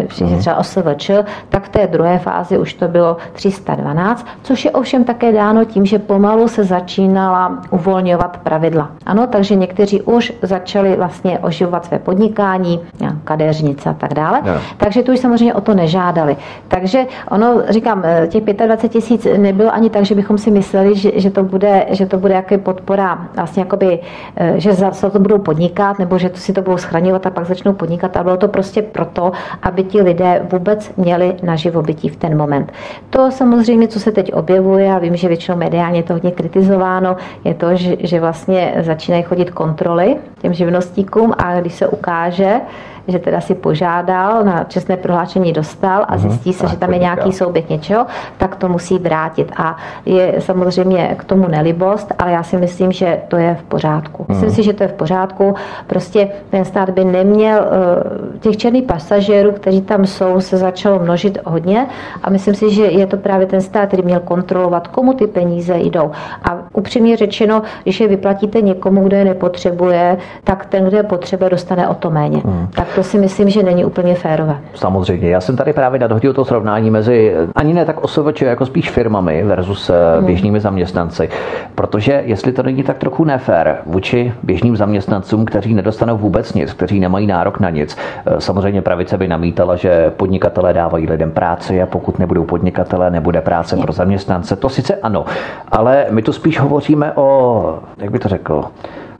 uh, 0.00 0.38
třeba 0.38 0.56
OSVČ, 0.56 1.10
tak 1.48 1.64
v 1.64 1.68
té 1.68 1.86
druhé 1.86 2.18
fázi 2.18 2.58
už 2.58 2.74
to 2.74 2.88
bylo 2.88 3.16
312, 3.32 4.26
což 4.42 4.64
je 4.64 4.70
ovšem 4.70 5.04
také 5.04 5.32
dáno 5.32 5.64
tím, 5.64 5.86
že 5.86 5.98
pomalu 6.22 6.48
se 6.48 6.64
začínala 6.64 7.60
uvolňovat 7.70 8.36
pravidla. 8.36 8.90
Ano, 9.06 9.26
takže 9.26 9.54
někteří 9.54 10.02
už 10.02 10.32
začali 10.42 10.96
vlastně 10.96 11.38
oživovat 11.38 11.84
své 11.84 11.98
podnikání, 11.98 12.80
kadeřnice 13.24 13.90
a 13.90 13.92
tak 13.92 14.14
dále, 14.14 14.42
no. 14.46 14.52
takže 14.76 15.02
tu 15.02 15.12
už 15.12 15.18
samozřejmě 15.18 15.54
o 15.54 15.60
to 15.60 15.74
nežádali. 15.74 16.36
Takže 16.68 17.06
ono, 17.30 17.62
říkám, 17.68 18.02
těch 18.28 18.42
25 18.44 18.88
tisíc 18.88 19.26
nebylo 19.36 19.74
ani 19.74 19.90
tak, 19.90 20.04
že 20.04 20.14
bychom 20.14 20.38
si 20.38 20.50
mysleli, 20.50 20.96
že, 20.96 21.10
že 21.14 21.30
to 21.30 21.42
bude, 21.42 21.86
že 21.90 22.06
to 22.06 22.18
bude 22.18 22.34
jaké 22.34 22.58
podpora, 22.58 23.28
vlastně 23.36 23.62
jakoby, 23.62 23.98
eh, 24.36 24.54
že 24.56 24.72
za 24.72 25.10
to 25.10 25.18
budou 25.18 25.38
podnikat, 25.38 25.98
nebo 25.98 26.18
že 26.18 26.28
to 26.28 26.38
si 26.38 26.52
to 26.52 26.62
budou 26.62 26.76
schraňovat 26.76 27.26
a 27.26 27.30
pak 27.30 27.46
začnou 27.46 27.72
podnikat. 27.72 28.16
A 28.16 28.22
bylo 28.22 28.36
to 28.36 28.48
prostě 28.48 28.82
proto, 28.82 29.32
aby 29.62 29.84
ti 29.84 30.02
lidé 30.02 30.46
vůbec 30.52 30.92
měli 30.96 31.34
na 31.42 31.56
živobytí 31.56 32.08
v 32.08 32.16
ten 32.16 32.38
moment. 32.38 32.72
To 33.10 33.30
samozřejmě, 33.30 33.88
co 33.88 34.00
se 34.00 34.12
teď 34.12 34.32
objevuje, 34.32 34.92
a 34.92 34.98
vím, 34.98 35.16
že 35.16 35.28
většinou 35.28 35.56
mediálně 35.56 36.02
to 36.02 36.11
hodně 36.12 36.30
kritizováno, 36.30 37.16
je 37.44 37.54
to, 37.54 37.76
že, 37.76 37.96
že 38.00 38.20
vlastně 38.20 38.74
začínají 38.80 39.22
chodit 39.22 39.50
kontroly 39.50 40.16
těm 40.38 40.54
živnostníkům 40.54 41.32
a 41.38 41.60
když 41.60 41.74
se 41.74 41.88
ukáže, 41.88 42.60
že 43.08 43.18
teda 43.18 43.40
si 43.40 43.54
požádal, 43.54 44.44
na 44.44 44.64
čestné 44.64 44.96
prohlášení 44.96 45.52
dostal 45.52 46.04
a 46.08 46.16
mhm. 46.16 46.20
zjistí 46.20 46.52
se, 46.52 46.68
že 46.68 46.76
tam 46.76 46.92
je 46.92 46.98
nějaký 46.98 47.32
souběh 47.32 47.68
něčeho, 47.68 48.06
tak 48.36 48.56
to 48.56 48.68
musí 48.68 48.98
vrátit. 48.98 49.52
A 49.56 49.76
je 50.06 50.34
samozřejmě 50.38 51.16
k 51.18 51.24
tomu 51.24 51.48
nelibost, 51.48 52.12
ale 52.18 52.32
já 52.32 52.42
si 52.42 52.56
myslím, 52.56 52.92
že 52.92 53.18
to 53.28 53.36
je 53.36 53.54
v 53.54 53.62
pořádku. 53.62 54.26
Myslím 54.28 54.48
mhm. 54.48 54.54
si, 54.54 54.62
že 54.62 54.72
to 54.72 54.82
je 54.82 54.88
v 54.88 54.92
pořádku. 54.92 55.54
Prostě 55.86 56.28
ten 56.50 56.64
stát 56.64 56.90
by 56.90 57.04
neměl 57.04 57.58
eh, 57.60 58.38
těch 58.38 58.56
černých 58.56 58.84
pasažérů, 58.84 59.52
kteří 59.52 59.82
tam 59.82 60.06
jsou, 60.06 60.40
se 60.40 60.56
začalo 60.56 60.98
množit 60.98 61.38
hodně 61.44 61.86
a 62.22 62.30
myslím 62.30 62.54
si, 62.54 62.70
že 62.70 62.84
je 62.84 63.06
to 63.06 63.16
právě 63.16 63.46
ten 63.46 63.60
stát, 63.60 63.86
který 63.86 64.02
měl 64.02 64.20
kontrolovat, 64.20 64.88
komu 64.88 65.12
ty 65.12 65.26
peníze 65.26 65.78
jdou. 65.78 66.10
A 66.44 66.58
upřímně 66.72 67.16
řečeno, 67.16 67.62
když 67.82 68.00
je 68.00 68.08
vyplatíte 68.08 68.60
někomu, 68.60 69.04
kdo 69.04 69.16
je 69.16 69.24
nepotřebuje, 69.24 70.16
tak 70.44 70.66
ten, 70.66 70.84
kdo 70.84 70.96
je 70.96 71.02
potřebuje, 71.02 71.50
dostane 71.50 71.88
o 71.88 71.94
to 71.94 72.10
méně. 72.10 72.42
Hmm. 72.44 72.68
Tak 72.74 72.91
to 72.94 73.02
si 73.02 73.18
myslím, 73.18 73.50
že 73.50 73.62
není 73.62 73.84
úplně 73.84 74.14
férové. 74.14 74.58
Samozřejmě. 74.74 75.30
Já 75.30 75.40
jsem 75.40 75.56
tady 75.56 75.72
právě 75.72 76.00
nadhodil 76.00 76.32
to 76.32 76.44
srovnání 76.44 76.90
mezi 76.90 77.34
ani 77.54 77.74
ne 77.74 77.84
tak 77.84 78.04
osobeče, 78.04 78.44
jako 78.44 78.66
spíš 78.66 78.90
firmami 78.90 79.42
versus 79.44 79.90
eh, 79.90 79.94
hmm. 80.16 80.26
běžnými 80.26 80.60
zaměstnanci. 80.60 81.28
Protože 81.74 82.22
jestli 82.26 82.52
to 82.52 82.62
není 82.62 82.82
tak 82.82 82.98
trochu 82.98 83.24
nefér 83.24 83.78
vůči 83.86 84.32
běžným 84.42 84.76
zaměstnancům, 84.76 85.44
kteří 85.44 85.74
nedostanou 85.74 86.18
vůbec 86.18 86.54
nic, 86.54 86.72
kteří 86.72 87.00
nemají 87.00 87.26
nárok 87.26 87.60
na 87.60 87.70
nic. 87.70 87.96
Eh, 88.26 88.40
samozřejmě 88.40 88.82
pravice 88.82 89.18
by 89.18 89.28
namítala, 89.28 89.76
že 89.76 90.10
podnikatelé 90.16 90.72
dávají 90.72 91.06
lidem 91.06 91.30
práci 91.30 91.82
a 91.82 91.86
pokud 91.86 92.18
nebudou 92.18 92.44
podnikatelé, 92.44 93.10
nebude 93.10 93.40
práce 93.40 93.76
pro 93.76 93.92
zaměstnance. 93.92 94.56
To 94.56 94.68
sice 94.68 94.94
ano, 94.94 95.24
ale 95.68 96.06
my 96.10 96.22
tu 96.22 96.32
spíš 96.32 96.60
hovoříme 96.60 97.12
o, 97.14 97.78
jak 97.98 98.10
by 98.10 98.18
to 98.18 98.28
řekl, 98.28 98.64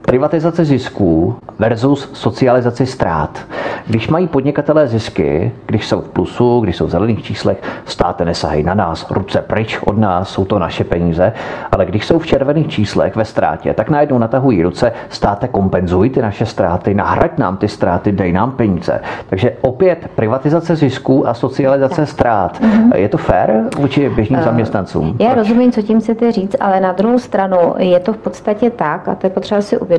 privatizace 0.05 0.65
zisků 0.65 1.35
versus 1.59 2.09
socializaci 2.13 2.85
ztrát. 2.85 3.39
Když 3.87 4.07
mají 4.07 4.27
podnikatelé 4.27 4.87
zisky, 4.87 5.51
když 5.65 5.87
jsou 5.87 6.01
v 6.01 6.09
plusu, 6.09 6.59
když 6.59 6.75
jsou 6.75 6.87
v 6.87 6.89
zelených 6.89 7.23
číslech, 7.23 7.57
státe 7.85 8.25
nesahají 8.25 8.63
na 8.63 8.73
nás, 8.73 9.11
ruce 9.11 9.41
pryč 9.41 9.79
od 9.85 9.97
nás, 9.97 10.29
jsou 10.29 10.45
to 10.45 10.59
naše 10.59 10.83
peníze, 10.83 11.33
ale 11.71 11.85
když 11.85 12.05
jsou 12.05 12.19
v 12.19 12.25
červených 12.25 12.67
číslech 12.67 13.15
ve 13.15 13.25
ztrátě, 13.25 13.73
tak 13.73 13.89
najednou 13.89 14.17
natahují 14.17 14.63
ruce, 14.63 14.91
státe 15.09 15.47
kompenzuj 15.47 16.09
ty 16.09 16.21
naše 16.21 16.45
ztráty, 16.45 16.93
nahrať 16.93 17.37
nám 17.37 17.57
ty 17.57 17.67
ztráty, 17.67 18.11
dej 18.11 18.31
nám 18.31 18.51
peníze. 18.51 19.01
Takže 19.29 19.53
opět 19.61 20.09
privatizace 20.15 20.75
zisků 20.75 21.27
a 21.27 21.33
socializace 21.33 22.01
tak. 22.01 22.09
ztrát. 22.09 22.61
Mm-hmm. 22.61 22.95
Je 22.95 23.09
to 23.09 23.17
fér 23.17 23.63
vůči 23.77 24.09
běžným 24.09 24.39
uh, 24.39 24.45
zaměstnancům? 24.45 25.15
Já 25.19 25.27
Proč? 25.27 25.37
rozumím, 25.37 25.71
co 25.71 25.81
tím 25.81 25.99
chcete 25.99 26.31
říct, 26.31 26.55
ale 26.59 26.79
na 26.79 26.91
druhou 26.91 27.19
stranu 27.19 27.57
je 27.77 27.99
to 27.99 28.13
v 28.13 28.17
podstatě 28.17 28.69
tak, 28.69 29.07
a 29.07 29.15
to 29.15 29.27
je 29.27 29.31
potřeba 29.31 29.61
si 29.61 29.77
uvědomit, 29.77 29.92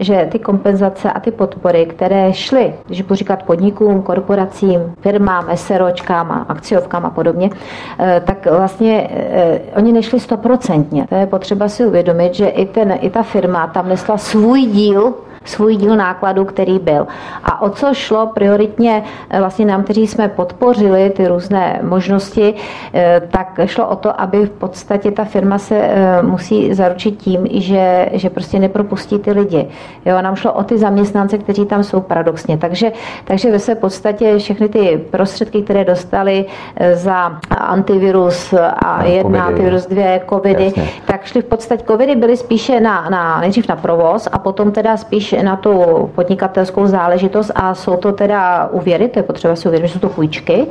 že 0.00 0.28
ty 0.32 0.38
kompenzace 0.38 1.12
a 1.12 1.20
ty 1.20 1.30
podpory, 1.30 1.86
které 1.86 2.32
šly, 2.32 2.74
když 2.86 3.02
budu 3.02 3.14
říkat 3.14 3.42
podnikům, 3.42 4.02
korporacím, 4.02 4.80
firmám, 5.00 5.46
SROčkám 5.54 6.32
a 6.32 6.46
akciovkám 6.48 7.06
a 7.06 7.10
podobně, 7.10 7.50
eh, 7.98 8.22
tak 8.24 8.46
vlastně 8.46 9.10
eh, 9.10 9.60
oni 9.76 9.92
nešli 9.92 10.20
stoprocentně. 10.20 11.06
To 11.08 11.14
je 11.14 11.26
potřeba 11.26 11.68
si 11.68 11.86
uvědomit, 11.86 12.34
že 12.34 12.46
i, 12.46 12.66
ten, 12.66 12.98
i 13.00 13.10
ta 13.10 13.22
firma 13.22 13.66
tam 13.66 13.88
nesla 13.88 14.18
svůj 14.18 14.66
díl 14.66 15.14
svůj 15.44 15.76
díl 15.76 15.96
nákladu, 15.96 16.44
který 16.44 16.78
byl. 16.78 17.06
A 17.44 17.53
o 17.64 17.70
co 17.70 17.94
šlo 17.94 18.26
prioritně 18.26 19.02
eh, 19.30 19.38
vlastně 19.38 19.66
nám, 19.66 19.82
kteří 19.82 20.06
jsme 20.06 20.28
podpořili 20.28 21.10
ty 21.10 21.28
různé 21.28 21.80
možnosti, 21.82 22.54
eh, 22.94 23.22
tak 23.30 23.60
šlo 23.66 23.88
o 23.88 23.96
to, 23.96 24.20
aby 24.20 24.46
v 24.46 24.50
podstatě 24.50 25.10
ta 25.10 25.24
firma 25.24 25.58
se 25.58 25.76
eh, 25.80 26.22
musí 26.22 26.74
zaručit 26.74 27.16
tím, 27.16 27.46
že, 27.50 28.08
že 28.12 28.30
prostě 28.30 28.58
nepropustí 28.58 29.18
ty 29.18 29.32
lidi. 29.32 29.68
Jo, 30.04 30.22
nám 30.22 30.36
šlo 30.36 30.52
o 30.52 30.62
ty 30.64 30.78
zaměstnance, 30.78 31.38
kteří 31.38 31.66
tam 31.66 31.84
jsou 31.84 32.00
paradoxně. 32.00 32.58
Takže, 32.58 32.92
takže 33.24 33.52
ve 33.52 33.58
své 33.58 33.74
podstatě 33.74 34.38
všechny 34.38 34.68
ty 34.68 35.04
prostředky, 35.10 35.62
které 35.62 35.84
dostali 35.84 36.44
za 36.92 37.38
antivirus 37.50 38.52
a 38.52 39.02
no, 39.02 39.08
jedna, 39.08 39.22
covidy. 39.22 39.38
antivirus 39.38 39.86
dvě, 39.86 40.20
covidy, 40.28 40.64
Jasně. 40.64 40.88
tak 41.06 41.24
šly 41.24 41.42
v 41.42 41.44
podstatě, 41.44 41.84
covidy 41.86 42.16
byly 42.16 42.36
spíše 42.36 42.80
na, 42.80 43.10
na, 43.10 43.40
nejdřív 43.40 43.68
na 43.68 43.76
provoz 43.76 44.28
a 44.32 44.38
potom 44.38 44.72
teda 44.72 44.96
spíš 44.96 45.34
na 45.42 45.56
tu 45.56 45.84
podnikatelskou 46.14 46.86
záležitost 46.86 47.50
a 47.54 47.74
jsou 47.74 47.96
to 47.96 48.12
teda 48.12 48.68
úvěry, 48.72 49.08
to 49.08 49.18
je 49.18 49.22
potřeba 49.22 49.56
si 49.56 49.68
uvědomit, 49.68 49.88
že 49.88 49.94
jsou 49.94 50.00
to 50.00 50.08
půjčky. 50.08 50.66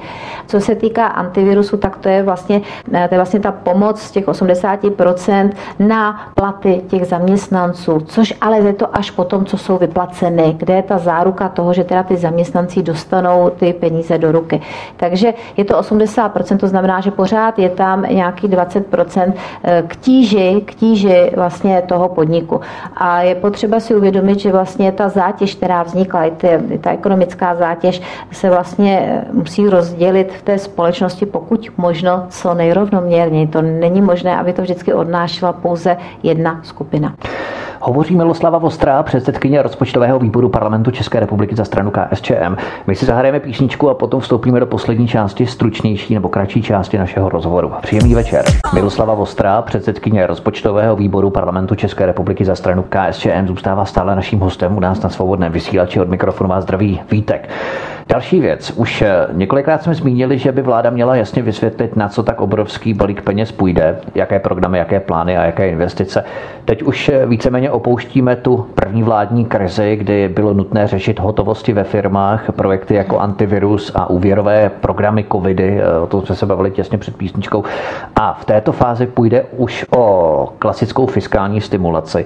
Co 0.47 0.59
se 0.59 0.75
týká 0.75 1.07
antivirusu, 1.07 1.77
tak 1.77 1.97
to 1.97 2.09
je 2.09 2.23
vlastně, 2.23 2.61
to 2.85 2.97
je 2.97 3.17
vlastně 3.17 3.39
ta 3.39 3.51
pomoc 3.51 4.01
z 4.01 4.11
těch 4.11 4.25
80% 4.27 5.49
na 5.79 6.31
platy 6.35 6.81
těch 6.87 7.05
zaměstnanců, 7.05 7.99
což 7.99 8.33
ale 8.41 8.59
je 8.59 8.73
to 8.73 8.97
až 8.97 9.11
potom, 9.11 9.45
co 9.45 9.57
jsou 9.57 9.77
vyplaceny, 9.77 10.55
kde 10.57 10.73
je 10.73 10.83
ta 10.83 10.97
záruka 10.97 11.49
toho, 11.49 11.73
že 11.73 11.83
teda 11.83 12.03
ty 12.03 12.17
zaměstnanci 12.17 12.83
dostanou 12.83 13.49
ty 13.49 13.73
peníze 13.73 14.17
do 14.17 14.31
ruky. 14.31 14.61
Takže 14.97 15.33
je 15.57 15.65
to 15.65 15.79
80%, 15.79 16.57
to 16.57 16.67
znamená, 16.67 17.01
že 17.01 17.11
pořád 17.11 17.59
je 17.59 17.69
tam 17.69 18.01
nějaký 18.01 18.47
20% 18.47 19.33
eh, 19.63 19.83
k 19.87 19.95
tíži, 19.95 20.61
k 20.65 20.75
tíži 20.75 21.31
vlastně 21.35 21.81
toho 21.87 22.09
podniku. 22.09 22.61
A 22.95 23.21
je 23.21 23.35
potřeba 23.35 23.79
si 23.79 23.95
uvědomit, 23.95 24.39
že 24.39 24.51
vlastně 24.51 24.91
ta 24.91 25.09
zátěž, 25.09 25.55
která 25.55 25.83
vznikla, 25.83 26.23
i, 26.23 26.31
ty, 26.31 26.47
ta 26.81 26.91
ekonomická 26.91 27.55
zátěž, 27.55 28.01
se 28.31 28.49
vlastně 28.49 28.99
eh, 28.99 29.25
musí 29.31 29.69
rozdělit 29.69 30.33
v 30.33 30.41
té 30.41 30.57
společnosti 30.57 31.25
pokud 31.25 31.69
možno 31.77 32.25
co 32.29 32.53
nejrovnoměrněji. 32.53 33.47
To 33.47 33.61
není 33.61 34.01
možné, 34.01 34.37
aby 34.37 34.53
to 34.53 34.61
vždycky 34.61 34.93
odnášela 34.93 35.53
pouze 35.53 35.97
jedna 36.23 36.59
skupina. 36.63 37.15
Hovoří 37.85 38.15
Miloslava 38.15 38.57
Vostrá, 38.57 39.03
předsedkyně 39.03 39.61
rozpočtového 39.61 40.19
výboru 40.19 40.49
parlamentu 40.49 40.91
České 40.91 41.19
republiky 41.19 41.55
za 41.55 41.65
stranu 41.65 41.91
KSČM. 41.91 42.55
My 42.87 42.95
si 42.95 43.05
zahrajeme 43.05 43.39
písničku 43.39 43.89
a 43.89 43.93
potom 43.93 44.19
vstoupíme 44.19 44.59
do 44.59 44.65
poslední 44.65 45.07
části, 45.07 45.45
stručnější 45.45 46.13
nebo 46.13 46.29
kratší 46.29 46.61
části 46.61 46.97
našeho 46.97 47.29
rozhovoru. 47.29 47.71
Příjemný 47.81 48.15
večer. 48.15 48.45
Miloslava 48.73 49.13
Vostrá, 49.13 49.61
předsedkyně 49.61 50.27
rozpočtového 50.27 50.95
výboru 50.95 51.29
parlamentu 51.29 51.75
České 51.75 52.05
republiky 52.05 52.45
za 52.45 52.55
stranu 52.55 52.85
KSČM, 52.89 53.47
zůstává 53.47 53.85
stále 53.85 54.15
naším 54.15 54.39
hostem 54.39 54.77
u 54.77 54.79
nás 54.79 55.01
na 55.01 55.09
svobodném 55.09 55.51
vysílači 55.51 56.01
od 56.01 56.09
mikrofonu 56.09 56.49
má 56.49 56.61
zdraví 56.61 57.01
Vítek. 57.11 57.49
Další 58.07 58.39
věc. 58.39 58.71
Už 58.75 59.01
eh, 59.01 59.27
několikrát 59.31 59.83
jsme 59.83 59.93
zmínili, 59.93 60.37
že 60.37 60.51
by 60.51 60.61
vláda 60.61 60.89
měla 60.89 61.15
jasně 61.15 61.41
vysvětlit, 61.41 61.95
na 61.95 62.09
co 62.09 62.23
tak 62.23 62.41
obrovský 62.41 62.93
balík 62.93 63.21
peněz 63.21 63.51
půjde, 63.51 63.99
jaké 64.15 64.39
programy, 64.39 64.77
jaké 64.77 64.99
plány 64.99 65.37
a 65.37 65.43
jaké 65.45 65.69
investice. 65.69 66.23
Teď 66.65 66.83
už 66.83 67.09
eh, 67.09 67.25
víceméně 67.25 67.71
opouštíme 67.71 68.35
tu 68.35 68.67
první 68.75 69.03
vládní 69.03 69.45
krizi, 69.45 69.95
kdy 69.95 70.29
bylo 70.29 70.53
nutné 70.53 70.87
řešit 70.87 71.19
hotovosti 71.19 71.73
ve 71.73 71.83
firmách, 71.83 72.51
projekty 72.51 72.95
jako 72.95 73.19
antivirus 73.19 73.91
a 73.95 74.09
úvěrové 74.09 74.69
programy 74.69 75.25
covidy, 75.31 75.79
eh, 75.81 75.99
o 75.99 76.07
tom 76.07 76.25
jsme 76.25 76.35
se 76.35 76.45
bavili 76.45 76.71
těsně 76.71 76.97
před 76.97 77.15
písničkou. 77.17 77.63
A 78.15 78.33
v 78.33 78.45
této 78.45 78.71
fázi 78.71 79.07
půjde 79.07 79.45
už 79.57 79.85
o 79.95 80.53
klasickou 80.59 81.05
fiskální 81.07 81.61
stimulaci. 81.61 82.25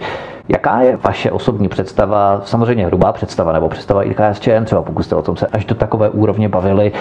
Jaká 0.50 0.82
je 0.82 0.98
vaše 0.98 1.32
osobní 1.32 1.70
představa, 1.70 2.41
samozřejmě 2.43 2.86
hrubá 2.86 3.14
představa 3.14 3.52
nebo 3.52 3.70
představa 3.70 4.04
i 4.04 4.16
KSČM, 4.16 4.66
třeba 4.66 4.82
pokud 4.82 5.04
jste 5.04 5.16
o 5.16 5.22
tom 5.22 5.36
se 5.36 5.48
až 5.48 5.66
do 5.66 5.76
takové 5.76 6.10
úrovně 6.10 6.50
bavili, 6.50 6.91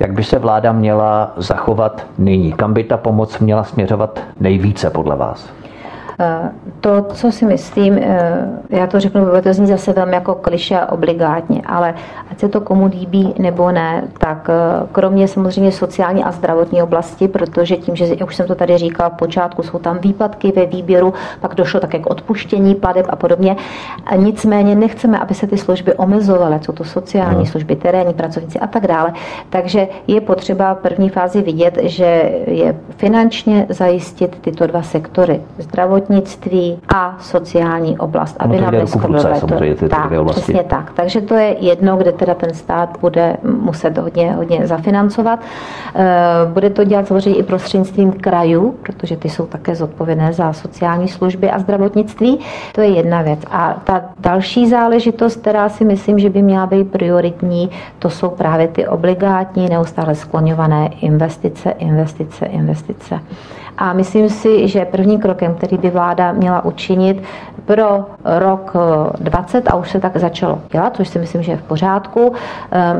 jak 0.00 0.12
by 0.12 0.24
se 0.24 0.38
vláda 0.38 0.72
měla 0.72 1.32
zachovat 1.36 2.06
nyní? 2.18 2.52
Kam 2.52 2.74
by 2.74 2.84
ta 2.84 2.96
pomoc 2.96 3.38
měla 3.38 3.64
směřovat 3.64 4.20
nejvíce 4.40 4.90
podle 4.90 5.16
vás? 5.16 5.50
Eh, 6.18 6.50
to, 6.80 7.02
co 7.02 7.32
si 7.32 7.44
myslím, 7.44 7.98
eh, 7.98 8.48
já 8.70 8.86
to 8.86 9.00
řeknu, 9.00 9.26
to 9.42 9.52
zní 9.52 9.66
zase 9.66 9.92
velmi 9.92 10.14
jako 10.14 10.34
kliše 10.34 10.80
obligátně, 10.80 11.62
ale 11.66 11.94
ať 12.30 12.38
se 12.38 12.48
to 12.48 12.60
komu 12.60 12.86
líbí 12.86 13.34
nebo 13.38 13.72
ne, 13.72 14.04
tak 14.18 14.50
eh, 14.50 14.86
kromě 14.92 15.28
samozřejmě 15.28 15.72
sociální 15.72 16.24
a 16.24 16.32
zdravotní 16.32 16.82
oblasti, 16.82 17.28
protože 17.28 17.76
tím, 17.76 17.96
že 17.96 18.06
jak 18.06 18.28
už 18.28 18.36
jsem 18.36 18.46
to 18.46 18.54
tady 18.54 18.78
říkala, 18.78 19.08
v 19.08 19.16
počátku 19.16 19.62
jsou 19.62 19.78
tam 19.78 19.98
výpadky 19.98 20.52
ve 20.56 20.66
výběru, 20.66 21.14
pak 21.40 21.54
došlo 21.54 21.80
také 21.80 21.98
k 21.98 22.10
odpuštění 22.10 22.74
pladeb 22.74 23.06
a 23.08 23.16
podobně. 23.16 23.56
Nicméně 24.16 24.74
nechceme, 24.74 25.18
aby 25.18 25.34
se 25.34 25.46
ty 25.46 25.58
služby 25.58 25.94
omezovaly, 25.94 26.60
co 26.60 26.72
to 26.72 26.84
sociální 26.84 27.38
no. 27.38 27.46
služby, 27.46 27.76
terénní 27.76 28.14
pracovníci 28.14 28.58
a 28.58 28.66
tak 28.66 28.86
dále. 28.86 29.12
Takže 29.50 29.88
je 30.06 30.20
potřeba 30.20 30.74
v 30.74 30.78
první 30.78 31.08
fázi 31.08 31.42
vidět, 31.42 31.78
že 31.82 32.32
je 32.46 32.76
finančně 32.96 33.66
zajistit 33.68 34.38
tyto 34.40 34.66
dva 34.66 34.82
sektory. 34.82 35.40
Zdravotní 35.58 36.05
zdravotnictví 36.06 36.78
a 36.94 37.16
sociální 37.20 37.98
oblast, 37.98 38.36
aby 38.38 38.60
nám 38.60 38.72
neskladovali 38.72 39.40
to. 39.74 39.84
Ty 39.84 39.88
tak, 39.88 40.10
přesně 40.26 40.62
tak. 40.62 40.92
Takže 40.94 41.20
to 41.20 41.34
je 41.34 41.56
jedno, 41.60 41.96
kde 41.96 42.12
teda 42.12 42.34
ten 42.34 42.54
stát 42.54 42.98
bude 43.00 43.36
muset 43.42 43.98
hodně, 43.98 44.32
hodně 44.32 44.66
zafinancovat. 44.66 45.40
Eh, 45.94 46.02
bude 46.52 46.70
to 46.70 46.84
dělat 46.84 47.06
samozřejmě 47.06 47.40
i 47.40 47.42
prostřednictvím 47.42 48.12
krajů, 48.12 48.74
protože 48.82 49.16
ty 49.16 49.28
jsou 49.28 49.46
také 49.46 49.74
zodpovědné 49.74 50.32
za 50.32 50.52
sociální 50.52 51.08
služby 51.08 51.50
a 51.50 51.58
zdravotnictví. 51.58 52.38
To 52.72 52.80
je 52.80 52.88
jedna 52.88 53.22
věc. 53.22 53.40
A 53.50 53.80
ta 53.84 54.02
další 54.18 54.68
záležitost, 54.68 55.36
která 55.36 55.68
si 55.68 55.84
myslím, 55.84 56.18
že 56.18 56.30
by 56.30 56.42
měla 56.42 56.66
být 56.66 56.90
prioritní, 56.90 57.70
to 57.98 58.10
jsou 58.10 58.28
právě 58.28 58.68
ty 58.68 58.88
obligátní, 58.88 59.68
neustále 59.68 60.14
skloňované 60.14 60.90
investice, 61.00 61.70
investice, 61.70 62.46
investice. 62.46 63.20
A 63.78 63.92
myslím 63.92 64.28
si, 64.28 64.68
že 64.68 64.84
prvním 64.84 65.20
krokem, 65.20 65.54
který 65.54 65.78
by 65.78 65.90
vláda 65.90 66.32
měla 66.32 66.64
učinit 66.64 67.22
pro 67.64 68.04
rok 68.24 68.72
20 69.20 69.68
a 69.68 69.76
už 69.76 69.90
se 69.90 70.00
tak 70.00 70.16
začalo 70.16 70.58
dělat, 70.72 70.96
což 70.96 71.08
si 71.08 71.18
myslím, 71.18 71.42
že 71.42 71.52
je 71.52 71.56
v 71.56 71.62
pořádku. 71.62 72.32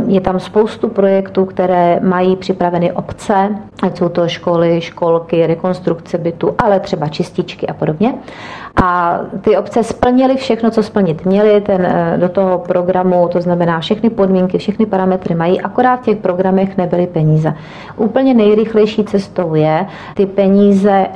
Je 0.06 0.20
tam 0.20 0.40
spoustu 0.40 0.88
projektů, 0.88 1.44
které 1.44 2.00
mají 2.00 2.36
připraveny 2.36 2.92
obce, 2.92 3.48
ať 3.82 3.98
jsou 3.98 4.08
to 4.08 4.28
školy, 4.28 4.80
školky, 4.80 5.46
rekonstrukce 5.46 6.18
bytu, 6.18 6.54
ale 6.58 6.80
třeba 6.80 7.08
čističky 7.08 7.66
a 7.66 7.74
podobně. 7.74 8.14
A 8.82 9.20
ty 9.40 9.56
obce 9.56 9.82
splnily 9.82 10.36
všechno, 10.36 10.70
co 10.70 10.82
splnit 10.82 11.24
měly 11.24 11.60
ten, 11.60 11.86
eh, 11.86 12.18
do 12.18 12.28
toho 12.28 12.58
programu, 12.58 13.28
to 13.28 13.40
znamená 13.40 13.80
všechny 13.80 14.10
podmínky, 14.10 14.58
všechny 14.58 14.86
parametry 14.86 15.34
mají, 15.34 15.60
akorát 15.60 16.00
v 16.00 16.04
těch 16.04 16.16
programech 16.16 16.76
nebyly 16.76 17.06
peníze. 17.06 17.54
Úplně 17.96 18.34
nejrychlejší 18.34 19.04
cestou 19.04 19.54
je 19.54 19.86
ty 20.14 20.26
peníze 20.26 20.65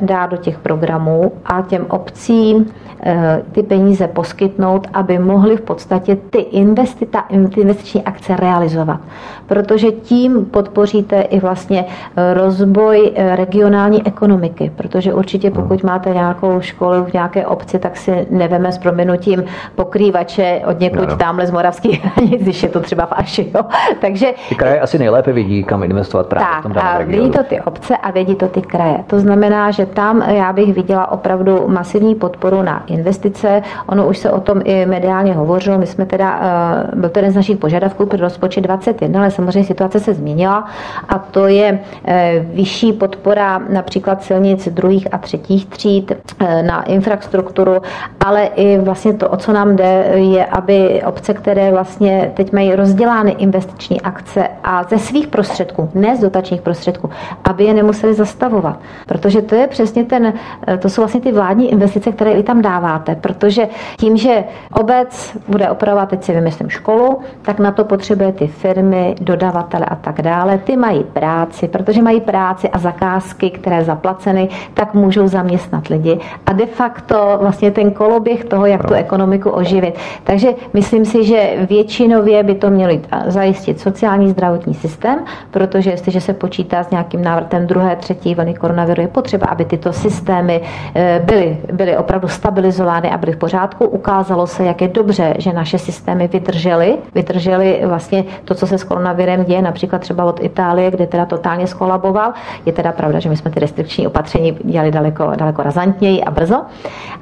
dát 0.00 0.26
do 0.26 0.36
těch 0.36 0.58
programů 0.58 1.32
a 1.44 1.62
těm 1.62 1.86
obcím 1.88 2.66
Eh, 3.02 3.42
ty 3.52 3.62
peníze 3.62 4.08
poskytnout, 4.08 4.86
aby 4.92 5.18
mohli 5.18 5.56
v 5.56 5.60
podstatě 5.60 6.16
ty, 6.16 6.38
investita, 6.38 7.24
ty 7.54 7.60
investiční 7.60 8.02
akce 8.02 8.36
realizovat. 8.36 9.00
Protože 9.46 9.90
tím 9.90 10.44
podpoříte 10.44 11.20
i 11.20 11.40
vlastně 11.40 11.84
eh, 12.16 12.34
rozvoj 12.34 13.12
eh, 13.14 13.36
regionální 13.36 14.06
ekonomiky, 14.06 14.72
protože 14.76 15.14
určitě 15.14 15.50
pokud 15.50 15.82
máte 15.82 16.10
nějakou 16.10 16.60
školu 16.60 17.04
v 17.04 17.12
nějaké 17.12 17.46
obci, 17.46 17.78
tak 17.78 17.96
si 17.96 18.26
neveme 18.30 18.72
s 18.72 18.78
proměnutím 18.78 19.44
pokrývače 19.74 20.62
od 20.66 20.80
někud 20.80 21.08
no. 21.08 21.16
tamhle 21.16 21.46
z 21.46 21.50
moravských 21.50 22.04
hranic, 22.04 22.42
když 22.42 22.62
je 22.62 22.68
to 22.68 22.80
třeba 22.80 23.06
v 23.06 23.12
Aši. 23.12 23.50
Jo. 23.54 23.62
Takže, 24.00 24.32
ty 24.48 24.54
kraje 24.54 24.80
asi 24.80 24.98
nejlépe 24.98 25.32
vidí, 25.32 25.64
kam 25.64 25.82
investovat 25.82 26.26
právě 26.26 26.48
tak, 26.48 26.60
v 26.60 26.62
tom 26.62 26.82
a 26.82 26.98
vidí 26.98 27.30
to 27.30 27.44
ty 27.44 27.60
obce 27.60 27.96
a 27.96 28.10
vědí 28.10 28.34
to 28.34 28.48
ty 28.48 28.62
kraje. 28.62 28.98
To 29.06 29.20
znamená, 29.20 29.39
že 29.70 29.86
tam 29.86 30.22
já 30.22 30.52
bych 30.52 30.74
viděla 30.74 31.12
opravdu 31.12 31.64
masivní 31.66 32.14
podporu 32.14 32.62
na 32.62 32.82
investice. 32.86 33.62
Ono 33.86 34.08
už 34.08 34.18
se 34.18 34.30
o 34.30 34.40
tom 34.40 34.60
i 34.64 34.86
mediálně 34.86 35.32
hovořilo. 35.32 35.78
My 35.78 35.86
jsme 35.86 36.06
teda, 36.06 36.40
eh, 36.42 36.96
byl 36.96 37.08
to 37.08 37.18
jeden 37.18 37.32
z 37.32 37.36
našich 37.36 37.58
požadavků 37.58 38.06
pro 38.06 38.18
rozpočet 38.18 38.60
21, 38.60 39.20
ale 39.20 39.30
samozřejmě 39.30 39.64
situace 39.64 40.00
se 40.00 40.14
změnila 40.14 40.68
a 41.08 41.18
to 41.18 41.46
je 41.46 41.78
eh, 42.04 42.46
vyšší 42.54 42.92
podpora 42.92 43.58
například 43.68 44.22
silnic 44.22 44.68
druhých 44.68 45.14
a 45.14 45.18
třetích 45.18 45.66
tříd 45.66 46.12
eh, 46.38 46.62
na 46.62 46.82
infrastrukturu, 46.82 47.82
ale 48.26 48.44
i 48.44 48.78
vlastně 48.78 49.12
to, 49.12 49.28
o 49.28 49.36
co 49.36 49.52
nám 49.52 49.76
jde, 49.76 50.10
je, 50.14 50.46
aby 50.46 51.02
obce, 51.06 51.34
které 51.34 51.70
vlastně 51.70 52.30
teď 52.34 52.52
mají 52.52 52.74
rozdělány 52.74 53.30
investiční 53.30 54.00
akce 54.00 54.48
a 54.64 54.82
ze 54.84 54.98
svých 54.98 55.26
prostředků, 55.26 55.90
ne 55.94 56.16
z 56.16 56.20
dotačních 56.20 56.62
prostředků, 56.62 57.10
aby 57.44 57.64
je 57.64 57.74
nemuseli 57.74 58.14
zastavovat. 58.14 58.80
Protože 59.06 59.29
to 59.42 59.54
je 59.54 59.66
přesně 59.66 60.04
ten, 60.04 60.32
to 60.78 60.88
jsou 60.88 61.02
vlastně 61.02 61.20
ty 61.20 61.32
vládní 61.32 61.72
investice, 61.72 62.12
které 62.12 62.34
vy 62.34 62.42
tam 62.42 62.62
dáváte, 62.62 63.14
protože 63.14 63.68
tím, 63.98 64.16
že 64.16 64.44
obec 64.72 65.36
bude 65.48 65.70
opravovat, 65.70 66.08
teď 66.08 66.24
si 66.24 66.32
vymyslím 66.32 66.70
školu, 66.70 67.18
tak 67.42 67.58
na 67.58 67.70
to 67.70 67.84
potřebuje 67.84 68.32
ty 68.32 68.46
firmy, 68.46 69.14
dodavatele 69.20 69.86
a 69.86 69.96
tak 69.96 70.22
dále. 70.22 70.58
Ty 70.58 70.76
mají 70.76 71.04
práci, 71.04 71.68
protože 71.68 72.02
mají 72.02 72.20
práci 72.20 72.68
a 72.68 72.78
zakázky, 72.78 73.50
které 73.50 73.84
zaplaceny, 73.84 74.48
tak 74.74 74.94
můžou 74.94 75.26
zaměstnat 75.26 75.88
lidi. 75.88 76.18
A 76.46 76.52
de 76.52 76.66
facto 76.66 77.38
vlastně 77.40 77.70
ten 77.70 77.90
koloběh 77.90 78.44
toho, 78.44 78.66
jak 78.66 78.86
tu 78.86 78.94
ekonomiku 78.94 79.50
oživit. 79.50 79.98
Takže 80.24 80.48
myslím 80.72 81.04
si, 81.04 81.24
že 81.24 81.66
většinově 81.68 82.42
by 82.42 82.54
to 82.54 82.70
měli 82.70 83.00
zajistit 83.26 83.80
sociální 83.80 84.30
zdravotní 84.30 84.74
systém, 84.74 85.18
protože 85.50 85.90
jestliže 85.90 86.20
se 86.20 86.32
počítá 86.32 86.82
s 86.82 86.90
nějakým 86.90 87.24
návratem 87.24 87.66
druhé, 87.66 87.96
třetí 87.96 88.34
vlny 88.34 88.54
koronaviru, 88.54 89.02
je 89.02 89.08
potřeba, 89.20 89.46
aby 89.46 89.64
tyto 89.64 89.92
systémy 89.92 90.60
eh, 90.94 91.22
byly, 91.24 91.58
byly 91.72 91.96
opravdu 91.96 92.28
stabilizovány 92.28 93.10
a 93.10 93.18
byly 93.18 93.32
v 93.32 93.36
pořádku. 93.36 93.84
Ukázalo 93.84 94.46
se, 94.46 94.64
jak 94.64 94.80
je 94.80 94.88
dobře, 94.88 95.34
že 95.38 95.52
naše 95.52 95.78
systémy 95.78 96.28
vydržely, 96.28 96.98
vydržely 97.14 97.80
vlastně 97.84 98.24
to, 98.44 98.54
co 98.54 98.66
se 98.66 98.78
s 98.78 98.84
koronavirem 98.84 99.44
děje, 99.44 99.62
například 99.62 99.98
třeba 99.98 100.24
od 100.24 100.40
Itálie, 100.42 100.90
kde 100.90 101.06
teda 101.06 101.26
totálně 101.26 101.66
skolaboval. 101.66 102.32
Je 102.66 102.72
teda 102.72 102.92
pravda, 102.92 103.20
že 103.20 103.28
my 103.28 103.36
jsme 103.36 103.50
ty 103.50 103.60
restrikční 103.60 104.06
opatření 104.06 104.56
dělali 104.64 104.90
daleko, 104.90 105.32
daleko 105.36 105.62
razantněji 105.62 106.24
a 106.24 106.30
brzo. 106.30 106.62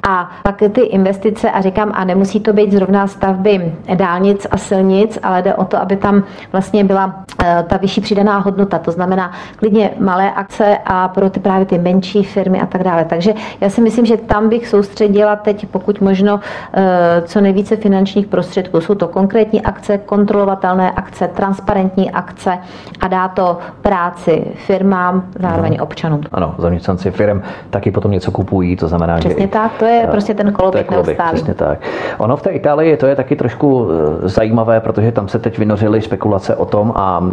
A 0.09 0.31
pak 0.43 0.63
ty 0.71 0.81
investice, 0.81 1.51
a 1.51 1.61
říkám, 1.61 1.91
a 1.93 2.03
nemusí 2.03 2.39
to 2.39 2.53
být 2.53 2.71
zrovna 2.71 3.07
stavby 3.07 3.73
dálnic 3.95 4.47
a 4.51 4.57
silnic, 4.57 5.19
ale 5.23 5.41
jde 5.41 5.53
o 5.55 5.65
to, 5.65 5.77
aby 5.77 5.95
tam 5.97 6.23
vlastně 6.51 6.83
byla 6.83 7.23
eh, 7.43 7.65
ta 7.67 7.77
vyšší 7.77 8.01
přidaná 8.01 8.37
hodnota, 8.37 8.79
to 8.79 8.91
znamená 8.91 9.31
klidně 9.55 9.89
malé 9.99 10.31
akce 10.31 10.77
a 10.85 11.07
pro 11.07 11.29
ty 11.29 11.39
právě 11.39 11.65
ty 11.65 11.77
menší 11.89 12.23
firmy 12.23 12.61
a 12.61 12.65
tak 12.65 12.83
dále. 12.83 13.05
Takže 13.05 13.33
já 13.61 13.69
si 13.69 13.81
myslím, 13.81 14.05
že 14.05 14.17
tam 14.17 14.49
bych 14.49 14.67
soustředila 14.67 15.35
teď 15.35 15.67
pokud 15.71 16.01
možno 16.01 16.39
eh, 16.73 17.21
co 17.25 17.41
nejvíce 17.41 17.75
finančních 17.75 18.27
prostředků. 18.27 18.81
Jsou 18.81 18.95
to 18.95 19.07
konkrétní 19.07 19.61
akce, 19.61 19.97
kontrolovatelné 19.97 20.91
akce, 20.91 21.27
transparentní 21.27 22.11
akce 22.11 22.57
a 22.99 23.07
dá 23.07 23.27
to 23.27 23.57
práci 23.81 24.45
firmám, 24.55 25.23
zároveň 25.39 25.73
ano. 25.73 25.83
občanům. 25.83 26.21
Ano, 26.31 26.55
zaměstnanci 26.57 27.11
firm 27.11 27.41
taky 27.69 27.91
potom 27.91 28.11
něco 28.11 28.31
kupují, 28.31 28.75
to 28.75 28.87
znamená, 28.87 29.17
Přesně 29.17 29.29
že... 29.29 29.35
Přesně 29.35 29.47
tak, 29.47 29.71
to 29.79 29.85
je 29.85 30.07
prostě 30.11 30.33
ten 30.33 30.51
koloběh 30.51 30.91
neustálý. 30.91 31.33
Přesně 31.33 31.53
tak. 31.53 31.79
Ono 32.17 32.37
v 32.37 32.41
té 32.41 32.49
Itálii 32.49 32.97
to 32.97 33.07
je 33.07 33.15
taky 33.15 33.35
trošku 33.35 33.87
eh, 33.91 34.29
zajímavé, 34.29 34.79
protože 34.79 35.11
tam 35.11 35.27
se 35.27 35.39
teď 35.39 35.57
vynořily 35.57 36.01
spekulace 36.01 36.55
o 36.55 36.65
tom 36.65 36.93
a 36.95 37.23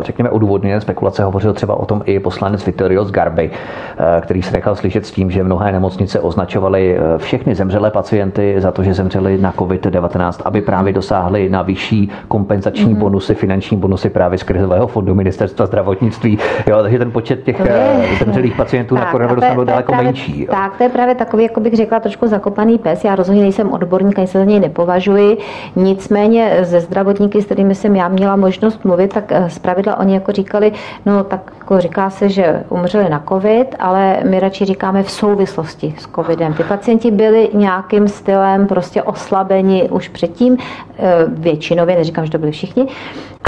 řekněme 0.00 0.30
odůvodněné 0.30 0.80
spekulace 0.80 1.24
hovořil 1.24 1.52
třeba 1.52 1.74
o 1.74 1.86
tom 1.86 2.02
i 2.04 2.20
poslanec 2.20 2.66
Vittorio 2.66 3.04
Garby, 3.04 3.50
eh, 3.50 4.05
který 4.20 4.42
se 4.42 4.52
nechal 4.52 4.76
slyšet 4.76 5.06
s 5.06 5.10
tím, 5.10 5.30
že 5.30 5.44
mnohé 5.44 5.72
nemocnice 5.72 6.20
označovaly 6.20 6.98
eh, 6.98 7.18
všechny 7.18 7.54
zemřelé 7.54 7.90
pacienty 7.90 8.54
za 8.58 8.72
to, 8.72 8.82
že 8.82 8.94
zemřeli 8.94 9.38
na 9.38 9.52
COVID-19, 9.52 10.42
aby 10.44 10.60
právě 10.60 10.92
dosáhli 10.92 11.48
na 11.48 11.62
vyšší 11.62 12.10
kompenzační 12.28 12.94
mm-hmm. 12.94 12.98
bonusy, 12.98 13.34
finanční 13.34 13.76
bonusy 13.76 14.10
právě 14.10 14.38
z 14.38 14.42
krizového 14.42 14.86
fondu 14.86 15.14
ministerstva 15.14 15.66
zdravotnictví. 15.66 16.38
Jo, 16.66 16.82
takže 16.82 16.98
ten 16.98 17.10
počet 17.10 17.44
těch 17.44 17.60
je, 17.60 18.08
zemřelých 18.18 18.56
pacientů 18.56 18.94
tak, 18.94 19.04
na 19.04 19.12
koronavirus 19.12 19.44
byl 19.54 19.64
daleko 19.64 19.92
právě, 19.92 20.04
menší. 20.04 20.40
Jo. 20.40 20.48
Tak, 20.50 20.76
to 20.76 20.82
je 20.82 20.88
právě 20.88 21.14
takový, 21.14 21.42
jako 21.42 21.60
bych 21.60 21.74
řekla, 21.74 22.00
trošku 22.00 22.26
zakopaný 22.26 22.78
pes. 22.78 23.04
Já 23.04 23.14
rozhodně 23.14 23.42
nejsem 23.42 23.72
odborník, 23.72 24.18
ani 24.18 24.26
se 24.26 24.38
za 24.38 24.44
něj 24.44 24.60
nepovažuji. 24.60 25.38
Nicméně 25.76 26.58
ze 26.62 26.80
zdravotníky, 26.80 27.42
s 27.42 27.44
kterými 27.44 27.74
jsem 27.74 27.96
já 27.96 28.08
měla 28.08 28.36
možnost 28.36 28.84
mluvit, 28.84 29.14
tak 29.14 29.32
eh, 29.32 29.50
zpravidla 29.50 29.98
oni 29.98 30.14
jako 30.14 30.32
říkali, 30.32 30.72
no 31.06 31.24
tak 31.24 31.52
jako 31.66 31.80
říká 31.80 32.10
se, 32.10 32.28
že 32.28 32.64
umřeli 32.68 33.10
na 33.10 33.22
covid, 33.28 33.74
ale 33.78 34.16
my 34.24 34.40
radši 34.40 34.64
říkáme 34.64 35.02
v 35.02 35.10
souvislosti 35.10 35.94
s 35.98 36.06
covidem. 36.14 36.54
Ty 36.54 36.64
pacienti 36.64 37.10
byli 37.10 37.48
nějakým 37.54 38.08
stylem 38.08 38.66
prostě 38.66 39.02
oslabeni 39.02 39.88
už 39.90 40.08
předtím, 40.08 40.56
eh, 40.98 41.02
většinově, 41.28 41.96
neříkám, 41.96 42.24
že 42.24 42.30
to 42.30 42.38
byli 42.38 42.52
všichni. 42.52 42.86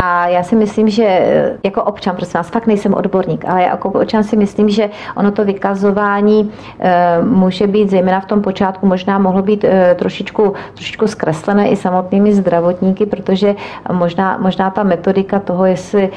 A 0.03 0.29
já 0.29 0.43
si 0.43 0.57
myslím, 0.57 0.89
že 0.89 1.05
eh, 1.05 1.59
jako 1.65 1.83
občan, 1.83 2.17
prostě 2.17 2.39
vás 2.39 2.51
fakt 2.51 2.67
nejsem 2.67 2.95
odborník, 2.95 3.45
ale 3.45 3.63
jako 3.63 3.89
občan 3.89 4.25
si 4.25 4.37
myslím, 4.37 4.69
že 4.69 4.91
ono 5.17 5.31
to 5.31 5.45
vykazování 5.45 6.51
eh, 6.81 7.23
může 7.23 7.67
být, 7.67 7.91
zejména 7.91 8.21
v 8.21 8.27
tom 8.27 8.43
počátku, 8.43 8.87
možná 8.87 9.19
mohlo 9.19 9.43
být 9.43 9.65
trošičku, 9.95 10.55
trošičku 10.75 11.07
zkreslené 11.07 11.69
i 11.69 11.77
samotnými 11.77 12.33
zdravotníky, 12.33 13.07
protože 13.07 13.55
možná, 13.93 14.39
možná 14.39 14.71
ta 14.71 14.83
metodika 14.83 15.39
toho, 15.39 15.67
jestli 15.67 16.11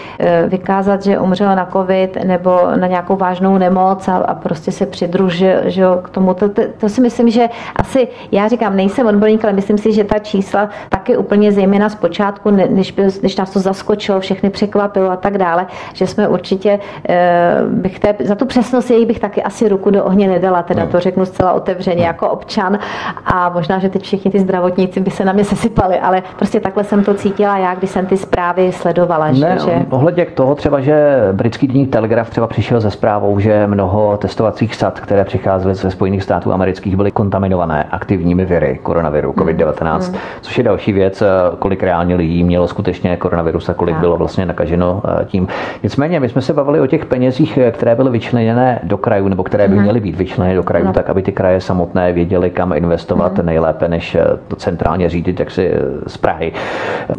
vykázat, 0.47 1.04
že 1.04 1.20
umřel 1.20 1.56
na 1.56 1.66
covid 1.66 1.91
nebo 2.26 2.60
na 2.76 2.88
nějakou 2.88 3.16
vážnou 3.16 3.58
nemoc 3.58 4.08
a, 4.08 4.16
a 4.18 4.36
prostě 4.36 4.72
se 4.72 4.86
přidružil 4.86 5.62
že 5.66 5.84
k 6.04 6.10
tomu, 6.10 6.34
to, 6.34 6.50
to, 6.50 6.62
to 6.78 6.89
si 6.89 7.02
myslím, 7.02 7.30
že 7.30 7.50
asi, 7.76 8.08
já 8.32 8.48
říkám, 8.48 8.76
nejsem 8.76 9.08
odborník, 9.08 9.44
ale 9.44 9.54
myslím 9.54 9.78
si, 9.78 9.94
že 9.94 10.04
ta 10.04 10.20
čísla 10.20 10.70
taky 10.89 11.18
úplně 11.18 11.52
zejména 11.52 11.89
z 11.89 11.96
počátku, 11.96 12.50
než, 12.52 12.96
než 13.22 13.36
nás 13.36 13.52
to 13.52 13.60
zaskočilo, 13.60 14.20
všechny 14.20 14.50
překvapilo 14.50 15.12
a 15.12 15.16
tak 15.16 15.38
dále, 15.38 15.68
že 15.94 16.08
jsme 16.08 16.28
určitě, 16.28 16.80
eh, 17.10 17.56
bych 17.68 18.00
té, 18.00 18.16
za 18.24 18.36
tu 18.36 18.46
přesnost 18.46 18.89
její 18.89 19.06
bych 19.06 19.20
taky 19.20 19.44
asi 19.44 19.70
ruku 19.70 19.89
do 19.89 20.04
ohně 20.04 20.28
nedala, 20.28 20.64
teda 20.64 20.86
to 20.86 21.00
řeknu 21.00 21.26
zcela 21.26 21.54
otevřeně 21.54 22.04
jako 22.04 22.30
občan. 22.30 22.80
A 23.26 23.50
možná, 23.50 23.80
že 23.80 23.89
teď 23.89 24.04
všichni 24.04 24.32
ty 24.32 24.39
zdravotníci 24.39 25.00
by 25.00 25.12
se 25.12 25.26
na 25.26 25.34
mě 25.34 25.44
sesypali, 25.44 26.00
ale 26.00 26.24
prostě 26.36 26.60
takhle 26.60 26.84
jsem 26.84 27.04
to 27.04 27.14
cítila 27.14 27.58
já, 27.58 27.76
když 27.76 27.89
jsem 27.89 28.06
ty 28.06 28.18
zprávy 28.18 28.72
sledovala. 28.72 29.32
Ne, 29.32 29.58
že... 29.66 29.86
ohledně 29.89 30.26
k 30.26 30.32
toho 30.32 30.56
třeba, 30.56 30.80
že 30.80 31.18
britský 31.32 31.68
deník 31.82 31.94
Telegraph 31.94 32.30
třeba 32.30 32.48
přišel 32.48 32.80
ze 32.82 32.92
zprávou, 32.92 33.40
že 33.40 33.68
mnoho 33.68 34.18
testovacích 34.18 34.76
sad, 34.76 35.00
které 35.00 35.24
přicházely 35.24 35.76
ze 35.76 35.92
Spojených 35.92 36.24
států 36.24 36.54
amerických, 36.54 36.96
byly 36.96 37.12
kontaminované 37.12 37.84
aktivními 37.84 38.46
viry 38.46 38.80
koronaviru 38.84 39.32
COVID-19, 39.32 40.00
hmm. 40.00 40.16
což 40.42 40.58
je 40.58 40.64
další 40.64 40.92
věc, 40.92 41.24
kolik 41.60 41.84
reálně 41.84 42.16
lidí 42.16 42.44
mělo 42.44 42.68
skutečně 42.68 43.18
koronavirus 43.18 43.70
a 43.70 43.74
kolik 43.74 43.96
bylo 43.98 44.18
vlastně 44.18 44.46
nakaženo 44.46 45.02
eh, 45.06 45.26
tím. 45.26 45.48
Nicméně, 45.84 46.20
my 46.20 46.30
jsme 46.30 46.42
se 46.42 46.54
bavili 46.54 46.80
o 46.80 46.88
těch 46.88 47.06
penězích, 47.06 47.58
eh, 47.58 47.72
které 47.72 47.96
byly 47.96 48.10
vyčleněné 48.10 48.80
do 48.84 48.98
krajů, 48.98 49.28
nebo 49.28 49.44
které 49.44 49.68
by 49.68 49.76
mhm. 49.76 49.84
měly 49.84 50.00
být 50.00 50.16
vyčleněné 50.16 50.56
do 50.56 50.64
krajů, 50.64 50.86
no. 50.86 50.94
tak 50.94 51.10
aby 51.10 51.22
ty 51.22 51.32
kraje 51.32 51.62
samotné 51.62 52.14
věděly, 52.14 52.50
kam 52.50 52.74
investovat 52.74 53.38
hmm. 53.38 53.46
nejlépe, 53.46 53.88
než 53.88 54.16
eh, 54.16 54.24
to 54.48 54.56
centrálně 54.56 55.10
řídit, 55.10 55.40
jak 55.40 55.52
si 55.52 55.72
z 56.08 56.18
Prahy. 56.18 56.54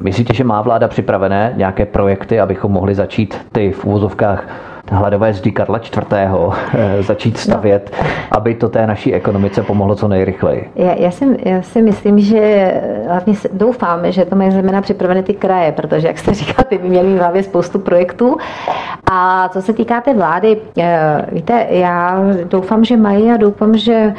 Myslíte, 0.00 0.34
že 0.34 0.44
má 0.44 0.62
vláda 0.62 0.88
připravené 0.88 1.52
nějaké 1.56 1.86
projekty, 1.86 2.40
abychom 2.40 2.72
mohli 2.72 2.94
začít 2.94 3.38
ty 3.52 3.72
v 3.72 3.84
úvozovkách 3.84 4.44
hladové 4.92 5.32
zdi 5.32 5.52
Karla 5.52 5.78
IV. 5.78 6.12
Eh, 6.74 7.02
začít 7.02 7.38
stavět, 7.38 7.92
no. 8.02 8.08
aby 8.30 8.54
to 8.54 8.68
té 8.68 8.86
naší 8.86 9.14
ekonomice 9.14 9.62
pomohlo 9.62 9.94
co 9.94 10.08
nejrychleji? 10.08 10.70
Já, 10.76 10.94
já, 10.94 11.10
si, 11.10 11.24
já 11.44 11.62
si 11.62 11.82
myslím, 11.82 12.20
že 12.20 12.72
hlavně 13.08 13.34
doufám, 13.52 14.12
že 14.12 14.24
to 14.24 14.36
mají 14.36 14.50
zejména 14.50 14.82
připravené 14.82 15.22
ty 15.22 15.34
kraje, 15.34 15.72
protože, 15.72 16.06
jak 16.06 16.18
jste 16.18 16.34
říkal, 16.34 16.64
ty 16.68 16.78
by 16.78 16.88
měli 16.88 17.14
v 17.14 17.18
hlavě 17.18 17.42
spoustu 17.42 17.78
projektů. 17.78 18.36
A 19.12 19.48
co 19.48 19.62
se 19.62 19.72
týká 19.72 20.00
té 20.00 20.14
vlády, 20.14 20.60
eh, 20.78 21.26
víte, 21.32 21.66
já 21.70 22.20
doufám, 22.44 22.84
že 22.84 22.96
mají 22.96 23.30
a 23.30 23.36
doufám, 23.36 23.76
že 23.76 24.14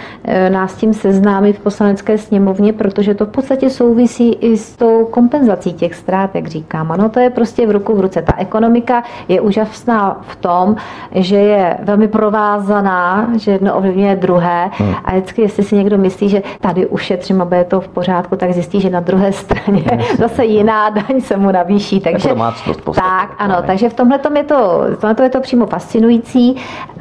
nás 0.50 0.76
tím 0.76 0.94
seznámí 0.94 1.54
v 1.54 1.60
poslanecké 1.60 2.18
sněmovně, 2.18 2.74
protože 2.74 3.14
to 3.14 3.26
v 3.26 3.30
podstatě 3.30 3.70
souvisí 3.70 4.34
i 4.34 4.58
s 4.58 4.76
tou 4.76 5.06
kompenzací 5.06 5.74
těch 5.74 5.96
ztrát, 5.96 6.36
jak 6.36 6.48
říkám. 6.48 6.92
Ano, 6.92 7.10
to 7.10 7.20
je 7.20 7.30
prostě 7.30 7.68
v 7.68 7.72
ruku 7.72 7.96
v 7.96 8.00
ruce. 8.00 8.22
Ta 8.22 8.34
ekonomika 8.38 9.04
je 9.28 9.42
úžasná 9.42 10.22
v 10.22 10.36
tom, 10.36 10.63
že 11.12 11.36
je 11.36 11.78
velmi 11.84 12.08
provázaná, 12.08 13.28
že 13.38 13.52
jedno 13.52 13.76
ovlivňuje 13.76 14.16
druhé 14.16 14.70
hmm. 14.72 14.96
a 15.06 15.12
vždycky, 15.12 15.42
jestli 15.42 15.64
si 15.64 15.76
někdo 15.76 15.98
myslí, 15.98 16.30
že 16.30 16.42
tady 16.62 16.86
ušetřím 16.86 17.42
a 17.42 17.46
bude 17.46 17.64
to 17.64 17.82
v 17.82 17.88
pořádku, 17.88 18.36
tak 18.36 18.52
zjistí, 18.54 18.82
že 18.82 18.90
na 18.90 19.00
druhé 19.00 19.32
straně 19.32 19.84
yes. 19.92 20.18
zase 20.18 20.46
jiná 20.46 20.90
daň 20.90 21.22
se 21.22 21.38
mu 21.38 21.52
navýší. 21.52 22.00
Takže, 22.00 22.30
jako 22.30 22.94
tak, 22.94 23.30
ano, 23.38 23.56
takže 23.66 23.90
v 23.90 23.94
tomhle 23.94 24.20
je 24.36 24.44
to, 24.44 24.84
je 25.24 25.30
to 25.30 25.42
přímo 25.42 25.66
fascinující 25.66 26.56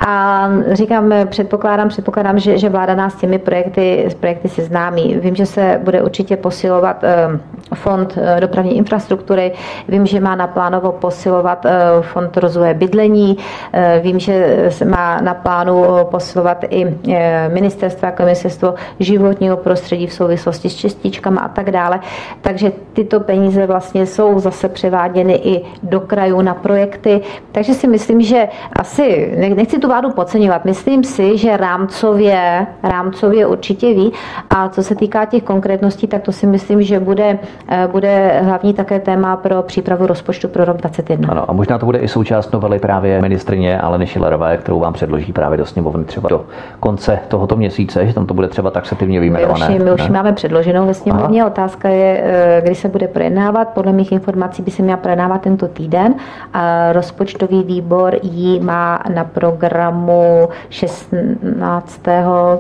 a 0.07 0.49
říkám, 0.73 1.13
předpokládám, 1.27 1.89
předpokládám, 1.89 2.39
že, 2.39 2.59
že 2.59 2.69
vláda 2.69 2.95
nás 2.95 3.15
těmi 3.15 3.39
projekty, 3.39 4.09
projekty 4.21 4.49
seznámí. 4.49 5.15
Vím, 5.21 5.35
že 5.35 5.47
se 5.47 5.81
bude 5.85 6.03
určitě 6.03 6.37
posilovat 6.37 7.05
eh, 7.05 7.39
fond 7.75 8.19
eh, 8.19 8.41
dopravní 8.41 8.77
infrastruktury, 8.77 9.53
vím, 9.89 10.07
že 10.07 10.21
má 10.21 10.35
naplánovo 10.35 10.93
posilovat 10.93 11.67
eh, 11.67 11.73
fond 12.03 12.37
rozvoje 12.37 12.75
bydlení, 12.75 13.37
vím, 14.01 14.19
že 14.19 14.69
má 14.85 15.21
na 15.21 15.35
plánu 15.35 15.85
posilovat 16.05 16.65
i 16.71 16.97
ministerstva, 17.53 18.07
jako 18.07 18.23
ministerstvo 18.23 18.75
životního 19.01 19.57
prostředí 19.57 20.07
v 20.07 20.13
souvislosti 20.13 20.71
s 20.71 20.77
čističkami 20.77 21.39
a 21.43 21.49
tak 21.49 21.71
dále. 21.71 22.01
Takže 22.41 22.73
tyto 22.93 23.21
peníze 23.21 23.67
vlastně 23.67 24.07
jsou 24.07 24.39
zase 24.39 24.69
převáděny 24.69 25.35
i 25.35 25.65
do 25.83 26.01
krajů 26.01 26.41
na 26.43 26.55
projekty. 26.55 27.21
Takže 27.53 27.75
si 27.75 27.89
myslím, 27.89 28.23
že 28.23 28.49
asi, 28.73 29.35
nechci 29.57 29.79
tu 29.79 29.89
vládu 29.89 30.11
podceňovat, 30.11 30.65
myslím 30.65 31.05
si, 31.05 31.39
že 31.39 31.57
rámcově, 31.57 32.67
rámcově 32.83 33.47
určitě 33.47 33.95
ví. 33.95 34.13
A 34.51 34.69
co 34.69 34.83
se 34.83 34.95
týká 34.95 35.25
těch 35.25 35.43
konkrétností, 35.43 36.07
tak 36.07 36.23
to 36.23 36.33
si 36.33 36.47
myslím, 36.47 36.83
že 36.83 37.01
bude, 37.01 37.39
eh, 37.69 37.89
bude 37.91 38.41
hlavní 38.43 38.75
také 38.75 39.01
téma 39.01 39.37
pro 39.37 39.63
přípravu 39.63 40.07
rozpočtu 40.07 40.49
pro 40.49 40.65
rok 40.65 40.77
2021. 40.77 41.29
Ano, 41.31 41.51
a 41.51 41.53
možná 41.53 41.79
to 41.79 41.87
bude 41.87 41.99
i 41.99 42.09
součást 42.09 42.53
novely 42.53 42.79
právě 42.79 43.21
ministrině 43.33 43.81
Aleny 43.81 44.07
Šilerové, 44.07 44.57
kterou 44.57 44.81
vám 44.81 44.93
předloží 44.93 45.33
právě 45.33 45.59
do 45.59 45.67
sněmovny 45.67 46.05
třeba 46.05 46.29
do 46.29 46.45
konce 46.81 47.19
tohoto 47.29 47.57
měsíce, 47.57 48.07
že 48.07 48.15
tam 48.15 48.27
to 48.27 48.35
bude 48.35 48.49
třeba 48.49 48.71
taxativně 48.71 49.21
vyjmenované. 49.21 49.69
My 49.69 49.77
už, 49.77 49.83
my 49.83 49.93
už 49.93 50.09
máme 50.09 50.33
předloženou 50.33 50.87
ve 50.87 50.95
sněmovně. 50.95 51.41
Aha. 51.41 51.51
Otázka 51.51 51.89
je, 51.89 52.23
eh, 52.25 52.61
kdy 52.65 52.75
se 52.75 52.89
bude 52.89 53.09
projednávat. 53.09 53.69
Podle 53.69 53.93
mých 53.93 54.13
informací 54.13 54.63
by 54.63 54.71
se 54.71 54.83
měla 54.83 54.97
projednávat 54.97 55.41
tento 55.41 55.69
týden. 55.69 56.15
A 56.53 56.93
rozpočtový 56.93 57.63
výbor 57.63 58.17
ji 58.23 58.61
má 58.61 59.03
na 59.15 59.25
programu 59.25 60.49
16. 60.71 62.01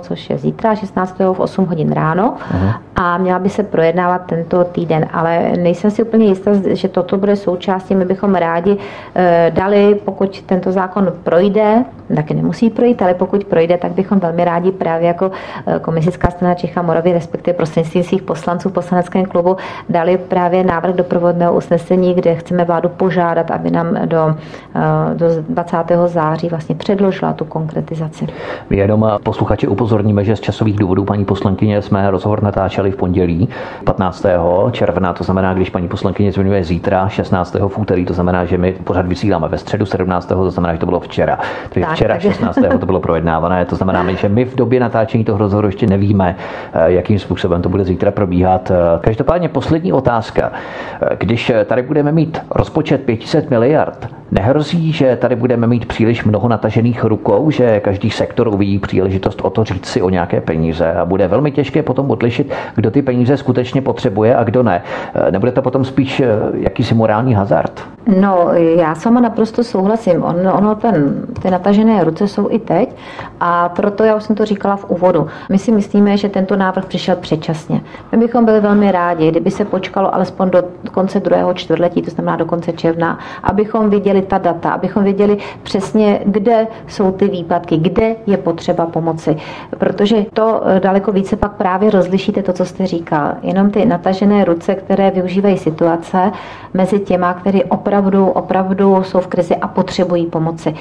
což 0.00 0.30
je 0.30 0.38
zítra, 0.38 0.74
16. 0.74 1.34
v 1.34 1.40
8 1.40 1.66
hodin 1.66 1.92
ráno. 1.92 2.34
Aha. 2.50 2.80
A 2.96 3.18
měla 3.18 3.38
by 3.38 3.48
se 3.48 3.62
projednávat 3.62 4.22
tento 4.26 4.64
týden, 4.64 5.06
ale 5.12 5.52
nejsem 5.58 5.90
si 5.90 6.02
úplně 6.02 6.26
jistá, 6.26 6.50
že 6.68 6.88
toto 6.88 7.16
bude 7.16 7.36
součástí. 7.36 7.94
My 7.94 8.04
bychom 8.04 8.34
rádi 8.34 8.76
eh, 9.14 9.52
dali, 9.54 10.00
pokud 10.04 10.40
tento 10.62 10.72
zákon 10.72 11.12
projde, 11.22 11.84
taky 12.14 12.34
nemusí 12.34 12.70
projít, 12.70 13.02
ale 13.02 13.14
pokud 13.14 13.44
projde, 13.44 13.78
tak 13.78 13.92
bychom 13.92 14.18
velmi 14.18 14.44
rádi 14.44 14.72
právě 14.72 15.08
jako 15.08 15.30
eh, 15.66 15.78
komunistická 15.78 16.30
strana 16.30 16.54
Čecha 16.54 16.82
Moravy, 16.82 17.12
respektive 17.12 17.56
prostřednictvím 17.56 18.02
svých 18.02 18.22
poslanců 18.22 18.68
v 18.68 18.72
poslaneckém 18.72 19.24
klubu, 19.24 19.56
dali 19.88 20.18
právě 20.18 20.64
návrh 20.64 20.94
doprovodného 20.94 21.54
usnesení, 21.54 22.14
kde 22.14 22.34
chceme 22.34 22.64
vládu 22.64 22.88
požádat, 22.88 23.50
aby 23.50 23.70
nám 23.70 23.96
do, 24.04 24.34
eh, 24.74 25.14
do 25.14 25.26
20. 25.48 26.08
září 26.08 26.48
vlastně 26.48 26.74
předložila 26.74 27.32
tu 27.32 27.44
konkretizaci. 27.44 28.26
My 28.70 28.76
jenom 28.76 29.10
posluchači 29.22 29.66
upozorníme, 29.66 30.24
že 30.24 30.36
z 30.36 30.40
časových 30.40 30.76
důvodů 30.76 31.04
paní 31.04 31.24
poslankyně 31.24 31.82
jsme 31.82 32.10
rozhovor 32.10 32.42
natáčeli 32.42 32.90
v 32.90 32.96
pondělí 32.96 33.48
15. 33.84 34.70
června, 34.72 35.12
to 35.12 35.24
znamená, 35.24 35.54
když 35.54 35.70
paní 35.70 35.88
poslankyně 35.88 36.32
zmiňuje 36.32 36.64
zítra 36.64 37.08
16. 37.08 37.68
v 37.68 37.78
úterý, 37.78 38.04
to 38.04 38.14
znamená, 38.14 38.44
že 38.44 38.58
my 38.58 38.72
pořád 38.72 39.06
vysíláme 39.06 39.48
ve 39.48 39.58
středu 39.58 39.86
17. 39.86 40.32
to 40.53 40.55
znamená, 40.55 40.74
že 40.74 40.80
to 40.80 40.86
bylo 40.86 41.00
včera. 41.00 41.38
Takže 41.68 41.86
tak, 41.86 41.94
včera 41.94 42.18
16. 42.18 42.59
to 42.80 42.86
bylo 42.86 43.00
projednávané, 43.00 43.64
to 43.64 43.76
znamená, 43.76 44.12
že 44.12 44.28
my 44.28 44.44
v 44.44 44.55
době 44.57 44.80
natáčení 44.80 45.24
toho 45.24 45.38
rozhovoru 45.38 45.68
ještě 45.68 45.86
nevíme, 45.86 46.36
eh, 46.72 46.92
jakým 46.92 47.18
způsobem 47.18 47.62
to 47.62 47.68
bude 47.68 47.84
zítra 47.84 48.11
probíhat. 48.11 48.70
Eh, 48.70 48.74
každopádně 49.00 49.48
poslední 49.48 49.92
otázka. 49.92 50.53
Eh, 50.53 51.16
když 51.18 51.53
tady 51.64 51.82
budeme 51.82 52.12
mít 52.12 52.40
rozpočet 52.50 53.05
500 53.05 53.50
miliard, 53.50 54.09
nehrozí, 54.30 54.92
že 54.92 55.16
tady 55.16 55.36
budeme 55.36 55.66
mít 55.66 55.86
příliš 55.86 56.24
mnoho 56.24 56.48
natažených 56.48 57.05
rukou, 57.05 57.50
že 57.50 57.80
každý 57.80 58.11
sektor 58.11 58.48
uvidí 58.48 58.78
příležitost 58.78 59.40
o 59.40 59.50
to 59.50 59.64
říct 59.64 59.86
si 59.86 60.03
o 60.03 60.11
nějaké 60.11 60.40
peníze 60.40 60.92
a 60.92 61.05
bude 61.05 61.28
velmi 61.28 61.50
těžké 61.50 61.82
potom 61.82 62.11
odlišit, 62.11 62.53
kdo 62.74 62.90
ty 62.90 63.03
peníze 63.03 63.36
skutečně 63.36 63.82
potřebuje 63.82 64.36
a 64.36 64.44
kdo 64.44 64.62
ne. 64.62 64.82
Nebude 65.30 65.53
to 65.53 65.62
potom 65.62 65.84
spíš 65.84 66.22
jakýsi 66.55 66.94
morální 66.94 67.34
hazard? 67.34 67.82
No, 68.07 68.48
já 68.55 68.94
sama 68.94 69.20
naprosto 69.20 69.64
souhlasím. 69.64 70.24
On, 70.24 70.36
ono 70.53 70.74
ten, 70.74 71.24
ty 71.42 71.50
natažené 71.50 72.05
ruce 72.05 72.28
jsou 72.28 72.50
i 72.50 72.59
teď 72.59 72.96
a 73.40 73.68
proto 73.68 74.05
já 74.05 74.16
už 74.16 74.22
jsem 74.22 74.36
to 74.36 74.44
říkala 74.44 74.76
v 74.76 74.90
úvodu. 74.90 75.26
My 75.48 75.59
si 75.59 75.72
myslíme, 75.72 76.16
že 76.16 76.28
tento 76.28 76.57
návrh 76.57 76.84
přišel 76.86 77.16
předčasně. 77.16 77.80
My 78.12 78.18
bychom 78.18 78.44
byli 78.44 78.61
velmi 78.61 78.92
rádi, 78.92 79.30
kdyby 79.30 79.50
se 79.50 79.64
počkalo 79.64 80.14
alespoň 80.14 80.50
do 80.50 80.64
konce 80.92 81.20
druhého 81.20 81.55
čtvrtletí, 81.55 82.03
to 82.03 82.11
znamená 82.11 82.36
do 82.36 82.44
konce 82.44 82.72
června, 82.72 83.18
abychom 83.42 83.90
viděli 83.90 84.22
ta 84.22 84.38
data, 84.38 84.70
abychom 84.70 85.05
viděli 85.05 85.38
přesně, 85.62 86.20
kde 86.24 86.66
jsou 86.86 87.12
ty 87.12 87.28
výpadky, 87.28 87.76
kde 87.76 88.16
je 88.26 88.36
potřeba 88.36 88.86
pomoci. 88.86 89.36
Protože 89.78 90.24
to 90.32 90.62
daleko 90.78 91.12
více 91.12 91.36
pak 91.36 91.53
právě 91.53 91.90
rozlišíte 91.90 92.42
to, 92.42 92.53
co 92.53 92.64
jste 92.64 92.86
říkal. 92.86 93.32
Jenom 93.42 93.70
ty 93.70 93.84
natažené 93.84 94.44
ruce, 94.44 94.74
které 94.74 95.11
využívají 95.11 95.59
situace 95.59 96.32
mezi 96.74 96.98
těma, 97.00 97.34
který 97.34 97.64
opravdu, 97.64 97.91
opravdu 98.34 99.03
jsou 99.03 99.20
v 99.20 99.26
krizi 99.26 99.57
a 99.57 99.68
potřebují 99.68 100.26
pomoci. 100.26 100.74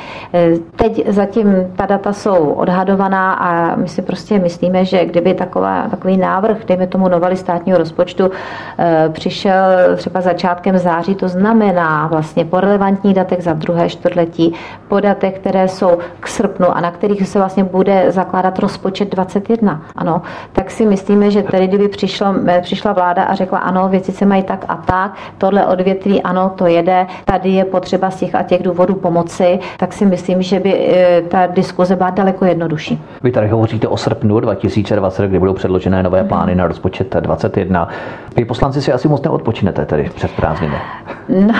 Teď 0.76 1.08
zatím 1.08 1.48
ta 1.76 1.86
data 1.86 2.14
jsou 2.14 2.50
odhadovaná 2.50 3.34
a 3.34 3.76
my 3.76 3.88
si 3.88 4.02
prostě 4.02 4.40
myslíme, 4.40 4.86
že 4.86 5.06
kdyby 5.06 5.34
taková, 5.34 5.88
takový 5.90 6.18
návrh, 6.18 6.66
dejme 6.66 6.88
tomu 6.88 7.08
novely 7.08 7.38
státního 7.38 7.78
rozpočtu, 7.78 8.32
eh, 8.80 9.10
přišel 9.10 9.96
třeba 9.96 10.22
začátkem 10.22 10.78
září, 10.78 11.16
to 11.16 11.28
znamená 11.28 12.08
vlastně 12.08 12.46
po 12.46 12.60
relevantních 12.60 13.14
datech 13.14 13.44
za 13.44 13.54
druhé 13.54 13.90
čtvrtletí, 13.90 14.54
po 14.88 15.00
datech, 15.00 15.40
které 15.40 15.68
jsou 15.68 15.98
k 16.20 16.28
srpnu 16.28 16.78
a 16.78 16.82
na 16.82 16.92
kterých 16.92 17.28
se 17.28 17.40
vlastně 17.40 17.64
bude 17.64 18.06
zakládat 18.12 18.60
rozpočet 18.60 19.10
21, 19.12 19.82
ano, 19.96 20.22
tak 20.54 20.72
si 20.72 20.86
myslíme, 20.86 21.32
že 21.32 21.44
tedy 21.44 21.68
kdyby 21.68 21.88
přišlo, 21.88 22.36
eh, 22.48 22.62
přišla 22.62 22.94
vláda 22.94 23.24
a 23.24 23.36
řekla, 23.36 23.60
ano, 23.60 23.90
věci 23.90 24.12
se 24.12 24.26
mají 24.26 24.44
tak 24.44 24.66
a 24.68 24.76
tak, 24.76 25.12
tohle 25.38 25.66
odvětví, 25.66 26.22
ano, 26.24 26.52
to 26.56 26.68
jede, 26.68 27.01
tady 27.26 27.50
je 27.50 27.66
potřeba 27.66 28.12
z 28.12 28.16
těch 28.16 28.36
a 28.36 28.44
těch 28.44 28.64
důvodů 28.64 28.96
pomoci, 28.96 29.60
tak 29.78 29.94
si 29.94 30.06
myslím, 30.06 30.42
že 30.42 30.60
by 30.60 30.74
eh, 30.74 31.22
ta 31.22 31.48
diskuze 31.48 31.96
byla 31.96 32.10
daleko 32.10 32.46
jednodušší. 32.46 33.02
Vy 33.24 33.32
tady 33.32 33.48
hovoříte 33.48 33.88
o 33.88 33.98
srpnu 33.98 34.40
2020, 34.40 35.28
kdy 35.28 35.40
budou 35.40 35.54
předložené 35.54 36.04
nové 36.04 36.24
plány 36.24 36.56
na 36.56 36.68
rozpočet 36.68 37.16
21. 37.20 37.88
Vy 38.36 38.46
poslanci 38.46 38.82
si 38.82 38.94
asi 38.94 39.08
moc 39.08 39.22
neodpočinete 39.22 39.86
tedy 39.86 40.10
před 40.16 40.32
prázdniny. 40.32 40.76
No, 41.30 41.54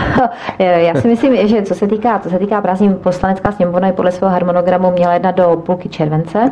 já 0.58 0.96
si 0.96 1.08
myslím, 1.08 1.48
že 1.48 1.62
co 1.62 1.76
se 1.76 1.88
týká, 1.88 2.20
co 2.20 2.30
se 2.30 2.40
týká 2.40 2.62
prázdnin, 2.62 2.98
poslanecká 3.04 3.52
sněmovna 3.52 3.88
je 3.88 3.94
podle 3.94 4.12
svého 4.12 4.34
harmonogramu 4.34 4.92
měla 4.92 5.14
jedna 5.14 5.32
do 5.32 5.64
půlky 5.66 5.90
července. 5.90 6.52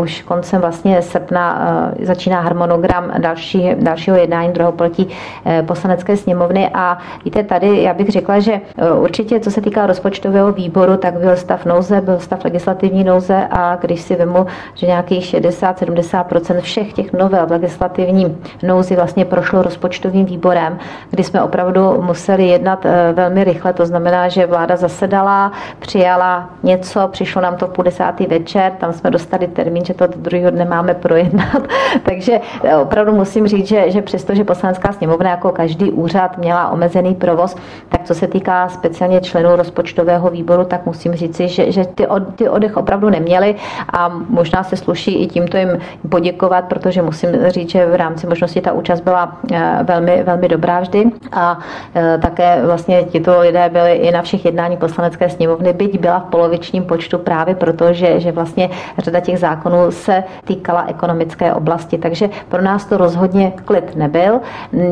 Už 0.00 0.22
koncem 0.22 0.60
vlastně 0.60 1.02
srpna 1.02 1.68
eh, 2.00 2.06
začíná 2.06 2.40
harmonogram 2.40 3.12
další, 3.18 3.70
dalšího 3.74 4.16
jednání 4.16 4.52
druhého 4.52 4.72
poletí 4.72 5.08
eh, 5.46 5.62
poslanecké 5.62 6.16
sněmovny 6.16 6.70
a 6.74 6.98
víte, 7.24 7.42
tady 7.42 7.82
já 7.82 7.94
bych 7.94 8.08
řekla, 8.08 8.17
že 8.38 8.52
eh, 8.52 8.92
určitě 8.92 9.40
co 9.40 9.50
se 9.50 9.60
týká 9.60 9.86
rozpočtového 9.86 10.52
výboru, 10.52 10.96
tak 10.96 11.18
byl 11.18 11.36
stav 11.36 11.64
nouze, 11.64 12.00
byl 12.00 12.18
stav 12.18 12.44
legislativní 12.44 13.04
nouze 13.04 13.48
a 13.50 13.76
když 13.76 14.00
si 14.00 14.16
vemu, 14.16 14.46
že 14.74 14.86
nějakých 14.86 15.34
60-70% 15.34 16.60
všech 16.60 16.92
těch 16.92 17.12
novel 17.12 17.46
v 17.46 17.50
legislativní 17.50 18.38
nouzi 18.62 18.96
vlastně 18.96 19.24
prošlo 19.24 19.62
rozpočtovým 19.62 20.24
výborem, 20.24 20.78
kdy 21.10 21.24
jsme 21.24 21.42
opravdu 21.42 22.02
museli 22.02 22.46
jednat 22.46 22.86
eh, 22.86 23.12
velmi 23.12 23.44
rychle. 23.44 23.72
To 23.72 23.86
znamená, 23.86 24.28
že 24.28 24.46
vláda 24.46 24.76
zasedala, 24.76 25.52
přijala 25.78 26.50
něco, 26.62 27.08
přišlo 27.08 27.42
nám 27.42 27.56
to 27.56 27.66
v 27.66 27.70
půl 27.70 27.84
desátý 27.84 28.26
večer, 28.26 28.72
tam 28.72 28.92
jsme 28.92 29.10
dostali 29.10 29.46
termín, 29.46 29.84
že 29.84 29.94
to 29.94 30.06
do 30.06 30.14
druhého 30.16 30.50
dne 30.50 30.64
máme 30.64 30.94
projednat. 30.94 31.62
Takže 32.02 32.40
eh, 32.64 32.76
opravdu 32.76 33.12
musím 33.12 33.46
říct, 33.46 33.68
že, 33.68 33.90
že 33.90 34.02
přesto, 34.02 34.34
že 34.34 34.44
poslanecká 34.44 34.92
sněmovna 34.92 35.30
jako 35.30 35.52
každý 35.52 35.90
úřad 35.90 36.38
měla 36.38 36.68
omezený 36.68 37.14
provoz, 37.14 37.56
tak 37.88 38.06
co 38.08 38.14
se 38.14 38.26
týká 38.26 38.68
speciálně 38.68 39.20
členů 39.20 39.56
rozpočtového 39.56 40.30
výboru, 40.30 40.64
tak 40.64 40.86
musím 40.86 41.14
říci, 41.14 41.48
že, 41.48 41.72
že 41.72 41.84
ty, 41.84 42.06
od, 42.06 42.34
ty 42.34 42.48
oddech 42.48 42.76
opravdu 42.76 43.10
neměli 43.10 43.54
a 43.92 44.08
možná 44.28 44.64
se 44.64 44.76
sluší 44.76 45.22
i 45.22 45.26
tímto 45.26 45.56
jim 45.56 45.78
poděkovat, 46.08 46.64
protože 46.64 47.02
musím 47.02 47.30
říct, 47.48 47.70
že 47.70 47.86
v 47.86 47.94
rámci 47.94 48.26
možnosti 48.26 48.60
ta 48.60 48.72
účast 48.72 49.00
byla 49.00 49.36
eh, 49.52 49.78
velmi, 49.82 50.22
velmi 50.22 50.48
dobrá 50.48 50.80
vždy 50.80 51.04
a 51.32 51.58
eh, 51.94 52.18
také 52.22 52.62
vlastně 52.66 53.04
tito 53.04 53.40
lidé 53.40 53.68
byli 53.72 53.92
i 53.92 54.10
na 54.10 54.22
všech 54.22 54.44
jednání 54.44 54.76
poslanecké 54.76 55.28
sněmovny, 55.28 55.72
byť 55.72 56.00
byla 56.00 56.18
v 56.18 56.30
polovičním 56.30 56.84
počtu 56.84 57.18
právě 57.18 57.54
proto, 57.54 57.92
že, 57.92 58.20
že 58.20 58.32
vlastně 58.32 58.70
řada 58.98 59.20
těch 59.20 59.38
zákonů 59.38 59.90
se 59.90 60.24
týkala 60.44 60.84
ekonomické 60.88 61.54
oblasti. 61.54 61.98
Takže 61.98 62.30
pro 62.48 62.62
nás 62.62 62.84
to 62.84 62.96
rozhodně 62.96 63.52
klid 63.64 63.96
nebyl. 63.96 64.40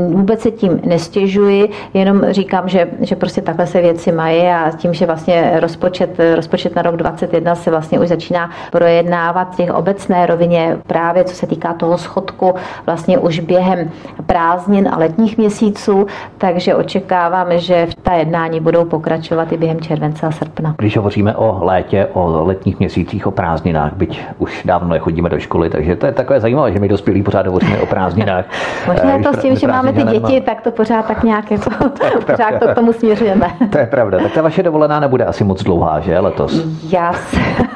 Vůbec 0.08 0.40
se 0.40 0.50
tím 0.50 0.80
nestěžuji, 0.84 1.70
jenom 1.94 2.22
říkám, 2.30 2.68
že, 2.68 2.88
že 3.07 3.16
prostě 3.16 3.42
takhle 3.42 3.66
se 3.66 3.80
věci 3.80 4.12
mají 4.12 4.42
a 4.42 4.70
tím, 4.76 4.94
že 4.94 5.07
vlastně 5.07 5.61
rozpočet, 5.61 6.20
rozpočet 6.34 6.76
na 6.76 6.82
rok 6.82 6.96
2021 6.96 7.54
se 7.54 7.70
vlastně 7.70 8.00
už 8.00 8.09
začíná 8.09 8.50
projednávat 8.72 9.52
v 9.52 9.57
těch 9.57 9.74
obecné 9.74 10.26
rovině 10.26 10.78
právě 10.86 11.24
co 11.24 11.34
se 11.34 11.46
týká 11.46 11.72
toho 11.72 11.98
schodku 11.98 12.54
vlastně 12.86 13.18
už 13.18 13.40
během 13.40 13.90
prázdnin 14.26 14.88
a 14.92 14.98
letních 14.98 15.38
měsíců, 15.38 16.07
takže 16.38 16.74
očekáváme, 16.74 17.59
že 17.59 17.86
ta 18.02 18.12
jednání 18.14 18.61
budou 18.61 18.84
pokračovat 18.84 19.52
i 19.52 19.57
během 19.57 19.80
července 19.80 20.26
a 20.26 20.30
srpna. 20.30 20.74
Když 20.78 20.96
hovoříme 20.96 21.36
o 21.36 21.59
létě, 21.64 22.09
o 22.12 22.44
letních 22.44 22.78
měsících, 22.78 23.26
o 23.26 23.30
prázdninách, 23.30 23.92
byť 23.92 24.20
už 24.38 24.62
dávno 24.64 24.88
nechodíme 24.88 25.28
do 25.28 25.38
školy, 25.38 25.70
takže 25.70 25.96
to 25.96 26.07
je 26.07 26.12
takové 26.12 26.40
zajímavé, 26.40 26.72
že 26.72 26.78
my 26.78 26.88
dospělí 26.88 27.22
pořád 27.22 27.46
hovoříme 27.46 27.78
o 27.78 27.86
prázdninách. 27.86 28.44
Možná 28.86 29.16
eh, 29.16 29.22
to 29.22 29.32
s 29.32 29.42
tím, 29.42 29.57
že 29.57 29.66
máme 29.66 29.92
ty 29.92 30.02
děti, 30.02 30.40
tak 30.40 30.61
to 30.61 30.70
pořád 30.70 31.07
tak 31.07 31.22
nějak 31.22 31.50
jako, 31.50 31.70
pořád 32.26 32.59
to 32.59 32.68
k 32.68 32.74
tomu 32.74 32.92
směřujeme. 32.99 33.51
To 33.70 33.78
je 33.78 33.86
pravda. 33.86 34.18
Tak 34.18 34.32
ta 34.32 34.42
vaše 34.42 34.62
dovolená 34.62 35.01
nebude 35.01 35.24
asi 35.24 35.44
moc 35.44 35.62
dlouhá, 35.62 36.01
že 36.01 36.18
letos? 36.18 36.64
Já, 36.90 37.12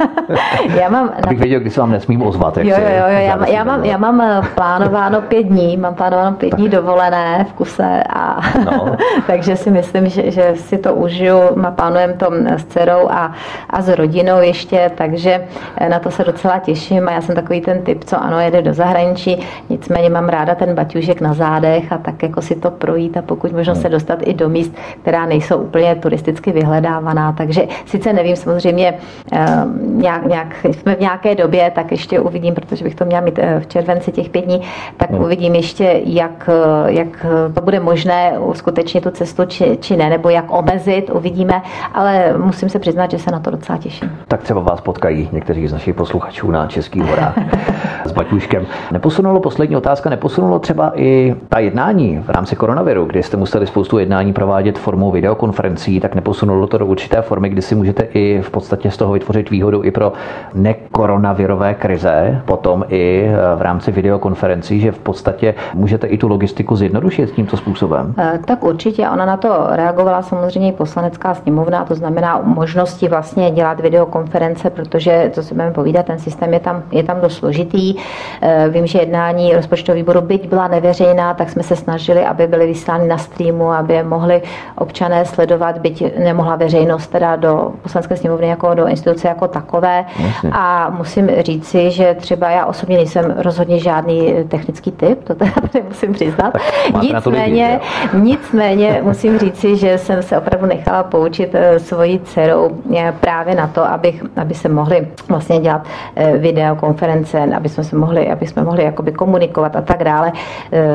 já 0.81 0.89
mám... 0.89 1.11
Abych 1.23 1.39
věděl, 1.39 1.61
kdy 1.61 1.71
se 1.71 1.81
vám 1.81 1.91
nesmím 1.91 2.23
ozvat. 2.23 2.57
Jak 2.57 2.67
jo, 2.67 2.75
jo, 2.79 2.97
jo, 2.99 3.07
já, 3.09 3.49
já, 3.49 3.65
mám, 3.65 3.85
já 3.85 3.97
mám 3.97 4.21
eh, 4.21 4.41
plánováno 4.55 5.21
pět 5.21 5.43
dní, 5.43 5.77
mám 5.77 5.95
plánováno 5.95 6.37
pět 6.37 6.55
dní 6.55 6.69
dovolené 6.69 7.47
v 7.51 7.53
kuse 7.53 8.03
a 8.11 8.41
no. 8.65 8.97
takže 9.27 9.57
si 9.57 9.71
myslím, 9.71 10.09
že, 10.09 10.31
že 10.31 10.53
si 10.57 10.79
to 10.79 10.95
užiju. 10.95 11.39
Plánujeme 11.75 12.13
to 12.13 12.31
s 12.57 12.65
dcerou 12.65 13.09
a, 13.11 13.33
a 13.71 13.83
s 13.83 13.89
rodinou 13.89 14.41
ještě, 14.41 14.91
takže 14.95 15.45
eh, 15.77 15.89
na 15.89 15.99
to 15.99 16.11
se 16.11 16.25
docela 16.25 16.59
těším 16.59 17.09
a 17.09 17.13
já 17.13 17.21
jsem 17.21 17.35
takový 17.35 17.61
ten 17.61 17.83
typ, 17.83 18.05
co 18.05 18.23
ano, 18.23 18.41
jede 18.41 18.63
do 18.63 18.75
zahraničí, 18.75 19.47
nicméně 19.69 20.11
mám 20.11 20.29
ráda 20.29 20.55
ten 20.55 20.75
baťužek 20.75 21.21
na 21.21 21.35
zádech 21.35 21.93
a 21.93 21.99
tak 21.99 22.23
jako 22.23 22.43
si 22.43 22.55
to 22.55 22.71
projít 22.71 23.17
a 23.17 23.23
pokud 23.23 23.53
možno 23.53 23.75
se 23.75 23.89
dostat 23.89 24.19
i 24.23 24.35
do 24.35 24.49
míst, 24.49 24.75
která 25.11 25.27
nejsou 25.27 25.57
úplně 25.57 25.95
turisticky 25.95 26.53
vyhledávaná, 26.53 27.33
takže 27.33 27.63
sice 27.87 28.13
nevím 28.13 28.37
samozřejmě 28.37 28.95
eh, 29.33 29.47
nějak, 29.83 30.27
nějak 30.27 30.57
jsme 30.65 30.95
v 30.95 31.01
nějaké 31.01 31.35
době, 31.35 31.73
tak 31.75 31.91
ještě 31.91 32.21
uvidím, 32.21 32.55
protože 32.55 32.85
bych 32.85 32.95
to 32.95 33.05
měla 33.05 33.21
mít 33.21 33.39
v 33.59 33.67
červenci 33.67 34.13
těch 34.13 34.29
pět 34.29 34.45
dní, 34.45 34.61
tak 34.97 35.11
hmm. 35.11 35.21
uvidím 35.21 35.55
ještě, 35.55 36.01
jak, 36.05 36.51
jak 36.87 37.27
to 37.55 37.61
bude 37.61 37.81
možné 37.81 38.39
uskutečnit 38.39 39.01
tu 39.01 39.11
cestu, 39.11 39.45
či, 39.45 39.79
či 39.81 39.97
ne, 39.97 40.11
nebo 40.11 40.29
jak 40.29 40.53
omezit, 40.53 41.11
uvidíme, 41.11 41.63
ale 41.95 42.35
musím 42.37 42.69
se 42.69 42.79
přiznat, 42.79 43.11
že 43.11 43.19
se 43.19 43.31
na 43.31 43.41
to 43.41 43.51
docela 43.51 43.79
těším. 43.79 44.13
Tak 44.29 44.43
třeba 44.43 44.61
vás 44.61 44.81
potkají 44.81 45.29
někteří 45.33 45.69
z 45.69 45.73
našich 45.73 45.95
posluchačů 45.95 46.51
na 46.51 46.67
Českých 46.67 47.03
horách 47.03 47.35
s 48.05 48.13
Baťuškem. 48.13 48.67
Neposunulo 48.91 49.41
poslední 49.41 49.77
otázka, 49.77 50.11
neposunulo 50.11 50.59
třeba 50.59 50.93
i 50.95 51.35
ta 51.49 51.59
jednání 51.59 52.19
v 52.19 52.31
rámci 52.31 52.57
koronaviru, 52.57 53.05
kdy 53.05 53.23
jste 53.23 53.37
museli 53.37 53.67
spoustu 53.67 53.99
jednání 53.99 54.33
provádět 54.33 54.79
formou 54.91 55.11
videokonferencí, 55.11 56.01
tak 56.01 56.15
neposunulo 56.15 56.67
to 56.67 56.79
do 56.79 56.87
určité 56.87 57.23
formy, 57.23 57.49
kdy 57.49 57.63
si 57.63 57.75
můžete 57.75 58.03
i 58.03 58.43
v 58.43 58.51
podstatě 58.51 58.91
z 58.91 58.97
toho 58.97 59.13
vytvořit 59.13 59.51
výhodu 59.51 59.85
i 59.85 59.91
pro 59.91 60.13
nekoronavirové 60.55 61.75
krize, 61.75 62.43
potom 62.45 62.85
i 62.89 63.31
v 63.57 63.63
rámci 63.63 63.93
videokonferencí, 63.93 64.81
že 64.81 64.93
v 64.93 64.99
podstatě 64.99 65.55
můžete 65.75 66.07
i 66.07 66.19
tu 66.19 66.29
logistiku 66.29 66.77
zjednodušit 66.77 67.31
tímto 67.31 67.57
způsobem? 67.57 68.15
Eh, 68.19 68.39
tak 68.45 68.65
určitě. 68.65 69.09
Ona 69.09 69.25
na 69.27 69.37
to 69.37 69.67
reagovala 69.71 70.23
samozřejmě 70.23 70.69
i 70.69 70.73
poslanecká 70.73 71.35
sněmovna, 71.35 71.85
to 71.85 71.95
znamená 71.95 72.41
možnosti 72.45 73.09
vlastně 73.09 73.51
dělat 73.51 73.81
videokonference, 73.81 74.71
protože, 74.71 75.31
co 75.33 75.43
si 75.43 75.55
budeme 75.55 75.71
povídat, 75.71 76.07
ten 76.07 76.19
systém 76.19 76.53
je 76.53 76.61
tam, 76.61 76.83
je 76.91 77.03
tam 77.03 77.21
dost 77.21 77.37
složitý. 77.37 77.95
Eh, 78.43 78.69
vím, 78.69 78.87
že 78.87 78.99
jednání 78.99 79.55
rozpočtového 79.55 80.03
výboru, 80.03 80.21
byť 80.21 80.49
byla 80.49 80.69
neveřejná, 80.69 81.35
tak 81.35 81.51
jsme 81.51 81.63
se 81.63 81.77
snažili, 81.77 82.25
aby 82.25 82.47
byly 82.47 82.67
vyslány 82.67 83.09
na 83.09 83.19
streamu, 83.19 83.71
aby 83.73 83.95
je 83.95 84.03
mohli 84.05 84.43
občané 84.81 85.25
sledovat, 85.25 85.79
byť 85.79 86.19
nemohla 86.19 86.57
veřejnost 86.57 87.07
teda 87.07 87.37
do 87.37 87.73
poslanecké 87.83 88.17
sněmovny 88.17 88.49
jako 88.49 88.75
do 88.75 88.87
instituce 88.87 89.29
jako 89.29 89.49
takové. 89.49 90.05
Jasně. 90.19 90.51
A 90.53 90.91
musím 90.91 91.31
říci, 91.39 91.91
že 91.91 92.15
třeba 92.15 92.51
já 92.51 92.67
osobně 92.67 92.97
nejsem 92.97 93.35
rozhodně 93.39 93.79
žádný 93.79 94.35
technický 94.49 94.93
typ, 94.93 95.25
to 95.25 95.35
teda 95.35 95.53
musím 95.89 96.13
přiznat. 96.13 96.55
Nicméně, 97.03 97.81
lidi, 98.13 98.25
nicméně 98.25 99.01
musím 99.03 99.39
říci, 99.39 99.77
že 99.77 99.99
jsem 99.99 100.23
se 100.23 100.39
opravdu 100.39 100.67
nechala 100.67 101.03
poučit 101.03 101.55
eh, 101.55 101.79
svojí 101.79 102.21
dcerou 102.21 102.71
eh, 102.97 103.15
právě 103.21 103.55
na 103.55 103.67
to, 103.67 103.85
abych, 103.85 104.25
aby 104.37 104.55
se 104.55 104.69
mohli 104.69 105.09
vlastně 105.29 105.61
dělat 105.61 105.87
eh, 106.17 106.39
videokonference, 106.39 107.41
aby 107.57 107.69
jsme 107.69 107.85
se 107.85 107.97
mohli, 107.97 108.31
aby 108.31 108.47
jsme 108.47 108.63
mohli 108.63 108.85
jakoby 108.85 109.13
komunikovat 109.13 109.77
a 109.77 109.81
tak 109.81 110.05
dále 110.05 110.33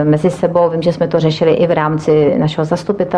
mezi 0.03 0.29
sebou. 0.29 0.69
Vím, 0.69 0.81
že 0.81 0.93
jsme 0.93 1.07
to 1.07 1.19
řešili 1.19 1.53
i 1.53 1.67
v 1.67 1.71
rámci 1.71 2.35
našeho 2.37 2.65
zastupitelstva 2.65 3.15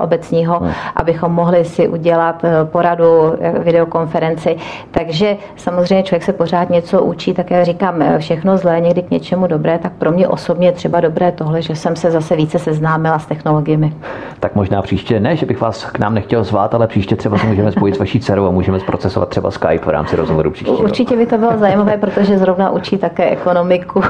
obecního, 0.00 0.58
hmm. 0.58 0.72
abychom 0.96 1.32
mohli 1.32 1.64
si 1.64 1.88
udělat 1.88 2.42
poradu 2.64 3.34
videokonferenci. 3.58 4.56
Takže 4.90 5.36
samozřejmě 5.56 6.02
člověk 6.02 6.22
se 6.22 6.32
pořád 6.32 6.70
něco 6.70 7.02
učí, 7.02 7.34
tak 7.34 7.50
já 7.50 7.64
říkám, 7.64 8.04
všechno 8.18 8.56
zlé 8.56 8.80
někdy 8.80 9.02
k 9.02 9.10
něčemu 9.10 9.46
dobré, 9.46 9.78
tak 9.78 9.92
pro 9.92 10.12
mě 10.12 10.28
osobně 10.28 10.72
třeba 10.72 11.00
dobré 11.00 11.32
tohle, 11.32 11.62
že 11.62 11.76
jsem 11.76 11.96
se 11.96 12.10
zase 12.10 12.36
více 12.36 12.58
seznámila 12.58 13.18
s 13.18 13.26
technologiemi. 13.26 13.92
Tak 14.40 14.54
možná 14.54 14.82
příště 14.82 15.20
ne, 15.20 15.36
že 15.36 15.46
bych 15.46 15.60
vás 15.60 15.84
k 15.84 15.98
nám 15.98 16.14
nechtěl 16.14 16.44
zvát, 16.44 16.74
ale 16.74 16.86
příště 16.86 17.16
třeba 17.16 17.38
se 17.38 17.46
můžeme 17.46 17.72
spojit 17.72 17.94
s 17.94 17.98
vaší 17.98 18.20
dcerou 18.20 18.46
a 18.46 18.50
můžeme 18.50 18.80
zprocesovat 18.80 19.28
třeba 19.28 19.50
Skype 19.50 19.84
v 19.84 19.88
rámci 19.88 20.16
rozhovoru 20.16 20.50
příště. 20.50 20.72
Určitě 20.72 21.16
by 21.16 21.26
to 21.26 21.38
bylo 21.38 21.58
zajímavé, 21.58 21.96
protože 21.96 22.38
zrovna 22.38 22.70
učí 22.70 22.98
také 22.98 23.30
ekonomiku, 23.30 24.00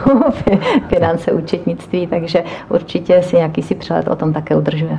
finance, 0.89 1.33
účetnictví, 1.33 2.07
takže 2.07 2.45
určitě 2.69 3.23
si 3.23 3.37
nějaký 3.37 3.63
si 3.63 3.75
přelet 3.75 4.09
o 4.09 4.17
tom 4.17 4.33
také 4.33 4.57
udržuje. 4.57 4.99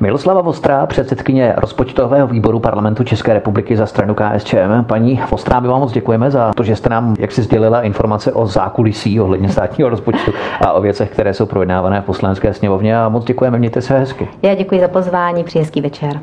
Miloslava 0.00 0.40
Vostrá, 0.40 0.86
předsedkyně 0.86 1.54
rozpočtového 1.56 2.26
výboru 2.26 2.58
parlamentu 2.58 3.04
České 3.04 3.34
republiky 3.34 3.76
za 3.76 3.86
stranu 3.86 4.14
KSČM. 4.14 4.84
Paní 4.86 5.20
Vostrá, 5.30 5.60
my 5.60 5.68
vám 5.68 5.80
moc 5.80 5.92
děkujeme 5.92 6.30
za 6.30 6.52
to, 6.56 6.62
že 6.62 6.76
jste 6.76 6.88
nám 6.88 7.14
jak 7.18 7.32
si 7.32 7.42
sdělila 7.42 7.82
informace 7.82 8.32
o 8.32 8.46
zákulisí 8.46 9.20
ohledně 9.20 9.48
státního 9.48 9.90
rozpočtu 9.90 10.32
a 10.60 10.72
o 10.72 10.80
věcech, 10.80 11.10
které 11.10 11.34
jsou 11.34 11.46
projednávané 11.46 12.00
v 12.00 12.04
poslanecké 12.04 12.54
sněmovně 12.54 12.98
a 12.98 13.08
moc 13.08 13.24
děkujeme, 13.24 13.58
mějte 13.58 13.80
se 13.80 13.98
hezky. 13.98 14.28
Já 14.42 14.54
děkuji 14.54 14.80
za 14.80 14.88
pozvání, 14.88 15.44
přeji 15.44 15.62
hezký 15.62 15.80
večer. 15.80 16.20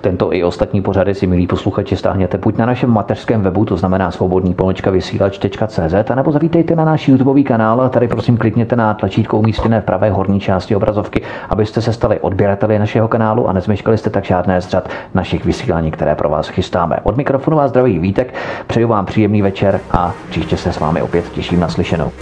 Tento 0.00 0.32
i 0.32 0.44
ostatní 0.44 0.82
pořady 0.82 1.14
si, 1.14 1.26
milí 1.26 1.46
posluchači, 1.46 1.96
stáhněte 1.96 2.38
buď 2.38 2.56
na 2.56 2.66
našem 2.66 2.90
mateřském 2.90 3.42
webu, 3.42 3.64
to 3.64 3.76
znamená 3.76 4.10
svobodný 4.10 4.54
polečka 4.54 4.90
vysílač.cz, 4.90 6.14
nebo 6.14 6.32
zavítejte 6.32 6.76
na 6.76 6.84
náš 6.84 7.08
YouTube 7.08 7.42
kanál. 7.42 7.88
Tady 7.88 8.08
prosím 8.08 8.36
klikněte 8.36 8.76
na 8.76 8.94
tlačítko 8.94 9.38
umístěné 9.38 9.80
v 9.80 9.84
pravé 9.84 10.10
horní 10.10 10.40
části 10.40 10.76
obrazovky, 10.76 11.22
abyste 11.48 11.80
se 11.80 11.92
stali 11.92 12.20
odběrateli 12.20 12.71
našeho 12.78 13.08
kanálu 13.08 13.48
a 13.48 13.52
nezmeškali 13.52 13.98
jste 13.98 14.10
tak 14.10 14.24
žádné 14.24 14.60
z 14.60 14.68
řad 14.68 14.88
našich 15.14 15.44
vysílání, 15.44 15.90
které 15.90 16.14
pro 16.14 16.28
vás 16.28 16.48
chystáme. 16.48 16.96
Od 17.02 17.16
mikrofonu 17.16 17.56
vás 17.56 17.70
zdraví 17.70 17.98
Vítek, 17.98 18.34
přeju 18.66 18.88
vám 18.88 19.06
příjemný 19.06 19.42
večer 19.42 19.80
a 19.90 20.12
příště 20.30 20.56
se 20.56 20.72
s 20.72 20.78
vámi 20.78 21.02
opět 21.02 21.30
těším 21.30 21.60
na 21.60 21.68
slyšenou. 21.68 22.12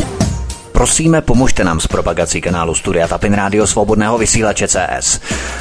Prosíme, 0.80 1.20
pomožte 1.20 1.64
nám 1.64 1.80
s 1.80 1.86
propagací 1.86 2.40
kanálu 2.40 2.74
Studia 2.74 3.08
Tapin 3.08 3.32
Rádio 3.32 3.66
Svobodného 3.66 4.18
vysílače 4.18 4.68
CS. 4.68 5.20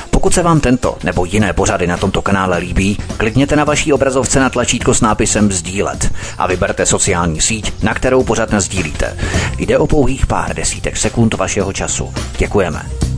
Pokud 0.09 0.33
se 0.33 0.43
vám 0.43 0.59
tento 0.59 0.97
nebo 1.03 1.25
jiné 1.25 1.53
pořady 1.53 1.87
na 1.87 1.97
tomto 1.97 2.21
kanále 2.21 2.57
líbí, 2.57 2.97
klikněte 3.17 3.55
na 3.55 3.63
vaší 3.63 3.93
obrazovce 3.93 4.39
na 4.39 4.49
tlačítko 4.49 4.93
s 4.93 5.01
nápisem 5.01 5.51
Sdílet 5.51 6.13
a 6.37 6.47
vyberte 6.47 6.85
sociální 6.85 7.41
síť, 7.41 7.83
na 7.83 7.93
kterou 7.93 8.23
pořád 8.23 8.53
sdílíte. 8.53 9.17
Jde 9.57 9.77
o 9.77 9.87
pouhých 9.87 10.27
pár 10.27 10.55
desítek 10.55 10.97
sekund 10.97 11.33
vašeho 11.33 11.73
času. 11.73 12.13
Děkujeme. 12.37 13.08